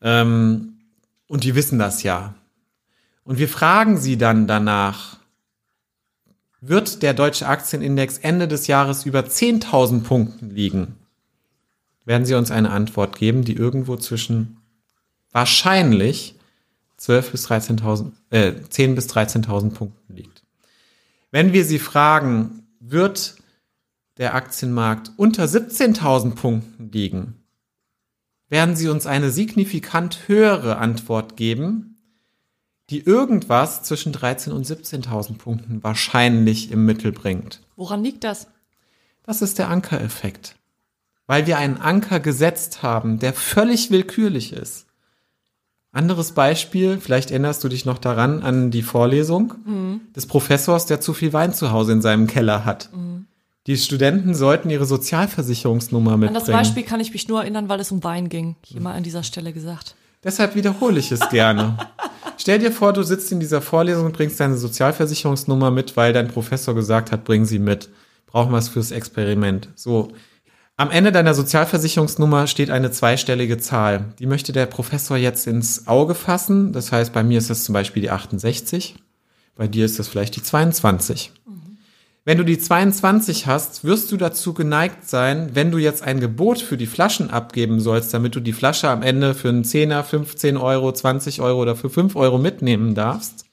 Ähm, 0.01 0.81
und 1.29 1.45
die 1.45 1.55
wissen 1.55 1.79
das 1.79 2.03
ja. 2.03 2.35
Und 3.23 3.39
wir 3.39 3.49
fragen 3.49 3.99
sie 3.99 4.19
dann 4.19 4.47
danach, 4.47 5.19
wird 6.61 7.03
der 7.03 7.15
deutsche 7.15 7.47
Aktienindex 7.47 8.19
Ende 8.19 8.49
des 8.49 8.67
Jahres 8.67 9.07
über 9.07 9.21
10.000 9.21 10.03
Punkten 10.03 10.51
liegen? 10.51 10.97
Werden 12.05 12.27
sie 12.27 12.35
uns 12.35 12.51
eine 12.51 12.71
Antwort 12.71 13.17
geben, 13.17 13.45
die 13.45 13.55
irgendwo 13.55 13.97
zwischen 13.97 14.59
wahrscheinlich 15.35 16.37
12 16.97 17.33
bis 17.33 17.47
13.000, 17.51 18.13
äh, 18.31 18.53
10 18.67 18.95
bis 18.95 19.09
13.000 19.09 19.75
Punkten 19.75 20.15
liegt. 20.15 20.43
Wenn 21.31 21.53
wir 21.53 21.65
Sie 21.65 21.81
fragen, 21.81 22.67
wird 22.81 23.35
der 24.17 24.35
Aktienmarkt 24.35 25.11
unter 25.17 25.45
17.000 25.45 26.37
Punkten 26.37 26.91
liegen, 26.93 27.35
werden 28.49 28.77
Sie 28.77 28.89
uns 28.89 29.07
eine 29.07 29.31
signifikant 29.31 30.29
höhere 30.29 30.79
Antwort 30.79 31.37
geben, 31.37 31.99
die 32.91 33.01
irgendwas 33.01 33.83
zwischen 33.83 34.15
13.000 34.15 34.51
und 34.53 34.67
17.000 34.67 35.39
Punkten 35.39 35.83
wahrscheinlich 35.83 36.71
im 36.71 36.87
Mittel 36.87 37.11
bringt. 37.11 37.61
Woran 37.75 38.05
liegt 38.05 38.23
das? 38.23 38.47
Das 39.25 39.43
ist 39.43 39.59
der 39.59 39.69
Ankereffekt. 39.69 40.55
Weil 41.27 41.47
wir 41.47 41.59
einen 41.59 41.79
Anker 41.79 42.21
gesetzt 42.21 42.83
haben, 42.83 43.19
der 43.19 43.33
völlig 43.33 43.91
willkürlich 43.91 44.53
ist. 44.53 44.87
Anderes 45.95 46.33
Beispiel, 46.33 46.99
vielleicht 47.01 47.31
erinnerst 47.31 47.63
du 47.63 47.69
dich 47.69 47.85
noch 47.85 47.99
daran, 47.99 48.43
an 48.43 48.71
die 48.71 48.83
Vorlesung 48.83 49.55
mhm. 49.65 50.01
des 50.15 50.27
Professors, 50.27 50.87
der 50.87 51.01
zu 51.01 51.15
viel 51.15 51.33
Wein 51.33 51.55
zu 51.55 51.71
Hause 51.71 51.93
in 51.93 52.03
seinem 52.03 52.27
Keller 52.27 52.65
hat. 52.65 52.91
Mhm. 52.93 53.27
Die 53.67 53.77
Studenten 53.77 54.35
sollten 54.35 54.69
ihre 54.69 54.85
Sozialversicherungsnummer 54.85 56.17
mitbringen. 56.17 56.37
An 56.37 56.47
das 56.47 56.51
Beispiel 56.51 56.83
kann 56.83 57.01
ich 57.01 57.13
mich 57.13 57.29
nur 57.29 57.41
erinnern, 57.41 57.69
weil 57.69 57.81
es 57.81 57.93
um 57.93 58.05
Wein 58.05 58.29
ging. 58.29 58.57
Hier 58.65 58.81
mal 58.81 58.93
an 58.93 59.05
dieser 59.05 59.23
Stelle 59.23 59.53
gesagt. 59.53 59.95
Deshalb 60.23 60.55
wiederhole 60.55 60.99
ich 60.99 61.13
es 61.13 61.29
gerne. 61.31 61.79
Stell 62.39 62.59
dir 62.59 62.73
vor, 62.73 62.93
du 62.93 63.03
sitzt 63.03 63.31
in 63.31 63.41
dieser 63.41 63.63
Vorlesung 63.63 64.07
und 64.07 64.17
bringst 64.17 64.41
deine 64.41 64.57
Sozialversicherungsnummer 64.57 65.71
mit, 65.71 65.97
weil 65.97 66.13
dein 66.13 66.29
Professor 66.29 66.75
gesagt 66.75 67.13
hat, 67.13 67.25
bring 67.25 67.45
sie 67.45 67.59
mit. 67.61 67.89
Brauchen 68.27 68.51
wir 68.51 68.59
es 68.59 68.69
fürs 68.69 68.91
Experiment. 68.91 69.69
So, 69.77 70.09
am 70.77 70.91
Ende 70.91 71.13
deiner 71.13 71.35
Sozialversicherungsnummer 71.35 72.49
steht 72.49 72.71
eine 72.71 72.91
zweistellige 72.91 73.59
Zahl. 73.59 74.13
Die 74.19 74.27
möchte 74.27 74.53
der 74.53 74.67
Professor 74.67 75.17
jetzt 75.17 75.47
ins 75.47 75.87
Auge 75.87 76.17
fassen. 76.17 76.73
Das 76.73 76.91
heißt, 76.91 77.13
bei 77.13 77.23
mir 77.23 77.39
ist 77.39 77.49
das 77.49 77.63
zum 77.63 77.73
Beispiel 77.73 78.03
die 78.03 78.11
68. 78.11 78.97
Bei 79.55 79.69
dir 79.69 79.85
ist 79.85 80.01
das 80.01 80.09
vielleicht 80.09 80.35
die 80.35 80.43
22. 80.43 81.31
Mhm. 81.47 81.79
Wenn 82.25 82.39
du 82.39 82.45
die 82.45 82.59
22 82.59 83.47
hast, 83.47 83.85
wirst 83.85 84.11
du 84.11 84.17
dazu 84.17 84.53
geneigt 84.53 85.09
sein, 85.09 85.51
wenn 85.55 85.71
du 85.71 85.79
jetzt 85.79 86.03
ein 86.03 86.19
Gebot 86.19 86.59
für 86.59 86.77
die 86.77 86.87
Flaschen 86.87 87.31
abgeben 87.31 87.79
sollst, 87.79 88.13
damit 88.13 88.35
du 88.35 88.41
die 88.41 88.53
Flasche 88.53 88.89
am 88.89 89.03
Ende 89.03 89.35
für 89.35 89.51
einen 89.51 89.63
Zehner, 89.63 90.03
15 90.03 90.57
Euro, 90.57 90.91
20 90.91 91.41
Euro 91.41 91.63
oder 91.63 91.77
für 91.77 91.91
5 91.91 92.17
Euro 92.17 92.39
mitnehmen 92.39 92.97
darfst, 92.97 93.45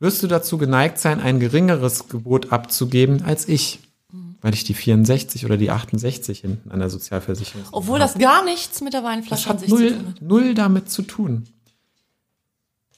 wirst 0.00 0.20
du 0.22 0.26
dazu 0.26 0.58
geneigt 0.58 0.98
sein, 0.98 1.20
ein 1.20 1.38
geringeres 1.38 2.08
Gebot 2.08 2.50
abzugeben 2.50 3.22
als 3.22 3.46
ich 3.46 3.78
weil 4.40 4.54
ich 4.54 4.64
die 4.64 4.74
64 4.74 5.44
oder 5.44 5.56
die 5.56 5.70
68 5.70 6.40
hinten 6.40 6.70
an 6.70 6.80
der 6.80 6.90
Sozialversicherung 6.90 7.66
Obwohl 7.72 7.98
das 7.98 8.18
gar 8.18 8.44
nichts 8.44 8.80
mit 8.80 8.94
der 8.94 9.04
Weinflasche 9.04 9.48
das 9.48 9.62
hat 9.62 9.68
null, 9.68 9.94
hat. 9.94 10.22
null 10.22 10.54
damit 10.54 10.90
zu 10.90 11.02
tun. 11.02 11.46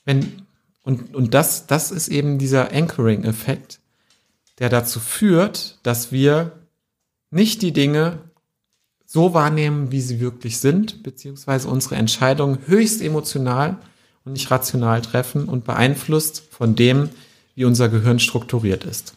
Wenn, 0.04 0.42
und, 0.84 1.14
und 1.14 1.34
das, 1.34 1.66
das 1.66 1.90
ist 1.90 2.08
eben 2.08 2.38
dieser 2.38 2.72
Anchoring-Effekt, 2.72 3.80
der 4.58 4.68
dazu 4.68 5.00
führt, 5.00 5.78
dass 5.82 6.12
wir 6.12 6.52
nicht 7.30 7.62
die 7.62 7.72
Dinge 7.72 8.18
so 9.06 9.34
wahrnehmen, 9.34 9.92
wie 9.92 10.00
sie 10.00 10.20
wirklich 10.20 10.58
sind, 10.58 11.02
beziehungsweise 11.02 11.68
unsere 11.68 11.96
Entscheidungen 11.96 12.58
höchst 12.66 13.02
emotional 13.02 13.78
und 14.24 14.32
nicht 14.32 14.50
rational 14.50 15.02
treffen 15.02 15.46
und 15.46 15.64
beeinflusst 15.64 16.42
von 16.50 16.74
dem, 16.74 17.10
wie 17.54 17.64
unser 17.64 17.88
Gehirn 17.88 18.18
strukturiert 18.18 18.84
ist. 18.84 19.14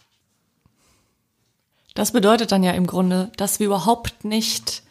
Das 1.95 2.12
bedeutet 2.12 2.51
dann 2.51 2.62
ja 2.62 2.73
im 2.73 2.86
Grunde, 2.86 3.31
dass 3.38 3.60
wir 3.60 3.65
überhaupt 3.65 4.25
nicht 4.25 4.84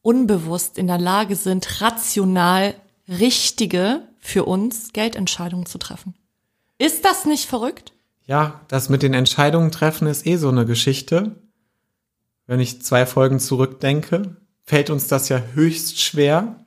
unbewusst 0.00 0.78
in 0.78 0.86
der 0.86 0.98
Lage 0.98 1.36
sind, 1.36 1.82
rational 1.82 2.74
richtige 3.08 4.02
für 4.20 4.44
uns 4.44 4.92
Geldentscheidungen 4.92 5.66
zu 5.66 5.78
treffen. 5.78 6.14
Ist 6.78 7.04
das 7.04 7.26
nicht 7.26 7.46
verrückt? 7.46 7.92
Ja, 8.26 8.60
das 8.68 8.88
mit 8.88 9.02
den 9.02 9.12
Entscheidungen 9.12 9.72
treffen 9.72 10.06
ist 10.06 10.24
eh 10.24 10.36
so 10.36 10.48
eine 10.48 10.64
Geschichte. 10.64 11.34
Wenn 12.46 12.60
ich 12.60 12.82
zwei 12.82 13.04
Folgen 13.04 13.40
zurückdenke, 13.40 14.36
fällt 14.64 14.88
uns 14.88 15.08
das 15.08 15.28
ja 15.28 15.38
höchst 15.54 16.00
schwer. 16.00 16.64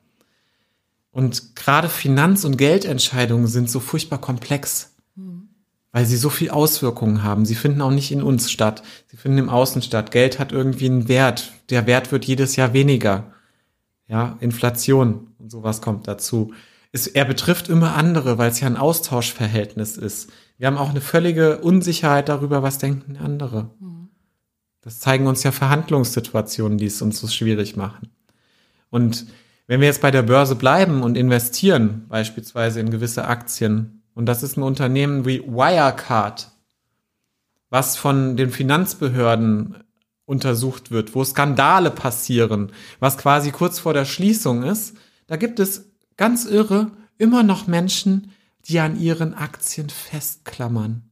Und 1.10 1.56
gerade 1.56 1.88
Finanz- 1.88 2.44
und 2.44 2.58
Geldentscheidungen 2.58 3.46
sind 3.46 3.70
so 3.70 3.80
furchtbar 3.80 4.20
komplex, 4.20 4.93
weil 5.94 6.06
sie 6.06 6.16
so 6.16 6.28
viel 6.28 6.50
Auswirkungen 6.50 7.22
haben. 7.22 7.46
Sie 7.46 7.54
finden 7.54 7.80
auch 7.80 7.92
nicht 7.92 8.10
in 8.10 8.20
uns 8.20 8.50
statt. 8.50 8.82
Sie 9.06 9.16
finden 9.16 9.38
im 9.38 9.48
Außen 9.48 9.80
statt. 9.80 10.10
Geld 10.10 10.40
hat 10.40 10.50
irgendwie 10.50 10.86
einen 10.86 11.06
Wert. 11.06 11.52
Der 11.70 11.86
Wert 11.86 12.10
wird 12.10 12.24
jedes 12.24 12.56
Jahr 12.56 12.72
weniger. 12.72 13.32
Ja, 14.08 14.36
Inflation 14.40 15.28
und 15.38 15.52
sowas 15.52 15.82
kommt 15.82 16.08
dazu. 16.08 16.52
Es, 16.90 17.06
er 17.06 17.24
betrifft 17.24 17.68
immer 17.68 17.94
andere, 17.94 18.38
weil 18.38 18.50
es 18.50 18.58
ja 18.58 18.66
ein 18.66 18.76
Austauschverhältnis 18.76 19.96
ist. 19.96 20.32
Wir 20.58 20.66
haben 20.66 20.78
auch 20.78 20.90
eine 20.90 21.00
völlige 21.00 21.58
Unsicherheit 21.58 22.28
darüber, 22.28 22.64
was 22.64 22.78
denken 22.78 23.16
andere. 23.16 23.70
Das 24.80 24.98
zeigen 24.98 25.28
uns 25.28 25.44
ja 25.44 25.52
Verhandlungssituationen, 25.52 26.76
die 26.76 26.86
es 26.86 27.02
uns 27.02 27.20
so 27.20 27.28
schwierig 27.28 27.76
machen. 27.76 28.10
Und 28.90 29.26
wenn 29.68 29.78
wir 29.78 29.86
jetzt 29.86 30.02
bei 30.02 30.10
der 30.10 30.22
Börse 30.22 30.56
bleiben 30.56 31.04
und 31.04 31.16
investieren, 31.16 32.06
beispielsweise 32.08 32.80
in 32.80 32.90
gewisse 32.90 33.26
Aktien, 33.28 34.02
und 34.14 34.26
das 34.26 34.42
ist 34.42 34.56
ein 34.56 34.62
Unternehmen 34.62 35.26
wie 35.26 35.42
Wirecard, 35.42 36.50
was 37.70 37.96
von 37.96 38.36
den 38.36 38.50
Finanzbehörden 38.50 39.82
untersucht 40.24 40.90
wird, 40.90 41.14
wo 41.14 41.24
Skandale 41.24 41.90
passieren, 41.90 42.72
was 43.00 43.18
quasi 43.18 43.50
kurz 43.50 43.78
vor 43.78 43.92
der 43.92 44.04
Schließung 44.04 44.62
ist, 44.62 44.96
da 45.26 45.36
gibt 45.36 45.58
es 45.58 45.90
ganz 46.16 46.44
irre 46.44 46.92
immer 47.18 47.42
noch 47.42 47.66
Menschen, 47.66 48.30
die 48.66 48.78
an 48.78 48.98
ihren 48.98 49.34
Aktien 49.34 49.90
festklammern. 49.90 51.02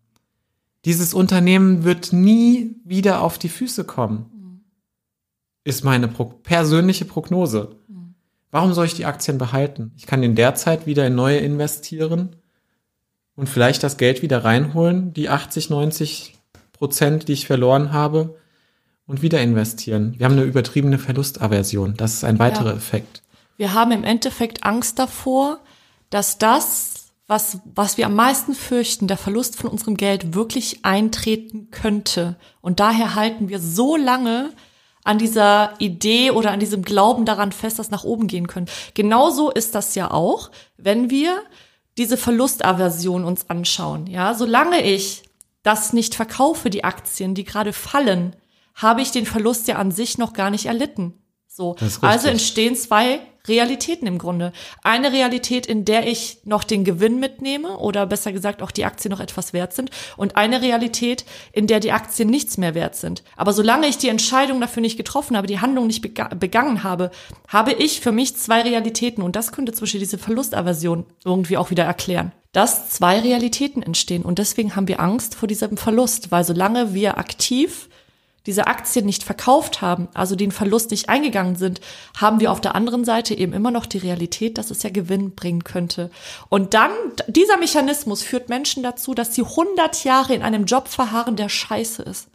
Dieses 0.84 1.14
Unternehmen 1.14 1.84
wird 1.84 2.12
nie 2.12 2.76
wieder 2.84 3.20
auf 3.20 3.38
die 3.38 3.48
Füße 3.48 3.84
kommen, 3.84 4.64
ist 5.64 5.84
meine 5.84 6.08
Pro 6.08 6.24
persönliche 6.24 7.04
Prognose. 7.04 7.76
Warum 8.50 8.72
soll 8.72 8.86
ich 8.86 8.94
die 8.94 9.06
Aktien 9.06 9.38
behalten? 9.38 9.92
Ich 9.96 10.06
kann 10.06 10.22
in 10.22 10.34
der 10.34 10.54
Zeit 10.54 10.86
wieder 10.86 11.06
in 11.06 11.14
neue 11.14 11.38
investieren 11.38 12.36
und 13.42 13.48
vielleicht 13.48 13.82
das 13.82 13.96
Geld 13.96 14.22
wieder 14.22 14.44
reinholen, 14.44 15.12
die 15.14 15.28
80, 15.28 15.68
90 15.68 16.38
Prozent, 16.70 17.26
die 17.26 17.32
ich 17.32 17.48
verloren 17.48 17.92
habe, 17.92 18.38
und 19.08 19.20
wieder 19.20 19.40
investieren. 19.40 20.14
Wir 20.16 20.26
haben 20.26 20.34
eine 20.34 20.44
übertriebene 20.44 20.96
Verlustaversion. 20.96 21.94
Das 21.96 22.14
ist 22.14 22.22
ein 22.22 22.38
weiterer 22.38 22.70
Ja. 22.70 22.76
Effekt. 22.76 23.20
Wir 23.56 23.74
haben 23.74 23.90
im 23.90 24.04
Endeffekt 24.04 24.62
Angst 24.62 25.00
davor, 25.00 25.58
dass 26.08 26.38
das, 26.38 27.06
was, 27.26 27.58
was 27.74 27.98
wir 27.98 28.06
am 28.06 28.14
meisten 28.14 28.54
fürchten, 28.54 29.08
der 29.08 29.16
Verlust 29.16 29.56
von 29.56 29.68
unserem 29.68 29.96
Geld 29.96 30.36
wirklich 30.36 30.84
eintreten 30.84 31.72
könnte. 31.72 32.36
Und 32.60 32.78
daher 32.78 33.16
halten 33.16 33.48
wir 33.48 33.58
so 33.58 33.96
lange 33.96 34.50
an 35.02 35.18
dieser 35.18 35.74
Idee 35.80 36.30
oder 36.30 36.52
an 36.52 36.60
diesem 36.60 36.82
Glauben 36.82 37.24
daran 37.24 37.50
fest, 37.50 37.80
dass 37.80 37.90
nach 37.90 38.04
oben 38.04 38.28
gehen 38.28 38.46
können. 38.46 38.66
Genauso 38.94 39.50
ist 39.50 39.74
das 39.74 39.96
ja 39.96 40.12
auch, 40.12 40.52
wenn 40.76 41.10
wir 41.10 41.42
diese 41.98 42.16
Verlustaversion 42.16 43.24
uns 43.24 43.48
anschauen. 43.50 44.06
Ja, 44.06 44.34
solange 44.34 44.82
ich 44.82 45.22
das 45.62 45.92
nicht 45.92 46.14
verkaufe, 46.14 46.70
die 46.70 46.84
Aktien, 46.84 47.34
die 47.34 47.44
gerade 47.44 47.72
fallen, 47.72 48.34
habe 48.74 49.02
ich 49.02 49.10
den 49.10 49.26
Verlust 49.26 49.68
ja 49.68 49.76
an 49.76 49.90
sich 49.90 50.18
noch 50.18 50.32
gar 50.32 50.50
nicht 50.50 50.66
erlitten. 50.66 51.14
So. 51.46 51.76
Also 52.00 52.28
entstehen 52.28 52.74
zwei 52.74 53.20
Realitäten 53.48 54.06
im 54.06 54.18
Grunde. 54.18 54.52
Eine 54.82 55.12
Realität, 55.12 55.66
in 55.66 55.84
der 55.84 56.06
ich 56.06 56.38
noch 56.44 56.62
den 56.62 56.84
Gewinn 56.84 57.18
mitnehme 57.18 57.76
oder 57.78 58.06
besser 58.06 58.32
gesagt 58.32 58.62
auch 58.62 58.70
die 58.70 58.84
Aktien 58.84 59.10
noch 59.10 59.20
etwas 59.20 59.52
wert 59.52 59.72
sind 59.72 59.90
und 60.16 60.36
eine 60.36 60.62
Realität, 60.62 61.24
in 61.52 61.66
der 61.66 61.80
die 61.80 61.92
Aktien 61.92 62.28
nichts 62.28 62.56
mehr 62.56 62.74
wert 62.74 62.94
sind. 62.94 63.24
Aber 63.36 63.52
solange 63.52 63.88
ich 63.88 63.98
die 63.98 64.08
Entscheidung 64.08 64.60
dafür 64.60 64.80
nicht 64.80 64.96
getroffen 64.96 65.36
habe, 65.36 65.48
die 65.48 65.60
Handlung 65.60 65.88
nicht 65.88 66.02
bega 66.02 66.28
begangen 66.28 66.84
habe, 66.84 67.10
habe 67.48 67.72
ich 67.72 68.00
für 68.00 68.12
mich 68.12 68.36
zwei 68.36 68.62
Realitäten 68.62 69.22
und 69.22 69.34
das 69.34 69.50
könnte 69.50 69.72
zum 69.72 69.82
Beispiel 69.82 70.00
diese 70.00 70.18
Verlustaversion 70.18 71.04
irgendwie 71.24 71.56
auch 71.56 71.70
wieder 71.70 71.84
erklären. 71.84 72.32
Dass 72.52 72.90
zwei 72.90 73.18
Realitäten 73.18 73.82
entstehen 73.82 74.22
und 74.22 74.38
deswegen 74.38 74.76
haben 74.76 74.86
wir 74.86 75.00
Angst 75.00 75.34
vor 75.34 75.48
diesem 75.48 75.76
Verlust, 75.76 76.30
weil 76.30 76.44
solange 76.44 76.94
wir 76.94 77.18
aktiv 77.18 77.88
diese 78.46 78.66
Aktien 78.66 79.06
nicht 79.06 79.22
verkauft 79.22 79.82
haben, 79.82 80.08
also 80.14 80.34
den 80.34 80.50
Verlust 80.50 80.90
nicht 80.90 81.08
eingegangen 81.08 81.56
sind, 81.56 81.80
haben 82.16 82.40
wir 82.40 82.50
auf 82.50 82.60
der 82.60 82.74
anderen 82.74 83.04
Seite 83.04 83.34
eben 83.34 83.52
immer 83.52 83.70
noch 83.70 83.86
die 83.86 83.98
Realität, 83.98 84.58
dass 84.58 84.70
es 84.70 84.82
ja 84.82 84.90
Gewinn 84.90 85.34
bringen 85.34 85.64
könnte. 85.64 86.10
Und 86.48 86.74
dann, 86.74 86.90
dieser 87.28 87.56
Mechanismus 87.56 88.22
führt 88.22 88.48
Menschen 88.48 88.82
dazu, 88.82 89.14
dass 89.14 89.34
sie 89.34 89.42
100 89.42 90.04
Jahre 90.04 90.34
in 90.34 90.42
einem 90.42 90.64
Job 90.64 90.88
verharren, 90.88 91.36
der 91.36 91.48
scheiße 91.48 92.02
ist, 92.02 92.28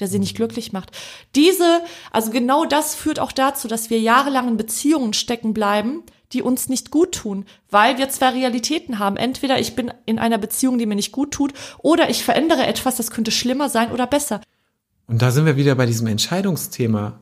der 0.00 0.08
sie 0.08 0.18
nicht 0.18 0.36
glücklich 0.36 0.72
macht. 0.72 0.90
Diese, 1.36 1.82
also 2.10 2.30
genau 2.30 2.64
das 2.64 2.94
führt 2.94 3.20
auch 3.20 3.32
dazu, 3.32 3.68
dass 3.68 3.90
wir 3.90 4.00
jahrelang 4.00 4.48
in 4.48 4.56
Beziehungen 4.56 5.12
stecken 5.12 5.54
bleiben, 5.54 6.02
die 6.32 6.42
uns 6.42 6.68
nicht 6.68 6.90
gut 6.90 7.12
tun, 7.12 7.44
weil 7.70 7.98
wir 7.98 8.08
zwei 8.08 8.30
Realitäten 8.30 8.98
haben. 8.98 9.16
Entweder 9.16 9.60
ich 9.60 9.76
bin 9.76 9.92
in 10.06 10.18
einer 10.18 10.38
Beziehung, 10.38 10.78
die 10.78 10.86
mir 10.86 10.94
nicht 10.94 11.12
gut 11.12 11.32
tut, 11.32 11.52
oder 11.78 12.10
ich 12.10 12.24
verändere 12.24 12.66
etwas, 12.66 12.96
das 12.96 13.10
könnte 13.10 13.30
schlimmer 13.30 13.68
sein 13.68 13.92
oder 13.92 14.06
besser. 14.06 14.40
Und 15.06 15.22
da 15.22 15.30
sind 15.30 15.46
wir 15.46 15.56
wieder 15.56 15.74
bei 15.74 15.86
diesem 15.86 16.06
Entscheidungsthema. 16.06 17.20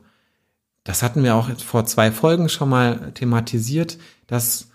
Das 0.83 1.03
hatten 1.03 1.23
wir 1.23 1.35
auch 1.35 1.49
vor 1.59 1.85
zwei 1.85 2.11
Folgen 2.11 2.49
schon 2.49 2.69
mal 2.69 3.11
thematisiert, 3.13 3.97
dass 4.27 4.69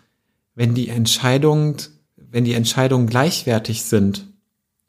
wenn 0.55 0.75
die 0.75 0.89
Entscheidung, 0.89 1.77
wenn 2.17 2.45
die 2.45 2.55
Entscheidungen 2.55 3.07
gleichwertig 3.07 3.83
sind 3.83 4.27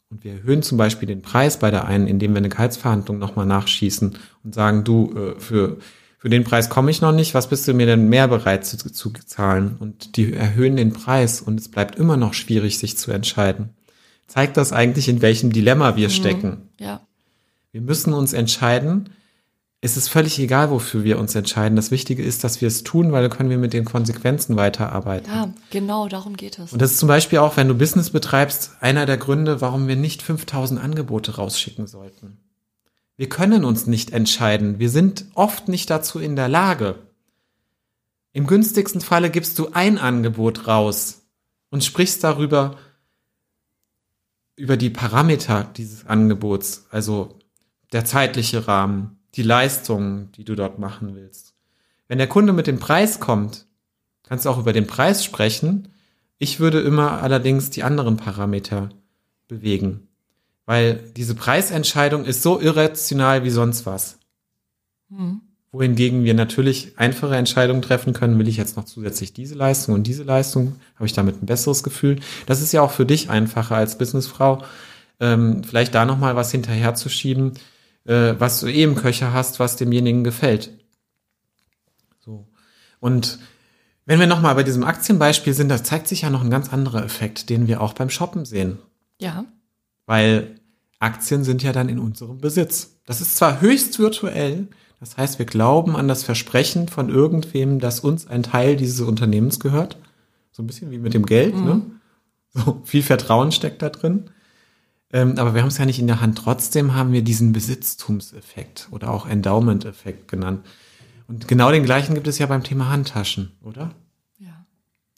und 0.09 0.23
wir 0.23 0.33
erhöhen 0.33 0.63
zum 0.63 0.77
Beispiel 0.77 1.07
den 1.07 1.21
Preis 1.21 1.59
bei 1.59 1.71
der 1.71 1.85
einen, 1.85 2.07
indem 2.07 2.33
wir 2.33 2.37
eine 2.37 2.49
Gehaltsverhandlung 2.49 3.17
nochmal 3.17 3.45
nachschießen 3.45 4.17
und 4.43 4.55
sagen, 4.55 4.83
du, 4.83 5.13
äh, 5.13 5.39
für, 5.39 5.77
für 6.17 6.29
den 6.29 6.45
Preis 6.45 6.69
komme 6.69 6.91
ich 6.91 7.01
noch 7.01 7.11
nicht, 7.11 7.33
was 7.33 7.49
bist 7.49 7.67
du 7.67 7.73
mir 7.73 7.85
denn 7.85 8.07
mehr 8.07 8.27
bereit 8.27 8.65
zu, 8.65 8.77
zu 8.77 9.11
zahlen? 9.11 9.75
Und 9.79 10.15
die 10.15 10.33
erhöhen 10.33 10.77
den 10.77 10.93
Preis 10.93 11.41
und 11.41 11.59
es 11.59 11.69
bleibt 11.69 11.95
immer 11.95 12.15
noch 12.15 12.33
schwierig, 12.33 12.77
sich 12.79 12.97
zu 12.97 13.11
entscheiden. 13.11 13.71
Zeigt 14.27 14.57
das 14.57 14.71
eigentlich, 14.73 15.09
in 15.09 15.21
welchem 15.21 15.51
Dilemma 15.51 15.95
wir 15.95 16.09
stecken? 16.09 16.69
Ja. 16.79 17.06
Wir 17.77 17.83
müssen 17.83 18.11
uns 18.11 18.33
entscheiden. 18.33 19.11
Es 19.81 19.97
ist 19.97 20.09
völlig 20.09 20.39
egal, 20.39 20.71
wofür 20.71 21.03
wir 21.03 21.19
uns 21.19 21.35
entscheiden. 21.35 21.75
Das 21.75 21.91
Wichtige 21.91 22.23
ist, 22.23 22.43
dass 22.43 22.59
wir 22.59 22.67
es 22.67 22.81
tun, 22.81 23.11
weil 23.11 23.21
dann 23.21 23.29
können 23.29 23.51
wir 23.51 23.59
mit 23.59 23.71
den 23.71 23.85
Konsequenzen 23.85 24.55
weiterarbeiten. 24.55 25.31
Ja, 25.31 25.53
genau, 25.69 26.07
darum 26.07 26.35
geht 26.35 26.57
es. 26.57 26.73
Und 26.73 26.81
das 26.81 26.93
ist 26.93 26.97
zum 26.97 27.07
Beispiel 27.07 27.37
auch, 27.37 27.55
wenn 27.55 27.67
du 27.67 27.75
Business 27.75 28.09
betreibst, 28.09 28.71
einer 28.79 29.05
der 29.05 29.17
Gründe, 29.17 29.61
warum 29.61 29.87
wir 29.87 29.95
nicht 29.95 30.23
5000 30.23 30.81
Angebote 30.81 31.35
rausschicken 31.35 31.85
sollten. 31.85 32.39
Wir 33.15 33.29
können 33.29 33.63
uns 33.63 33.85
nicht 33.85 34.09
entscheiden. 34.09 34.79
Wir 34.79 34.89
sind 34.89 35.25
oft 35.35 35.67
nicht 35.67 35.91
dazu 35.91 36.17
in 36.17 36.35
der 36.35 36.47
Lage. 36.49 36.95
Im 38.33 38.47
günstigsten 38.47 39.01
Falle 39.01 39.29
gibst 39.29 39.59
du 39.59 39.69
ein 39.73 39.99
Angebot 39.99 40.65
raus 40.65 41.27
und 41.69 41.83
sprichst 41.83 42.23
darüber, 42.23 42.75
über 44.55 44.77
die 44.77 44.89
Parameter 44.89 45.69
dieses 45.77 46.07
Angebots, 46.07 46.87
also 46.89 47.36
der 47.91 48.05
zeitliche 48.05 48.67
Rahmen, 48.67 49.19
die 49.35 49.43
Leistungen, 49.43 50.31
die 50.33 50.43
du 50.43 50.55
dort 50.55 50.79
machen 50.79 51.15
willst. 51.15 51.53
Wenn 52.07 52.17
der 52.17 52.27
Kunde 52.27 52.53
mit 52.53 52.67
dem 52.67 52.79
Preis 52.79 53.19
kommt, 53.19 53.65
kannst 54.23 54.45
du 54.45 54.49
auch 54.49 54.57
über 54.57 54.73
den 54.73 54.87
Preis 54.87 55.23
sprechen. 55.23 55.89
Ich 56.37 56.59
würde 56.59 56.81
immer 56.81 57.21
allerdings 57.21 57.69
die 57.69 57.83
anderen 57.83 58.17
Parameter 58.17 58.89
bewegen, 59.47 60.07
weil 60.65 60.95
diese 61.15 61.35
Preisentscheidung 61.35 62.25
ist 62.25 62.43
so 62.43 62.59
irrational 62.59 63.43
wie 63.43 63.49
sonst 63.49 63.85
was. 63.85 64.17
Wohingegen 65.71 66.23
wir 66.23 66.33
natürlich 66.33 66.93
einfache 66.97 67.35
Entscheidungen 67.35 67.81
treffen 67.81 68.13
können, 68.13 68.39
will 68.39 68.47
ich 68.47 68.57
jetzt 68.57 68.77
noch 68.77 68.85
zusätzlich 68.85 69.33
diese 69.33 69.55
Leistung 69.55 69.95
und 69.95 70.03
diese 70.03 70.23
Leistung, 70.23 70.75
habe 70.95 71.05
ich 71.05 71.13
damit 71.13 71.41
ein 71.41 71.45
besseres 71.45 71.83
Gefühl. 71.83 72.19
Das 72.45 72.61
ist 72.61 72.71
ja 72.71 72.81
auch 72.81 72.91
für 72.91 73.05
dich 73.05 73.29
einfacher 73.29 73.75
als 73.75 73.97
Businessfrau, 73.97 74.63
ähm, 75.19 75.63
vielleicht 75.63 75.93
da 75.93 76.05
nochmal 76.05 76.35
was 76.35 76.51
hinterherzuschieben, 76.51 77.53
äh, 78.07 78.35
was 78.39 78.59
du 78.59 78.67
eh 78.67 78.83
im 78.83 78.95
Köcher 78.95 79.33
hast, 79.33 79.59
was 79.59 79.75
demjenigen 79.75 80.23
gefällt. 80.23 80.71
So. 82.19 82.47
Und 82.99 83.39
wenn 84.05 84.19
wir 84.19 84.27
nochmal 84.27 84.55
bei 84.55 84.63
diesem 84.63 84.83
Aktienbeispiel 84.83 85.53
sind, 85.53 85.69
da 85.69 85.83
zeigt 85.83 86.07
sich 86.07 86.21
ja 86.21 86.29
noch 86.29 86.43
ein 86.43 86.49
ganz 86.49 86.71
anderer 86.73 87.03
Effekt, 87.03 87.49
den 87.49 87.67
wir 87.67 87.81
auch 87.81 87.93
beim 87.93 88.09
Shoppen 88.09 88.45
sehen. 88.45 88.79
Ja, 89.19 89.45
Weil 90.05 90.55
Aktien 90.99 91.43
sind 91.43 91.61
ja 91.61 91.73
dann 91.73 91.89
in 91.89 91.99
unserem 91.99 92.39
Besitz. 92.39 92.97
Das 93.05 93.21
ist 93.21 93.37
zwar 93.37 93.61
höchst 93.61 93.99
virtuell, 93.99 94.67
das 94.99 95.17
heißt, 95.17 95.37
wir 95.37 95.45
glauben 95.45 95.95
an 95.95 96.07
das 96.07 96.23
Versprechen 96.23 96.87
von 96.87 97.09
irgendwem, 97.09 97.79
dass 97.79 97.99
uns 97.99 98.27
ein 98.27 98.43
Teil 98.43 98.75
dieses 98.75 99.01
Unternehmens 99.01 99.59
gehört. 99.59 99.97
So 100.51 100.63
ein 100.63 100.67
bisschen 100.67 100.89
wie 100.89 100.97
mit 100.97 101.13
dem 101.13 101.25
Geld, 101.25 101.55
ne? 101.55 101.81
So 102.53 102.81
viel 102.85 103.03
Vertrauen 103.03 103.51
steckt 103.51 103.83
da 103.83 103.89
drin. 103.89 104.31
Ähm, 105.11 105.37
aber 105.37 105.53
wir 105.53 105.61
haben 105.61 105.69
es 105.69 105.77
ja 105.77 105.85
nicht 105.85 105.99
in 105.99 106.07
der 106.07 106.21
Hand. 106.21 106.37
Trotzdem 106.37 106.93
haben 106.93 107.11
wir 107.11 107.21
diesen 107.21 107.53
Besitztumseffekt 107.53 108.89
oder 108.91 109.11
auch 109.11 109.25
Endowment-Effekt 109.25 110.27
genannt. 110.27 110.65
Und 111.27 111.47
genau 111.47 111.71
den 111.71 111.83
gleichen 111.83 112.13
gibt 112.13 112.27
es 112.27 112.39
ja 112.39 112.45
beim 112.45 112.63
Thema 112.63 112.89
Handtaschen, 112.89 113.51
oder? 113.63 113.91
Ja. 114.37 114.65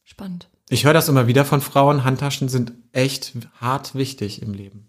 Spannend. 0.04 0.49
Ich 0.69 0.86
höre 0.86 0.93
das 0.93 1.10
immer 1.10 1.28
wieder 1.28 1.45
von 1.45 1.62
Frauen, 1.62 2.04
Handtaschen 2.04 2.49
sind 2.49 2.73
echt 2.91 3.34
hart 3.60 3.95
wichtig 3.95 4.41
im 4.41 4.54
Leben. 4.54 4.88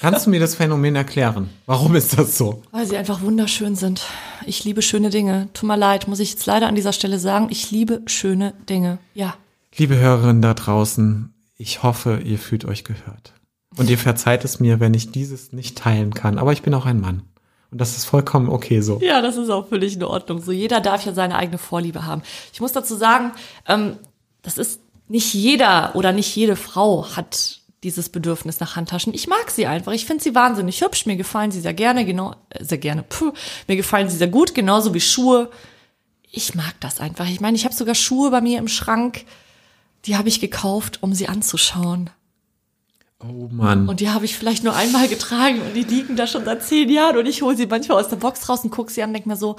Kannst 0.00 0.24
du 0.24 0.30
mir 0.30 0.40
das 0.40 0.54
Phänomen 0.54 0.96
erklären? 0.96 1.50
Warum 1.66 1.94
ist 1.94 2.18
das 2.18 2.38
so? 2.38 2.62
Weil 2.70 2.86
sie 2.86 2.96
einfach 2.96 3.20
wunderschön 3.20 3.76
sind. 3.76 4.06
Ich 4.46 4.64
liebe 4.64 4.80
schöne 4.80 5.10
Dinge. 5.10 5.50
Tut 5.52 5.68
mir 5.68 5.76
leid, 5.76 6.08
muss 6.08 6.20
ich 6.20 6.30
jetzt 6.30 6.46
leider 6.46 6.68
an 6.68 6.74
dieser 6.74 6.94
Stelle 6.94 7.18
sagen. 7.18 7.48
Ich 7.50 7.70
liebe 7.70 8.00
schöne 8.06 8.54
Dinge. 8.66 8.98
Ja. 9.12 9.34
Liebe 9.76 9.98
Hörerinnen 9.98 10.40
da 10.40 10.54
draußen, 10.54 11.34
ich 11.54 11.82
hoffe, 11.82 12.22
ihr 12.24 12.38
fühlt 12.38 12.64
euch 12.64 12.84
gehört. 12.84 13.34
Und 13.80 13.88
ihr 13.88 13.96
verzeiht 13.96 14.44
es 14.44 14.60
mir, 14.60 14.78
wenn 14.78 14.92
ich 14.92 15.10
dieses 15.10 15.54
nicht 15.54 15.78
teilen 15.78 16.12
kann. 16.12 16.36
Aber 16.36 16.52
ich 16.52 16.60
bin 16.60 16.74
auch 16.74 16.84
ein 16.84 17.00
Mann. 17.00 17.22
Und 17.70 17.80
das 17.80 17.96
ist 17.96 18.04
vollkommen 18.04 18.50
okay 18.50 18.82
so. 18.82 19.00
Ja, 19.00 19.22
das 19.22 19.38
ist 19.38 19.48
auch 19.48 19.68
völlig 19.68 19.96
in 19.96 20.04
Ordnung. 20.04 20.42
So 20.42 20.52
jeder 20.52 20.82
darf 20.82 21.06
ja 21.06 21.14
seine 21.14 21.36
eigene 21.36 21.56
Vorliebe 21.56 22.04
haben. 22.04 22.20
Ich 22.52 22.60
muss 22.60 22.72
dazu 22.72 22.94
sagen, 22.94 23.32
ähm, 23.66 23.96
das 24.42 24.58
ist 24.58 24.80
nicht 25.08 25.32
jeder 25.32 25.92
oder 25.94 26.12
nicht 26.12 26.36
jede 26.36 26.56
Frau 26.56 27.06
hat 27.16 27.60
dieses 27.82 28.10
Bedürfnis 28.10 28.60
nach 28.60 28.76
Handtaschen. 28.76 29.14
Ich 29.14 29.28
mag 29.28 29.50
sie 29.50 29.66
einfach. 29.66 29.92
Ich 29.92 30.04
finde 30.04 30.22
sie 30.22 30.34
wahnsinnig 30.34 30.82
hübsch. 30.82 31.06
Mir 31.06 31.16
gefallen 31.16 31.50
sie 31.50 31.62
sehr 31.62 31.72
gerne, 31.72 32.04
genau, 32.04 32.34
äh, 32.50 32.62
sehr 32.62 32.76
gerne. 32.76 33.02
Puh, 33.02 33.32
mir 33.66 33.76
gefallen 33.76 34.10
sie 34.10 34.18
sehr 34.18 34.28
gut, 34.28 34.54
genauso 34.54 34.92
wie 34.92 35.00
Schuhe. 35.00 35.48
Ich 36.30 36.54
mag 36.54 36.74
das 36.80 37.00
einfach. 37.00 37.26
Ich 37.30 37.40
meine, 37.40 37.56
ich 37.56 37.64
habe 37.64 37.74
sogar 37.74 37.94
Schuhe 37.94 38.30
bei 38.30 38.42
mir 38.42 38.58
im 38.58 38.68
Schrank. 38.68 39.24
Die 40.04 40.18
habe 40.18 40.28
ich 40.28 40.38
gekauft, 40.38 40.98
um 41.02 41.14
sie 41.14 41.28
anzuschauen. 41.28 42.10
Oh 43.22 43.48
Mann. 43.50 43.88
Und 43.88 44.00
die 44.00 44.08
habe 44.08 44.24
ich 44.24 44.36
vielleicht 44.36 44.64
nur 44.64 44.74
einmal 44.74 45.06
getragen 45.08 45.60
und 45.60 45.74
die 45.74 45.82
liegen 45.82 46.16
da 46.16 46.26
schon 46.26 46.44
seit 46.44 46.62
zehn 46.62 46.88
Jahren 46.88 47.18
und 47.18 47.26
ich 47.26 47.42
hole 47.42 47.56
sie 47.56 47.66
manchmal 47.66 48.00
aus 48.02 48.08
der 48.08 48.16
Box 48.16 48.48
raus 48.48 48.64
und 48.64 48.70
gucke 48.70 48.90
sie 48.90 49.02
an 49.02 49.10
und 49.10 49.14
denke 49.14 49.28
mir 49.28 49.36
so, 49.36 49.56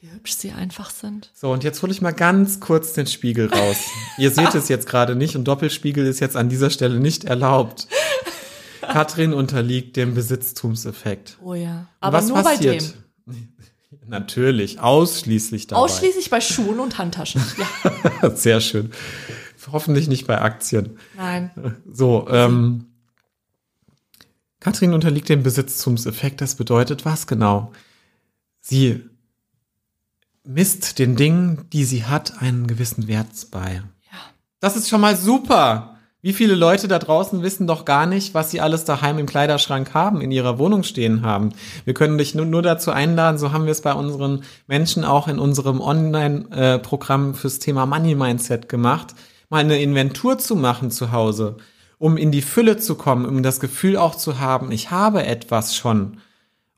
wie 0.00 0.10
hübsch 0.10 0.34
sie 0.34 0.52
einfach 0.52 0.90
sind. 0.90 1.30
So, 1.34 1.50
und 1.50 1.64
jetzt 1.64 1.82
hole 1.82 1.90
ich 1.90 2.02
mal 2.02 2.12
ganz 2.12 2.60
kurz 2.60 2.92
den 2.92 3.06
Spiegel 3.06 3.48
raus. 3.48 3.76
Ihr 4.18 4.30
seht 4.30 4.54
es 4.54 4.68
jetzt 4.68 4.86
gerade 4.86 5.16
nicht 5.16 5.34
und 5.34 5.44
Doppelspiegel 5.44 6.06
ist 6.06 6.20
jetzt 6.20 6.36
an 6.36 6.50
dieser 6.50 6.68
Stelle 6.68 7.00
nicht 7.00 7.24
erlaubt. 7.24 7.88
Katrin 8.82 9.32
unterliegt 9.32 9.96
dem 9.96 10.14
Besitztumseffekt. 10.14 11.38
Oh 11.42 11.54
ja. 11.54 11.86
Aber 12.00 12.18
was 12.18 12.28
nur 12.28 12.42
passiert? 12.42 12.94
bei 13.24 13.32
dem. 13.32 13.48
Natürlich, 14.06 14.80
ausschließlich 14.80 15.68
dabei. 15.68 15.80
Ausschließlich 15.80 16.28
bei 16.28 16.42
Schuhen 16.42 16.80
und 16.80 16.98
Handtaschen. 16.98 17.42
Ja. 18.20 18.30
Sehr 18.36 18.60
schön. 18.60 18.92
Hoffentlich 19.72 20.08
nicht 20.08 20.26
bei 20.26 20.40
Aktien. 20.40 20.98
Nein. 21.16 21.50
So, 21.90 22.26
ähm, 22.30 22.86
Katrin 24.60 24.94
unterliegt 24.94 25.28
dem 25.28 25.42
Besitztumseffekt. 25.42 26.40
Das 26.40 26.54
bedeutet 26.54 27.04
was 27.04 27.26
genau? 27.26 27.72
Sie 28.60 29.04
misst 30.42 30.98
den 30.98 31.16
Dingen, 31.16 31.66
die 31.72 31.84
sie 31.84 32.04
hat, 32.04 32.40
einen 32.40 32.66
gewissen 32.66 33.08
Wert 33.08 33.28
bei. 33.50 33.82
Ja. 34.10 34.18
Das 34.60 34.76
ist 34.76 34.88
schon 34.88 35.00
mal 35.00 35.16
super. 35.16 35.98
Wie 36.24 36.32
viele 36.32 36.54
Leute 36.54 36.88
da 36.88 36.98
draußen 36.98 37.42
wissen 37.42 37.66
doch 37.66 37.84
gar 37.84 38.06
nicht, 38.06 38.32
was 38.32 38.50
sie 38.50 38.62
alles 38.62 38.86
daheim 38.86 39.18
im 39.18 39.26
Kleiderschrank 39.26 39.92
haben, 39.92 40.22
in 40.22 40.30
ihrer 40.30 40.58
Wohnung 40.58 40.82
stehen 40.82 41.20
haben. 41.20 41.50
Wir 41.84 41.92
können 41.92 42.16
dich 42.16 42.34
nur, 42.34 42.46
nur 42.46 42.62
dazu 42.62 42.90
einladen, 42.90 43.36
so 43.36 43.52
haben 43.52 43.66
wir 43.66 43.72
es 43.72 43.82
bei 43.82 43.92
unseren 43.92 44.42
Menschen 44.66 45.04
auch 45.04 45.28
in 45.28 45.38
unserem 45.38 45.82
Online-Programm 45.82 47.34
fürs 47.34 47.58
Thema 47.58 47.84
Money 47.84 48.14
Mindset 48.14 48.70
gemacht, 48.70 49.14
mal 49.54 49.60
eine 49.60 49.80
Inventur 49.80 50.38
zu 50.38 50.56
machen 50.56 50.90
zu 50.90 51.12
Hause, 51.12 51.56
um 51.98 52.16
in 52.16 52.30
die 52.30 52.42
Fülle 52.42 52.76
zu 52.76 52.94
kommen, 52.96 53.24
um 53.24 53.42
das 53.42 53.60
Gefühl 53.60 53.96
auch 53.96 54.14
zu 54.14 54.40
haben, 54.40 54.70
ich 54.70 54.90
habe 54.90 55.24
etwas 55.24 55.76
schon. 55.76 56.18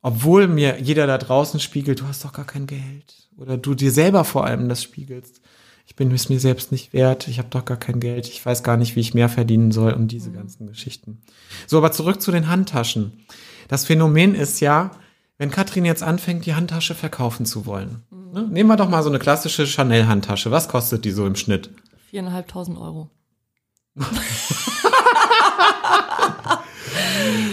Obwohl 0.02 0.46
mir 0.46 0.80
jeder 0.80 1.06
da 1.06 1.18
draußen 1.18 1.58
spiegelt, 1.58 2.00
du 2.00 2.06
hast 2.06 2.24
doch 2.24 2.32
gar 2.32 2.44
kein 2.44 2.66
Geld. 2.66 3.28
Oder 3.36 3.56
du 3.56 3.74
dir 3.74 3.90
selber 3.90 4.24
vor 4.24 4.44
allem 4.46 4.68
das 4.68 4.82
spiegelst 4.82 5.40
ich 5.86 5.94
bin 5.94 6.10
es 6.12 6.28
mir 6.28 6.40
selbst 6.40 6.72
nicht 6.72 6.92
wert, 6.92 7.28
ich 7.28 7.38
habe 7.38 7.48
doch 7.48 7.64
gar 7.64 7.76
kein 7.76 8.00
Geld, 8.00 8.26
ich 8.26 8.44
weiß 8.44 8.62
gar 8.62 8.76
nicht, 8.76 8.96
wie 8.96 9.00
ich 9.00 9.14
mehr 9.14 9.28
verdienen 9.28 9.70
soll 9.70 9.92
und 9.92 10.08
diese 10.08 10.32
ganzen 10.32 10.66
Geschichten. 10.66 11.22
So, 11.66 11.78
aber 11.78 11.92
zurück 11.92 12.20
zu 12.20 12.32
den 12.32 12.48
Handtaschen. 12.48 13.24
Das 13.68 13.86
Phänomen 13.86 14.34
ist 14.34 14.60
ja, 14.60 14.90
wenn 15.38 15.50
Katrin 15.50 15.84
jetzt 15.84 16.02
anfängt, 16.02 16.44
die 16.44 16.54
Handtasche 16.54 16.94
verkaufen 16.94 17.46
zu 17.46 17.66
wollen. 17.66 18.02
Ne? 18.32 18.48
Nehmen 18.50 18.68
wir 18.68 18.76
doch 18.76 18.88
mal 18.88 19.02
so 19.02 19.08
eine 19.08 19.20
klassische 19.20 19.66
Chanel-Handtasche. 19.66 20.50
Was 20.50 20.68
kostet 20.68 21.04
die 21.04 21.12
so 21.12 21.24
im 21.24 21.36
Schnitt? 21.36 21.70
Viereinhalbtausend 22.10 22.78
Euro. 22.78 23.10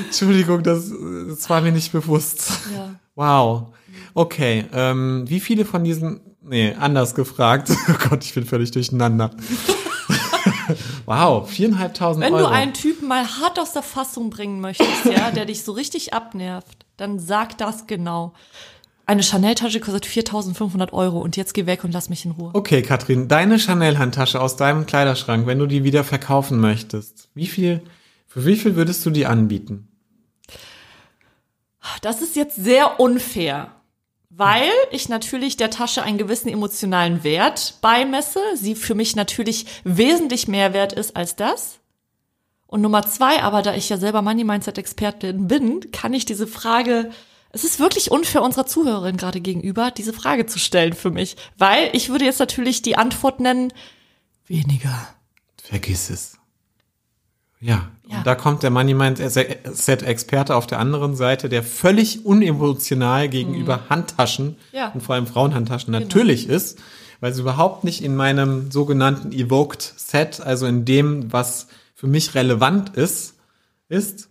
Entschuldigung, 0.06 0.64
das, 0.64 0.92
das 1.28 1.50
war 1.50 1.62
mir 1.62 1.72
nicht 1.72 1.92
bewusst. 1.92 2.52
Ja. 2.74 2.96
Wow. 3.16 3.74
Okay, 4.14 4.66
ähm, 4.74 5.24
wie 5.28 5.40
viele 5.40 5.66
von 5.66 5.84
diesen, 5.84 6.22
nee, 6.42 6.74
anders 6.80 7.16
gefragt. 7.16 7.72
Oh 7.90 8.10
Gott, 8.10 8.24
ich 8.24 8.34
bin 8.34 8.46
völlig 8.46 8.72
durcheinander. 8.72 9.32
wow, 11.06 11.50
viereinhalbtausend 11.50 12.24
Wenn 12.24 12.34
Euro. 12.34 12.48
du 12.48 12.52
einen 12.52 12.74
Typen 12.74 13.08
mal 13.08 13.26
hart 13.26 13.60
aus 13.60 13.74
der 13.74 13.84
Fassung 13.84 14.30
bringen 14.30 14.62
möchtest, 14.62 15.06
ja, 15.06 15.32
der 15.32 15.46
dich 15.48 15.64
so 15.64 15.72
richtig 15.72 16.14
abnervt, 16.14 16.86
dann 16.98 17.20
sag 17.20 17.58
das 17.58 17.88
genau. 17.88 18.34
Eine 19.06 19.22
Chanel-Tasche 19.22 19.82
kostet 19.82 20.06
4.500 20.06 20.94
Euro 20.94 21.20
und 21.20 21.36
jetzt 21.36 21.54
geh 21.54 21.66
weg 21.66 21.84
und 21.84 21.92
lass 21.92 22.10
mich 22.10 22.24
in 22.24 22.32
Ruhe. 22.32 22.52
Okay, 22.54 22.82
Katrin, 22.82 23.28
deine 23.28 23.60
Chanel-Handtasche 23.60 24.40
aus 24.40 24.56
deinem 24.56 24.86
Kleiderschrank, 24.86 25.46
wenn 25.46 25.60
du 25.60 25.66
die 25.66 25.84
wieder 25.84 26.06
verkaufen 26.06 26.60
möchtest, 26.60 27.28
wie 27.34 27.48
viel, 27.48 27.82
für 28.28 28.46
wie 28.46 28.56
viel 28.56 28.78
würdest 28.78 29.06
du 29.06 29.10
die 29.10 29.26
anbieten? 29.26 29.90
Das 32.02 32.22
ist 32.22 32.38
jetzt 32.38 32.56
sehr 32.56 33.02
unfair, 33.02 33.72
weil 34.30 34.72
ich 34.92 35.10
natürlich 35.10 35.58
der 35.58 35.70
Tasche 35.70 36.04
einen 36.04 36.18
gewissen 36.18 36.48
emotionalen 36.48 37.26
Wert 37.26 37.80
beimesse, 37.82 38.40
sie 38.56 38.74
für 38.74 38.96
mich 38.96 39.18
natürlich 39.18 39.66
wesentlich 39.84 40.48
mehr 40.48 40.74
wert 40.74 40.94
ist 40.94 41.18
als 41.18 41.36
das. 41.36 41.80
Und 42.68 42.82
Nummer 42.82 43.06
zwei, 43.06 43.44
aber 43.44 43.62
da 43.62 43.76
ich 43.76 43.90
ja 43.90 43.98
selber 43.98 44.22
Money 44.22 44.46
Mindset 44.46 44.78
Expertin 44.78 45.48
bin, 45.48 45.92
kann 45.92 46.14
ich 46.14 46.26
diese 46.26 46.48
Frage, 46.48 47.12
es 47.54 47.64
ist 47.64 47.80
wirklich 47.80 48.12
unfair 48.12 48.42
unserer 48.42 48.66
Zuhörerin 48.66 49.16
gerade 49.16 49.40
gegenüber, 49.40 49.90
diese 49.92 50.12
Frage 50.14 50.46
zu 50.46 50.60
stellen 50.60 50.94
für 50.94 51.12
mich, 51.12 51.38
weil 51.58 51.90
ich 51.94 52.10
würde 52.10 52.26
jetzt 52.26 52.40
natürlich 52.40 52.82
die 52.82 52.98
Antwort 52.98 53.40
nennen, 53.40 53.72
weniger. 54.48 55.08
Vergiss 55.62 56.10
es. 56.10 56.38
Ja, 57.62 57.90
Ja. 58.10 58.18
und 58.18 58.28
da 58.28 58.36
kommt 58.36 58.62
der 58.64 58.70
Money 58.72 58.94
Mindset 58.94 60.02
Experte 60.04 60.56
auf 60.56 60.68
der 60.68 60.80
anderen 60.80 61.16
Seite, 61.16 61.48
der 61.48 61.64
völlig 61.64 62.26
unemotional 62.26 63.30
gegenüber 63.30 63.88
Handtaschen 63.90 64.48
Mhm. 64.48 64.56
Ja. 64.74 64.82
Genau. 64.88 64.96
und 64.96 65.02
vor 65.02 65.16
allem 65.16 65.28
Frauenhandtaschen 65.28 65.92
natürlich 65.94 66.50
ist, 66.50 66.80
weil 67.22 67.34
sie 67.34 67.40
überhaupt 67.42 67.86
nicht 67.86 68.04
in 68.04 68.18
meinem 68.18 68.70
sogenannten 68.72 69.32
Evoked 69.32 69.82
Set, 69.96 70.42
also 70.42 70.66
in 70.66 70.84
dem, 70.84 71.32
was 71.32 71.68
für 71.96 72.08
mich 72.08 72.36
relevant 72.36 72.98
ist, 72.98 73.36
ist. 73.88 74.30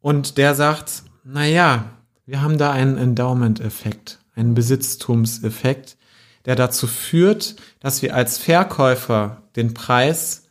Und 0.00 0.36
der 0.38 0.56
sagt, 0.56 1.04
na 1.22 1.46
ja, 1.46 1.84
wir 2.26 2.42
haben 2.42 2.58
da 2.58 2.70
einen 2.70 2.96
Endowment-Effekt, 2.96 4.20
einen 4.34 4.54
Besitztumseffekt, 4.54 5.96
der 6.44 6.56
dazu 6.56 6.86
führt, 6.86 7.56
dass 7.80 8.02
wir 8.02 8.14
als 8.14 8.38
Verkäufer 8.38 9.42
den 9.56 9.74
Preis 9.74 10.44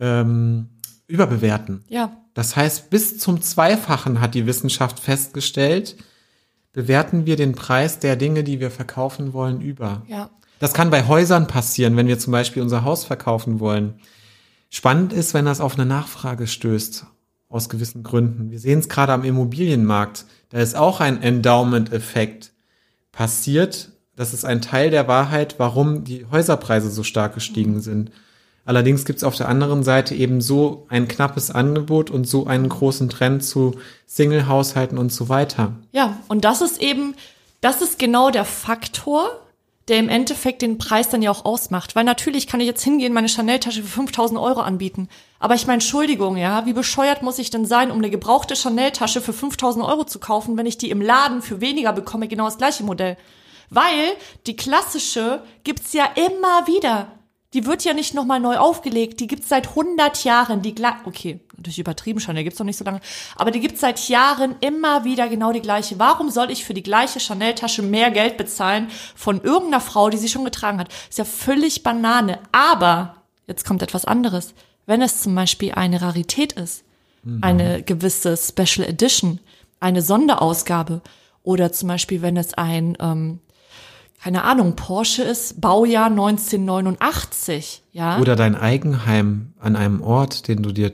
ähm, 0.00 0.68
überbewerten. 1.06 1.84
Ja, 1.88 2.16
Das 2.34 2.56
heißt, 2.56 2.90
bis 2.90 3.18
zum 3.18 3.42
Zweifachen 3.42 4.20
hat 4.20 4.34
die 4.34 4.46
Wissenschaft 4.46 5.00
festgestellt, 5.00 5.96
bewerten 6.72 7.26
wir 7.26 7.36
den 7.36 7.54
Preis 7.54 7.98
der 7.98 8.16
Dinge, 8.16 8.42
die 8.42 8.58
wir 8.60 8.70
verkaufen 8.70 9.32
wollen, 9.32 9.60
über. 9.60 10.02
ja. 10.08 10.30
Das 10.60 10.72
kann 10.72 10.88
bei 10.88 11.06
Häusern 11.08 11.46
passieren, 11.48 11.96
wenn 11.96 12.06
wir 12.06 12.18
zum 12.18 12.30
Beispiel 12.30 12.62
unser 12.62 12.84
Haus 12.84 13.04
verkaufen 13.04 13.58
wollen. 13.60 14.00
Spannend 14.70 15.12
ist, 15.12 15.34
wenn 15.34 15.44
das 15.44 15.60
auf 15.60 15.74
eine 15.74 15.84
Nachfrage 15.84 16.46
stößt, 16.46 17.06
aus 17.54 17.68
gewissen 17.68 18.02
Gründen. 18.02 18.50
Wir 18.50 18.58
sehen 18.58 18.80
es 18.80 18.88
gerade 18.88 19.12
am 19.12 19.22
Immobilienmarkt. 19.22 20.26
Da 20.50 20.58
ist 20.58 20.74
auch 20.74 21.00
ein 21.00 21.22
Endowment-Effekt 21.22 22.52
passiert. 23.12 23.92
Das 24.16 24.34
ist 24.34 24.44
ein 24.44 24.60
Teil 24.60 24.90
der 24.90 25.06
Wahrheit, 25.06 25.54
warum 25.58 26.02
die 26.02 26.26
Häuserpreise 26.30 26.90
so 26.90 27.04
stark 27.04 27.34
gestiegen 27.34 27.80
sind. 27.80 28.10
Allerdings 28.64 29.04
gibt 29.04 29.18
es 29.18 29.24
auf 29.24 29.36
der 29.36 29.48
anderen 29.48 29.84
Seite 29.84 30.16
eben 30.16 30.40
so 30.40 30.86
ein 30.88 31.06
knappes 31.06 31.52
Angebot 31.52 32.10
und 32.10 32.26
so 32.26 32.46
einen 32.46 32.68
großen 32.68 33.08
Trend 33.08 33.44
zu 33.44 33.76
Single-Haushalten 34.06 34.98
und 34.98 35.12
so 35.12 35.28
weiter. 35.28 35.72
Ja, 35.92 36.18
und 36.26 36.44
das 36.44 36.60
ist 36.60 36.82
eben, 36.82 37.14
das 37.60 37.82
ist 37.82 38.00
genau 38.00 38.30
der 38.30 38.44
Faktor, 38.44 39.28
der 39.88 39.98
im 39.98 40.08
Endeffekt 40.08 40.62
den 40.62 40.78
Preis 40.78 41.08
dann 41.08 41.22
ja 41.22 41.30
auch 41.30 41.44
ausmacht. 41.44 41.94
Weil 41.94 42.04
natürlich 42.04 42.46
kann 42.46 42.60
ich 42.60 42.66
jetzt 42.66 42.82
hingehen, 42.82 43.12
meine 43.12 43.28
Chanel-Tasche 43.28 43.82
für 43.82 43.88
5000 43.88 44.40
Euro 44.40 44.60
anbieten. 44.60 45.08
Aber 45.38 45.54
ich 45.54 45.66
meine, 45.66 45.74
Entschuldigung, 45.74 46.36
ja, 46.36 46.64
wie 46.66 46.72
bescheuert 46.72 47.22
muss 47.22 47.38
ich 47.38 47.50
denn 47.50 47.66
sein, 47.66 47.90
um 47.90 47.98
eine 47.98 48.10
gebrauchte 48.10 48.56
Chanel-Tasche 48.56 49.20
für 49.20 49.32
5000 49.32 49.84
Euro 49.84 50.04
zu 50.04 50.18
kaufen, 50.18 50.56
wenn 50.56 50.66
ich 50.66 50.78
die 50.78 50.90
im 50.90 51.02
Laden 51.02 51.42
für 51.42 51.60
weniger 51.60 51.92
bekomme, 51.92 52.28
genau 52.28 52.46
das 52.46 52.58
gleiche 52.58 52.84
Modell. 52.84 53.16
Weil 53.70 54.12
die 54.46 54.56
klassische 54.56 55.42
gibt's 55.64 55.92
ja 55.92 56.08
immer 56.14 56.66
wieder. 56.66 57.08
Die 57.54 57.64
wird 57.66 57.84
ja 57.84 57.94
nicht 57.94 58.12
nochmal 58.14 58.40
neu 58.40 58.56
aufgelegt. 58.58 59.20
Die 59.20 59.26
gibt's 59.26 59.48
seit 59.48 59.68
100 59.68 60.24
Jahren. 60.24 60.60
Die 60.60 60.74
gla- 60.74 60.96
okay, 61.04 61.40
natürlich 61.56 61.78
übertrieben 61.78 62.20
Chanel 62.20 62.44
gibt's 62.44 62.58
noch 62.58 62.66
nicht 62.66 62.76
so 62.76 62.84
lange, 62.84 63.00
aber 63.36 63.50
die 63.52 63.60
gibt's 63.60 63.80
seit 63.80 64.08
Jahren 64.08 64.56
immer 64.60 65.04
wieder 65.04 65.28
genau 65.28 65.52
die 65.52 65.62
gleiche. 65.62 65.98
Warum 65.98 66.30
soll 66.30 66.50
ich 66.50 66.64
für 66.64 66.74
die 66.74 66.82
gleiche 66.82 67.20
Chanel-Tasche 67.20 67.82
mehr 67.82 68.10
Geld 68.10 68.36
bezahlen 68.36 68.88
von 69.14 69.40
irgendeiner 69.40 69.80
Frau, 69.80 70.10
die 70.10 70.16
sie 70.18 70.28
schon 70.28 70.44
getragen 70.44 70.78
hat? 70.80 70.88
Ist 71.08 71.18
ja 71.18 71.24
völlig 71.24 71.82
Banane. 71.82 72.40
Aber 72.52 73.16
jetzt 73.46 73.64
kommt 73.64 73.82
etwas 73.82 74.04
anderes. 74.04 74.52
Wenn 74.86 75.00
es 75.00 75.22
zum 75.22 75.34
Beispiel 75.34 75.72
eine 75.72 76.02
Rarität 76.02 76.52
ist, 76.52 76.84
eine 77.40 77.82
gewisse 77.82 78.36
Special 78.36 78.86
Edition, 78.86 79.40
eine 79.80 80.02
Sonderausgabe 80.02 81.00
oder 81.42 81.72
zum 81.72 81.88
Beispiel, 81.88 82.20
wenn 82.20 82.36
es 82.36 82.52
ein 82.54 82.98
ähm, 83.00 83.40
keine 84.24 84.42
Ahnung, 84.44 84.74
Porsche 84.74 85.22
ist, 85.22 85.60
Baujahr 85.60 86.08
1989, 86.08 87.82
ja. 87.92 88.18
Oder 88.20 88.36
dein 88.36 88.54
Eigenheim 88.56 89.52
an 89.60 89.76
einem 89.76 90.00
Ort, 90.02 90.48
den 90.48 90.62
du 90.62 90.72
dir 90.72 90.92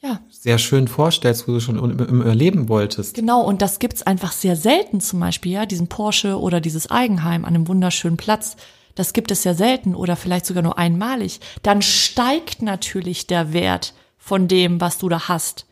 ja, 0.00 0.20
sehr 0.30 0.58
schön 0.58 0.86
vorstellst, 0.86 1.48
wo 1.48 1.52
du 1.52 1.60
schon 1.60 1.78
im- 1.78 1.98
im 1.98 2.22
erleben 2.22 2.68
wolltest. 2.68 3.14
genau. 3.14 3.40
Und 3.42 3.62
das 3.62 3.78
gibt's 3.78 4.02
einfach 4.02 4.32
sehr 4.32 4.54
selten 4.54 5.00
zum 5.00 5.18
Beispiel, 5.18 5.52
ja, 5.52 5.66
diesen 5.66 5.88
Porsche 5.88 6.38
oder 6.38 6.60
dieses 6.60 6.90
Eigenheim 6.90 7.44
an 7.46 7.54
einem 7.54 7.66
wunderschönen 7.68 8.16
Platz. 8.18 8.56
Das 8.94 9.12
gibt 9.14 9.30
es 9.30 9.44
ja 9.44 9.54
selten 9.54 9.94
oder 9.94 10.14
vielleicht 10.16 10.44
sogar 10.46 10.62
nur 10.62 10.76
einmalig. 10.78 11.40
Dann 11.62 11.80
steigt 11.82 12.62
natürlich 12.62 13.26
der 13.26 13.52
Wert 13.52 13.94
von 14.18 14.46
dem, 14.46 14.80
was 14.80 14.98
du 14.98 15.08
da 15.08 15.26
hast. 15.28 15.64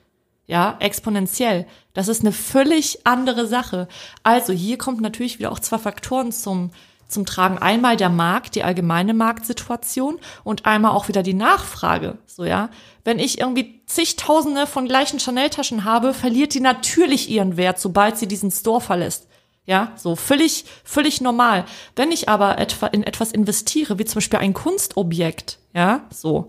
Ja, 0.46 0.76
exponentiell. 0.78 1.66
Das 1.92 2.08
ist 2.08 2.20
eine 2.20 2.32
völlig 2.32 3.04
andere 3.04 3.46
Sache. 3.46 3.88
Also 4.22 4.52
hier 4.52 4.78
kommt 4.78 5.00
natürlich 5.00 5.38
wieder 5.38 5.50
auch 5.50 5.58
zwei 5.58 5.78
Faktoren 5.78 6.30
zum, 6.30 6.70
zum 7.08 7.26
Tragen. 7.26 7.58
Einmal 7.58 7.96
der 7.96 8.10
Markt, 8.10 8.54
die 8.54 8.62
allgemeine 8.62 9.12
Marktsituation 9.12 10.20
und 10.44 10.64
einmal 10.64 10.92
auch 10.92 11.08
wieder 11.08 11.24
die 11.24 11.34
Nachfrage. 11.34 12.18
So, 12.26 12.44
ja. 12.44 12.70
Wenn 13.02 13.18
ich 13.18 13.40
irgendwie 13.40 13.82
zigtausende 13.86 14.66
von 14.68 14.86
gleichen 14.86 15.18
Chanel-Taschen 15.18 15.84
habe, 15.84 16.14
verliert 16.14 16.54
die 16.54 16.60
natürlich 16.60 17.28
ihren 17.28 17.56
Wert, 17.56 17.80
sobald 17.80 18.16
sie 18.16 18.28
diesen 18.28 18.50
Store 18.52 18.80
verlässt. 18.80 19.26
Ja, 19.64 19.92
so 19.96 20.14
völlig, 20.14 20.64
völlig 20.84 21.20
normal. 21.20 21.64
Wenn 21.96 22.12
ich 22.12 22.28
aber 22.28 22.58
etwa 22.58 22.86
in 22.86 23.02
etwas 23.02 23.32
investiere, 23.32 23.98
wie 23.98 24.04
zum 24.04 24.16
Beispiel 24.16 24.38
ein 24.38 24.54
Kunstobjekt, 24.54 25.58
ja, 25.74 26.04
so, 26.10 26.46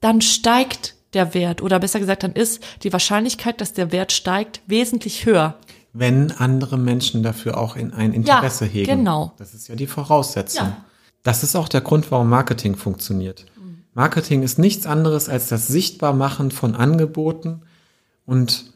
dann 0.00 0.22
steigt 0.22 0.95
der 1.16 1.34
Wert 1.34 1.60
oder 1.62 1.80
besser 1.80 1.98
gesagt, 1.98 2.22
dann 2.22 2.32
ist 2.32 2.62
die 2.84 2.92
Wahrscheinlichkeit, 2.92 3.60
dass 3.60 3.72
der 3.72 3.90
Wert 3.90 4.12
steigt, 4.12 4.60
wesentlich 4.68 5.26
höher. 5.26 5.56
Wenn 5.92 6.30
andere 6.30 6.76
Menschen 6.78 7.22
dafür 7.22 7.56
auch 7.58 7.74
in 7.74 7.92
ein 7.92 8.12
Interesse 8.12 8.66
Ja, 8.66 8.70
hegen. 8.70 8.98
genau. 8.98 9.32
Das 9.38 9.54
ist 9.54 9.66
ja 9.66 9.74
die 9.74 9.86
Voraussetzung. 9.86 10.66
Ja. 10.66 10.84
Das 11.22 11.42
ist 11.42 11.56
auch 11.56 11.68
der 11.68 11.80
Grund, 11.80 12.10
warum 12.12 12.28
Marketing 12.28 12.76
funktioniert. 12.76 13.46
Marketing 13.94 14.42
ist 14.42 14.58
nichts 14.58 14.86
anderes 14.86 15.28
als 15.30 15.48
das 15.48 15.66
Sichtbarmachen 15.68 16.50
von 16.50 16.74
Angeboten 16.76 17.62
und 18.26 18.72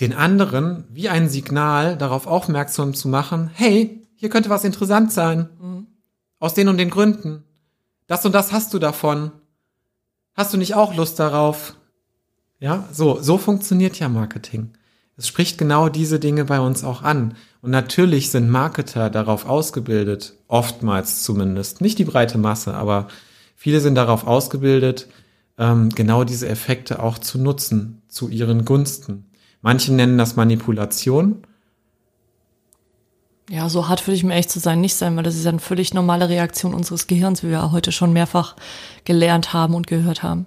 den 0.00 0.14
anderen 0.14 0.84
wie 0.90 1.08
ein 1.08 1.28
Signal 1.28 1.96
darauf 1.96 2.26
aufmerksam 2.26 2.92
zu 2.94 3.06
machen, 3.08 3.50
hey, 3.54 4.02
hier 4.16 4.28
könnte 4.30 4.50
was 4.50 4.64
interessant 4.64 5.12
sein. 5.12 5.48
Aus 6.40 6.54
den 6.54 6.68
und 6.68 6.78
den 6.78 6.90
Gründen. 6.90 7.44
Das 8.08 8.26
und 8.26 8.32
das 8.34 8.50
hast 8.50 8.74
du 8.74 8.78
davon. 8.80 9.30
Hast 10.40 10.54
du 10.54 10.56
nicht 10.56 10.74
auch 10.74 10.94
Lust 10.94 11.18
darauf? 11.18 11.74
Ja, 12.60 12.88
so, 12.90 13.20
so 13.20 13.36
funktioniert 13.36 13.98
ja 13.98 14.08
Marketing. 14.08 14.70
Es 15.18 15.28
spricht 15.28 15.58
genau 15.58 15.90
diese 15.90 16.18
Dinge 16.18 16.46
bei 16.46 16.60
uns 16.60 16.82
auch 16.82 17.02
an. 17.02 17.34
Und 17.60 17.72
natürlich 17.72 18.30
sind 18.30 18.48
Marketer 18.48 19.10
darauf 19.10 19.44
ausgebildet, 19.44 20.32
oftmals 20.48 21.22
zumindest, 21.24 21.82
nicht 21.82 21.98
die 21.98 22.06
breite 22.06 22.38
Masse, 22.38 22.72
aber 22.72 23.08
viele 23.54 23.80
sind 23.80 23.96
darauf 23.96 24.26
ausgebildet, 24.26 25.08
ähm, 25.58 25.90
genau 25.90 26.24
diese 26.24 26.48
Effekte 26.48 27.02
auch 27.02 27.18
zu 27.18 27.38
nutzen, 27.38 28.00
zu 28.08 28.30
ihren 28.30 28.64
Gunsten. 28.64 29.26
Manche 29.60 29.92
nennen 29.92 30.16
das 30.16 30.36
Manipulation. 30.36 31.42
Ja, 33.50 33.68
so 33.68 33.88
hart 33.88 34.06
würde 34.06 34.14
ich 34.14 34.22
mir 34.22 34.34
echt 34.34 34.48
zu 34.48 34.60
sein 34.60 34.80
nicht 34.80 34.94
sein, 34.94 35.16
weil 35.16 35.24
das 35.24 35.34
ist 35.34 35.42
ja 35.42 35.50
eine 35.50 35.58
völlig 35.58 35.92
normale 35.92 36.28
Reaktion 36.28 36.72
unseres 36.72 37.08
Gehirns, 37.08 37.42
wie 37.42 37.48
wir 37.48 37.54
ja 37.54 37.72
heute 37.72 37.90
schon 37.90 38.12
mehrfach 38.12 38.54
gelernt 39.04 39.52
haben 39.52 39.74
und 39.74 39.88
gehört 39.88 40.22
haben. 40.22 40.46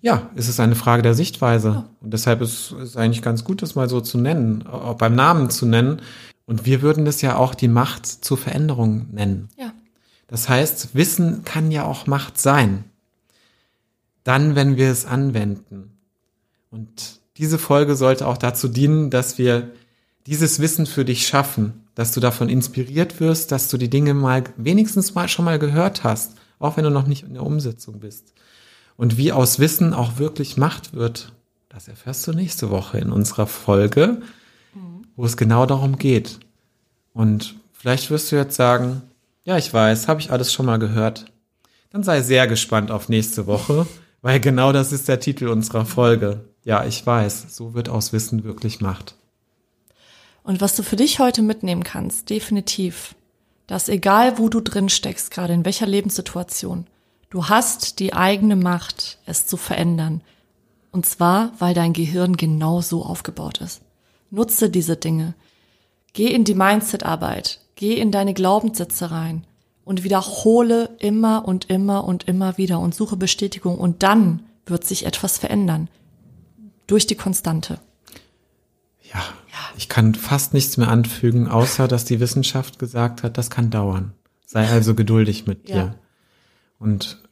Ja, 0.00 0.30
es 0.34 0.48
ist 0.48 0.60
eine 0.60 0.76
Frage 0.76 1.02
der 1.02 1.12
Sichtweise. 1.12 1.84
Und 2.00 2.14
deshalb 2.14 2.40
ist 2.40 2.72
es 2.72 2.96
eigentlich 2.96 3.20
ganz 3.20 3.44
gut, 3.44 3.60
das 3.60 3.74
mal 3.74 3.90
so 3.90 4.00
zu 4.00 4.16
nennen, 4.16 4.66
auch 4.66 4.94
beim 4.94 5.14
Namen 5.14 5.50
zu 5.50 5.66
nennen. 5.66 6.00
Und 6.46 6.64
wir 6.64 6.80
würden 6.80 7.04
das 7.04 7.20
ja 7.20 7.36
auch 7.36 7.54
die 7.54 7.68
Macht 7.68 8.06
zur 8.06 8.38
Veränderung 8.38 9.08
nennen. 9.12 9.50
Ja. 9.58 9.72
Das 10.26 10.48
heißt, 10.48 10.94
Wissen 10.94 11.44
kann 11.44 11.70
ja 11.70 11.84
auch 11.84 12.06
Macht 12.06 12.40
sein. 12.40 12.84
Dann, 14.24 14.54
wenn 14.54 14.78
wir 14.78 14.90
es 14.90 15.04
anwenden. 15.04 15.98
Und 16.70 17.20
diese 17.36 17.58
Folge 17.58 17.94
sollte 17.94 18.26
auch 18.26 18.38
dazu 18.38 18.68
dienen, 18.68 19.10
dass 19.10 19.36
wir 19.36 19.70
dieses 20.30 20.60
Wissen 20.60 20.86
für 20.86 21.04
dich 21.04 21.26
schaffen, 21.26 21.84
dass 21.96 22.12
du 22.12 22.20
davon 22.20 22.48
inspiriert 22.48 23.18
wirst, 23.18 23.50
dass 23.50 23.66
du 23.66 23.76
die 23.76 23.90
Dinge 23.90 24.14
mal 24.14 24.44
wenigstens 24.56 25.16
mal 25.16 25.28
schon 25.28 25.44
mal 25.44 25.58
gehört 25.58 26.04
hast, 26.04 26.36
auch 26.60 26.76
wenn 26.76 26.84
du 26.84 26.90
noch 26.90 27.08
nicht 27.08 27.24
in 27.24 27.34
der 27.34 27.42
Umsetzung 27.42 27.98
bist. 27.98 28.32
Und 28.96 29.16
wie 29.16 29.32
aus 29.32 29.58
Wissen 29.58 29.92
auch 29.92 30.18
wirklich 30.18 30.56
Macht 30.56 30.94
wird, 30.94 31.32
das 31.68 31.88
erfährst 31.88 32.28
du 32.28 32.32
nächste 32.32 32.70
Woche 32.70 32.98
in 32.98 33.10
unserer 33.10 33.48
Folge, 33.48 34.22
wo 35.16 35.24
es 35.24 35.36
genau 35.36 35.66
darum 35.66 35.98
geht. 35.98 36.38
Und 37.12 37.56
vielleicht 37.72 38.08
wirst 38.10 38.30
du 38.30 38.36
jetzt 38.36 38.54
sagen, 38.54 39.02
ja, 39.42 39.58
ich 39.58 39.74
weiß, 39.74 40.06
habe 40.06 40.20
ich 40.20 40.30
alles 40.30 40.52
schon 40.52 40.66
mal 40.66 40.78
gehört. 40.78 41.24
Dann 41.90 42.04
sei 42.04 42.22
sehr 42.22 42.46
gespannt 42.46 42.92
auf 42.92 43.08
nächste 43.08 43.48
Woche, 43.48 43.84
weil 44.22 44.38
genau 44.38 44.72
das 44.72 44.92
ist 44.92 45.08
der 45.08 45.18
Titel 45.18 45.48
unserer 45.48 45.86
Folge. 45.86 46.44
Ja, 46.62 46.84
ich 46.84 47.04
weiß, 47.04 47.56
so 47.56 47.74
wird 47.74 47.88
aus 47.88 48.12
Wissen 48.12 48.44
wirklich 48.44 48.80
Macht. 48.80 49.16
Und 50.42 50.60
was 50.60 50.74
du 50.76 50.82
für 50.82 50.96
dich 50.96 51.18
heute 51.18 51.42
mitnehmen 51.42 51.84
kannst, 51.84 52.30
definitiv, 52.30 53.14
dass 53.66 53.88
egal 53.88 54.38
wo 54.38 54.48
du 54.48 54.60
drin 54.60 54.88
steckst, 54.88 55.30
gerade 55.30 55.52
in 55.52 55.64
welcher 55.64 55.86
Lebenssituation, 55.86 56.86
du 57.28 57.48
hast 57.48 58.00
die 58.00 58.14
eigene 58.14 58.56
Macht, 58.56 59.18
es 59.26 59.46
zu 59.46 59.56
verändern. 59.56 60.22
Und 60.92 61.06
zwar, 61.06 61.52
weil 61.58 61.74
dein 61.74 61.92
Gehirn 61.92 62.36
genau 62.36 62.80
so 62.80 63.04
aufgebaut 63.04 63.58
ist. 63.58 63.82
Nutze 64.30 64.70
diese 64.70 64.96
Dinge. 64.96 65.34
Geh 66.12 66.28
in 66.28 66.44
die 66.44 66.54
Mindset-Arbeit. 66.54 67.60
Geh 67.76 67.94
in 67.94 68.10
deine 68.10 68.34
Glaubenssätze 68.34 69.10
rein 69.10 69.46
und 69.84 70.04
wiederhole 70.04 70.90
immer 70.98 71.48
und 71.48 71.70
immer 71.70 72.04
und 72.04 72.28
immer 72.28 72.58
wieder 72.58 72.78
und 72.78 72.94
suche 72.94 73.16
Bestätigung 73.16 73.78
und 73.78 74.02
dann 74.02 74.44
wird 74.66 74.84
sich 74.84 75.06
etwas 75.06 75.38
verändern. 75.38 75.88
Durch 76.86 77.06
die 77.06 77.16
Konstante. 77.16 77.80
Ja, 79.12 79.20
ich 79.76 79.88
kann 79.88 80.14
fast 80.14 80.54
nichts 80.54 80.76
mehr 80.76 80.88
anfügen, 80.88 81.48
außer 81.48 81.88
dass 81.88 82.04
die 82.04 82.20
Wissenschaft 82.20 82.78
gesagt 82.78 83.22
hat, 83.22 83.38
das 83.38 83.50
kann 83.50 83.70
dauern. 83.70 84.12
Sei 84.46 84.68
also 84.68 84.94
geduldig 84.94 85.46
mit 85.46 85.68
dir. 85.68 85.74
Ja. 85.74 85.94
Und 86.78 87.22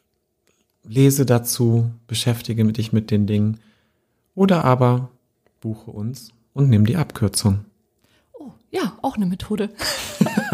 lese 0.85 1.27
dazu, 1.27 1.91
beschäftige 2.07 2.65
dich 2.73 2.93
mit 2.93 3.11
den 3.11 3.27
Dingen. 3.27 3.61
Oder 4.35 4.65
aber 4.65 5.11
buche 5.61 5.91
uns 5.91 6.31
und 6.53 6.69
nimm 6.71 6.87
die 6.87 6.97
Abkürzung. 6.97 7.65
Oh, 8.33 8.51
ja, 8.71 8.97
auch 9.03 9.17
eine 9.17 9.27
Methode. 9.27 9.71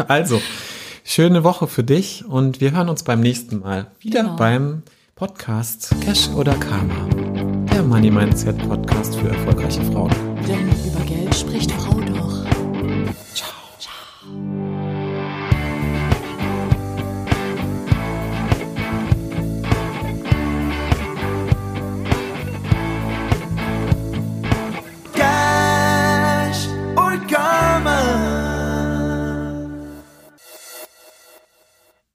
Also, 0.07 0.41
schöne 1.05 1.43
Woche 1.45 1.67
für 1.67 1.83
dich 1.83 2.25
und 2.25 2.59
wir 2.59 2.71
hören 2.71 2.89
uns 2.89 3.03
beim 3.03 3.21
nächsten 3.21 3.59
Mal 3.59 3.91
wieder 3.99 4.23
Genau. 4.23 4.35
beim 4.35 4.83
Podcast 5.15 5.95
Cash 6.01 6.27
oder 6.29 6.53
Karma. 6.55 7.24
Der 7.75 7.83
Money 7.83 8.09
Mindset 8.09 8.57
Podcast 8.69 9.17
für 9.17 9.27
erfolgreiche 9.27 9.81
Frauen. 9.91 10.09
Denn 10.47 10.69
über 10.87 11.03
Geld 11.05 11.35
spricht 11.35 11.69
Frau. 11.73 11.94